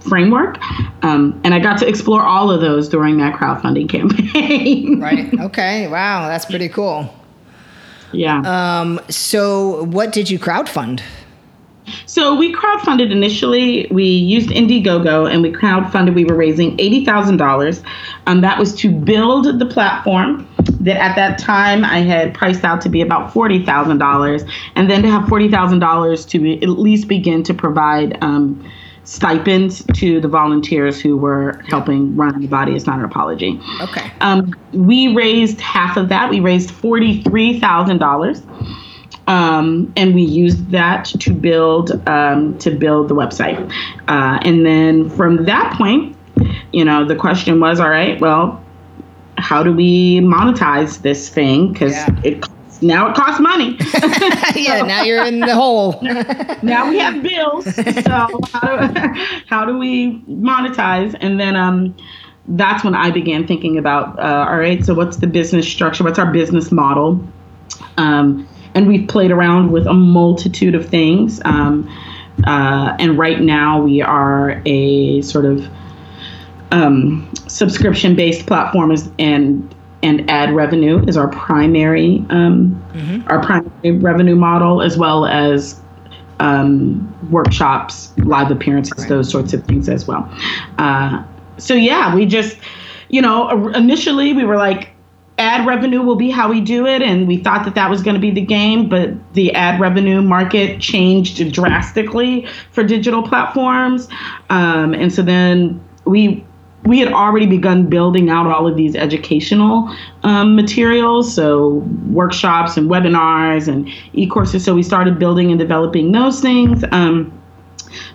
framework. 0.00 0.58
Um, 1.02 1.40
and 1.44 1.54
I 1.54 1.58
got 1.58 1.78
to 1.78 1.88
explore 1.88 2.22
all 2.22 2.50
of 2.50 2.60
those 2.60 2.88
during 2.88 3.18
that 3.18 3.34
crowdfunding 3.34 3.88
campaign. 3.88 5.00
right. 5.02 5.32
Okay. 5.40 5.88
Wow. 5.88 6.28
That's 6.28 6.46
pretty 6.46 6.68
cool. 6.68 7.14
Yeah. 8.12 8.40
Um, 8.40 9.00
so, 9.10 9.84
what 9.84 10.12
did 10.12 10.30
you 10.30 10.38
crowdfund? 10.38 11.02
So 12.06 12.34
we 12.34 12.54
crowdfunded 12.54 13.10
initially. 13.10 13.86
We 13.90 14.04
used 14.04 14.50
Indiegogo 14.50 15.30
and 15.30 15.42
we 15.42 15.52
crowdfunded. 15.52 16.14
We 16.14 16.24
were 16.24 16.34
raising 16.34 16.78
eighty 16.78 17.04
thousand 17.04 17.36
dollars. 17.36 17.82
Um, 18.26 18.40
that 18.42 18.58
was 18.58 18.74
to 18.76 18.90
build 18.90 19.58
the 19.58 19.66
platform 19.66 20.47
that 20.80 20.96
at 20.96 21.16
that 21.16 21.38
time 21.38 21.84
I 21.84 21.98
had 21.98 22.34
priced 22.34 22.64
out 22.64 22.80
to 22.82 22.88
be 22.88 23.00
about 23.00 23.32
forty 23.32 23.64
thousand 23.64 23.98
dollars, 23.98 24.44
and 24.74 24.90
then 24.90 25.02
to 25.02 25.10
have 25.10 25.28
forty 25.28 25.50
thousand 25.50 25.80
dollars 25.80 26.24
to 26.26 26.38
be, 26.38 26.62
at 26.62 26.68
least 26.68 27.08
begin 27.08 27.42
to 27.44 27.54
provide. 27.54 28.22
Um, 28.22 28.70
stipends 29.04 29.82
to 29.94 30.20
the 30.20 30.28
volunteers 30.28 31.00
who 31.00 31.16
were 31.16 31.62
helping 31.68 32.14
run 32.14 32.38
the 32.42 32.46
body 32.46 32.74
is 32.74 32.86
not 32.86 32.98
an 32.98 33.06
apology 33.06 33.58
okay 33.80 34.12
um, 34.20 34.54
we 34.74 35.14
raised 35.14 35.62
half 35.62 35.96
of 35.96 36.10
that 36.10 36.28
we 36.28 36.40
raised 36.40 36.68
$43000 36.68 38.44
um, 39.28 39.92
and 39.94 40.14
we 40.14 40.22
used 40.22 40.70
that 40.70 41.04
to 41.04 41.32
build 41.32 42.02
um, 42.08 42.58
to 42.58 42.70
build 42.70 43.08
the 43.08 43.14
website. 43.14 43.70
Uh, 44.08 44.38
and 44.42 44.64
then 44.64 45.10
from 45.10 45.44
that 45.44 45.74
point, 45.74 46.16
you 46.72 46.84
know, 46.84 47.04
the 47.04 47.14
question 47.14 47.60
was, 47.60 47.78
all 47.78 47.90
right, 47.90 48.18
well, 48.20 48.64
how 49.38 49.62
do 49.62 49.72
we 49.72 50.20
monetize 50.20 51.02
this 51.02 51.28
thing? 51.28 51.72
Because 51.72 51.92
yeah. 51.92 52.20
it 52.24 52.44
now 52.80 53.08
it 53.08 53.16
costs 53.16 53.40
money. 53.40 53.76
yeah, 54.54 54.82
now 54.82 55.02
you're 55.02 55.24
in 55.24 55.40
the 55.40 55.54
hole. 55.54 55.98
now 56.62 56.88
we 56.88 56.98
have 56.98 57.22
bills. 57.22 57.64
So 57.74 58.40
how 58.52 58.86
do, 58.86 59.24
how 59.46 59.64
do 59.64 59.78
we 59.78 60.20
monetize? 60.28 61.16
And 61.20 61.40
then 61.40 61.56
um, 61.56 61.96
that's 62.46 62.84
when 62.84 62.94
I 62.94 63.10
began 63.10 63.46
thinking 63.46 63.78
about, 63.78 64.18
uh, 64.18 64.46
all 64.48 64.58
right, 64.58 64.84
so 64.84 64.94
what's 64.94 65.16
the 65.18 65.26
business 65.26 65.68
structure? 65.68 66.04
What's 66.04 66.18
our 66.18 66.30
business 66.30 66.70
model? 66.70 67.24
Um, 67.96 68.48
and 68.74 68.86
we've 68.86 69.08
played 69.08 69.30
around 69.30 69.72
with 69.72 69.86
a 69.86 69.94
multitude 69.94 70.74
of 70.74 70.88
things. 70.88 71.40
Um, 71.44 71.88
uh, 72.46 72.96
and 73.00 73.18
right 73.18 73.40
now 73.40 73.82
we 73.82 74.02
are 74.02 74.62
a 74.64 75.20
sort 75.22 75.44
of 75.44 75.68
um, 76.72 77.28
subscription-based 77.46 78.46
platform 78.46 78.90
is, 78.90 79.10
and 79.18 79.74
and 80.02 80.30
ad 80.30 80.54
revenue 80.54 81.04
is 81.08 81.16
our 81.16 81.28
primary 81.28 82.24
um, 82.30 82.80
mm-hmm. 82.92 83.26
our 83.28 83.42
primary 83.42 83.98
revenue 83.98 84.36
model, 84.36 84.82
as 84.82 84.96
well 84.96 85.26
as 85.26 85.80
um, 86.40 87.30
workshops, 87.30 88.12
live 88.18 88.50
appearances, 88.50 88.98
right. 88.98 89.08
those 89.08 89.30
sorts 89.30 89.52
of 89.52 89.64
things 89.64 89.88
as 89.88 90.06
well. 90.06 90.32
Uh, 90.78 91.24
so 91.56 91.74
yeah, 91.74 92.14
we 92.14 92.26
just 92.26 92.56
you 93.08 93.22
know 93.22 93.68
initially 93.70 94.32
we 94.32 94.44
were 94.44 94.56
like 94.56 94.90
ad 95.38 95.64
revenue 95.66 96.02
will 96.02 96.16
be 96.16 96.30
how 96.30 96.50
we 96.50 96.60
do 96.60 96.84
it 96.84 97.00
and 97.00 97.28
we 97.28 97.36
thought 97.36 97.64
that 97.64 97.76
that 97.76 97.88
was 97.88 98.02
going 98.02 98.14
to 98.14 98.20
be 98.20 98.30
the 98.30 98.40
game 98.40 98.88
but 98.88 99.10
the 99.34 99.54
ad 99.54 99.80
revenue 99.80 100.20
market 100.20 100.80
changed 100.80 101.52
drastically 101.52 102.44
for 102.72 102.82
digital 102.82 103.22
platforms 103.22 104.08
um, 104.50 104.92
and 104.94 105.12
so 105.12 105.22
then 105.22 105.80
we 106.04 106.44
we 106.84 106.98
had 107.00 107.12
already 107.12 107.46
begun 107.46 107.86
building 107.88 108.30
out 108.30 108.46
all 108.46 108.66
of 108.66 108.76
these 108.76 108.94
educational 108.94 109.94
um, 110.22 110.54
materials, 110.56 111.32
so 111.34 111.84
workshops 112.10 112.76
and 112.76 112.88
webinars 112.90 113.68
and 113.68 113.88
e-courses. 114.14 114.64
So 114.64 114.74
we 114.74 114.82
started 114.82 115.18
building 115.18 115.50
and 115.50 115.58
developing 115.58 116.12
those 116.12 116.40
things, 116.40 116.84
um, 116.92 117.32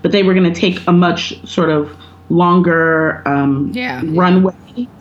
but 0.01 0.11
they 0.11 0.23
were 0.23 0.33
going 0.33 0.51
to 0.51 0.59
take 0.59 0.79
a 0.87 0.91
much 0.93 1.45
sort 1.47 1.69
of 1.69 1.95
longer 2.29 3.21
um, 3.27 3.71
Yeah. 3.73 4.01
runway 4.05 4.53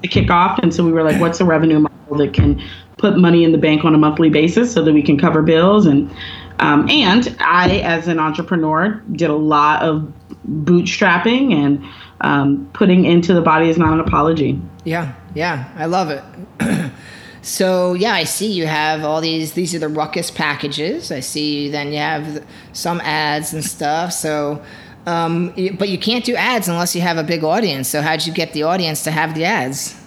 to 0.02 0.08
kick 0.08 0.30
off. 0.30 0.58
And 0.58 0.74
so 0.74 0.84
we 0.84 0.92
were 0.92 1.02
like, 1.02 1.20
what's 1.20 1.40
a 1.40 1.44
revenue 1.44 1.78
model 1.78 2.18
that 2.18 2.34
can 2.34 2.62
put 2.98 3.16
money 3.16 3.42
in 3.42 3.52
the 3.52 3.58
bank 3.58 3.84
on 3.84 3.94
a 3.94 3.98
monthly 3.98 4.28
basis 4.28 4.72
so 4.72 4.82
that 4.84 4.92
we 4.92 5.02
can 5.02 5.18
cover 5.18 5.42
bills 5.42 5.86
and 5.86 6.10
um, 6.58 6.88
and 6.88 7.34
I, 7.40 7.78
as 7.78 8.06
an 8.06 8.20
entrepreneur, 8.20 9.02
did 9.12 9.30
a 9.30 9.34
lot 9.34 9.82
of 9.82 10.12
bootstrapping 10.48 11.52
and 11.52 11.84
um, 12.22 12.70
putting 12.72 13.04
into 13.04 13.34
the 13.34 13.42
body 13.42 13.68
is 13.68 13.76
not 13.76 13.92
an 13.92 14.00
apology. 14.00 14.60
Yeah, 14.84 15.14
yeah, 15.34 15.70
I 15.76 15.86
love 15.86 16.10
it. 16.10 16.92
so 17.42 17.94
yeah, 17.94 18.14
I 18.14 18.24
see 18.24 18.50
you 18.50 18.66
have 18.66 19.04
all 19.04 19.20
these. 19.20 19.52
These 19.52 19.74
are 19.74 19.78
the 19.78 19.88
ruckus 19.88 20.30
packages. 20.30 21.12
I 21.12 21.20
see. 21.20 21.68
Then 21.68 21.92
you 21.92 21.98
have 21.98 22.44
some 22.72 23.00
ads 23.00 23.52
and 23.52 23.64
stuff. 23.64 24.12
So, 24.12 24.64
um, 25.06 25.52
but 25.78 25.88
you 25.88 25.98
can't 25.98 26.24
do 26.24 26.34
ads 26.36 26.68
unless 26.68 26.94
you 26.94 27.02
have 27.02 27.18
a 27.18 27.24
big 27.24 27.44
audience. 27.44 27.88
So 27.88 28.00
how'd 28.00 28.24
you 28.24 28.32
get 28.32 28.52
the 28.52 28.62
audience 28.62 29.02
to 29.04 29.10
have 29.10 29.34
the 29.34 29.44
ads? 29.44 29.98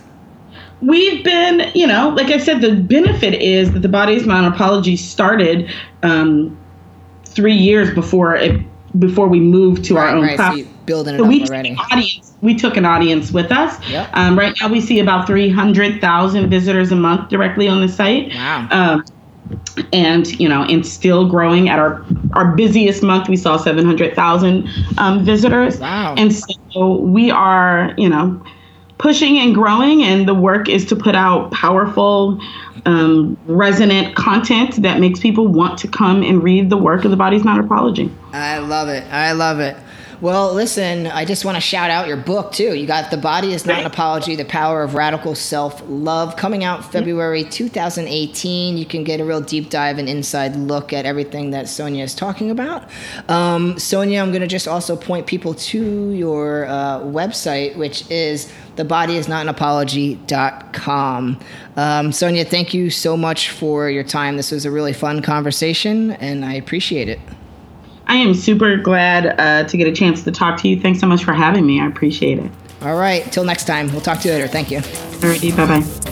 We've 0.82 1.24
been, 1.24 1.72
you 1.74 1.88
know, 1.88 2.10
like 2.10 2.28
I 2.28 2.38
said, 2.38 2.62
the 2.62 2.76
benefit 2.76 3.34
is 3.34 3.72
that 3.72 3.80
the 3.80 3.90
body 3.90 4.16
is 4.16 4.26
not 4.26 4.44
an 4.44 4.52
apology 4.52 4.98
started 4.98 5.72
um, 6.04 6.58
three 7.24 7.56
years 7.56 7.94
before 7.94 8.36
it 8.36 8.62
before 9.00 9.28
we 9.28 9.42
moved 9.42 9.84
to 9.86 9.98
our 9.98 10.08
own 10.08 10.24
right, 10.24 10.38
so 10.38 10.54
you 10.54 10.68
building 10.86 11.16
it 11.16 11.18
So 11.20 11.24
up 11.24 11.30
we 11.30 11.40
took 11.40 11.50
already. 11.50 11.70
an 11.70 11.78
audience. 11.92 12.34
We 12.42 12.56
took 12.56 12.78
an 12.78 12.86
audience 12.86 13.32
with 13.32 13.52
us. 13.52 13.80
Yep. 13.90 14.10
Um, 14.14 14.38
right 14.38 14.56
now, 14.62 14.70
we 14.70 14.82
see 14.82 15.00
about 15.00 15.28
three 15.28 15.50
hundred 15.50 16.02
thousand 16.02 16.50
visitors 16.50 16.92
a 16.92 16.96
month 16.96 17.30
directly 17.30 17.68
on 17.68 17.82
the 17.82 17.90
site. 17.90 18.34
Wow. 18.34 18.68
Um, 18.72 19.06
and 19.94 20.28
you 20.40 20.48
know, 20.50 20.64
and 20.64 20.86
still 20.86 21.28
growing. 21.30 21.70
At 21.70 21.80
our 21.80 22.04
our 22.34 22.56
busiest 22.56 23.04
month, 23.04 23.30
we 23.30 23.38
saw 23.38 23.58
seven 23.58 23.86
hundred 23.86 24.16
thousand 24.16 24.68
um, 24.98 25.24
visitors. 25.26 25.80
Wow. 25.80 26.16
And 26.18 26.34
so 26.34 26.98
we 26.98 27.30
are, 27.32 27.94
you 27.98 28.10
know, 28.10 28.44
pushing 28.98 29.38
and 29.38 29.54
growing, 29.54 30.04
and 30.04 30.28
the 30.28 30.34
work 30.34 30.70
is 30.70 30.86
to 30.86 30.96
put 30.96 31.16
out 31.16 31.52
powerful, 31.52 32.40
um, 32.86 33.38
resonant 33.46 34.16
content 34.16 34.82
that 34.82 35.00
makes 35.00 35.20
people 35.20 35.48
want 35.48 35.78
to 35.80 35.88
come 35.88 36.24
and 36.24 36.42
read 36.42 36.70
the 36.70 36.78
work 36.78 37.06
of 37.06 37.12
the 37.12 37.18
Body's 37.18 37.44
Not 37.44 37.60
Apology. 37.60 38.12
I 38.34 38.60
love 38.60 38.88
it. 38.90 39.04
I 39.12 39.34
love 39.34 39.60
it. 39.60 39.76
Well, 40.22 40.54
listen, 40.54 41.08
I 41.08 41.26
just 41.26 41.44
want 41.44 41.56
to 41.56 41.62
shout 41.62 41.90
out 41.90 42.08
your 42.08 42.16
book 42.16 42.54
too. 42.54 42.74
You 42.74 42.88
got 42.88 43.12
The 43.12 43.18
Body 43.18 43.52
is 43.52 43.66
Not 43.66 43.82
an 43.82 43.86
Apology 43.86 44.38
The 44.38 44.46
Power 44.46 44.82
of 44.82 44.96
Radical 44.96 45.36
Self 45.36 45.84
Love 45.88 46.38
coming 46.38 46.64
out 46.64 46.90
February 46.90 47.44
2018. 47.44 48.78
You 48.78 48.86
can 48.86 49.04
get 49.04 49.20
a 49.20 49.26
real 49.26 49.42
deep 49.42 49.70
dive 49.70 49.98
and 49.98 50.08
inside 50.08 50.56
look 50.56 50.94
at 50.94 51.06
everything 51.06 51.52
that 51.52 51.68
Sonya 51.68 52.04
is 52.04 52.16
talking 52.16 52.50
about. 52.50 52.90
Um, 53.28 53.78
Sonya, 53.78 54.22
I'm 54.22 54.32
going 54.32 54.42
to 54.42 54.48
just 54.48 54.70
also 54.70 54.96
point 54.96 55.28
people 55.28 55.54
to 55.54 56.12
your 56.12 56.66
uh, 56.66 57.02
website, 57.02 57.76
which 57.76 58.10
is 58.10 58.50
thebodyisnotanapology.com. 58.78 61.40
Um, 61.76 62.12
Sonya, 62.14 62.46
thank 62.46 62.74
you 62.74 62.90
so 62.90 63.18
much 63.18 63.50
for 63.50 63.90
your 63.90 64.04
time. 64.04 64.38
This 64.38 64.52
was 64.52 64.66
a 64.66 64.72
really 64.72 64.94
fun 64.94 65.22
conversation, 65.22 66.12
and 66.12 66.46
I 66.46 66.54
appreciate 66.54 67.10
it. 67.10 67.20
I 68.08 68.16
am 68.18 68.34
super 68.34 68.78
glad 68.78 69.40
uh, 69.40 69.68
to 69.68 69.78
get 69.78 69.88
a 69.88 69.92
chance 69.92 70.24
to 70.24 70.32
talk 70.32 70.60
to 70.62 70.68
you. 70.68 70.80
Thanks 70.80 71.00
so 71.00 71.08
much 71.08 71.24
for 71.24 71.34
having 71.34 71.66
me. 71.66 71.82
I 71.82 71.88
appreciate 71.88 72.40
it. 72.40 72.52
All 72.82 72.98
right. 72.98 73.30
Till 73.32 73.44
next 73.44 73.66
time. 73.66 73.92
We'll 73.92 74.02
talk 74.02 74.20
to 74.22 74.28
you 74.28 74.34
later. 74.34 74.48
Thank 74.48 74.72
you. 74.72 74.80
Alrighty, 74.80 75.56
bye 75.56 75.80
bye. 75.80 76.12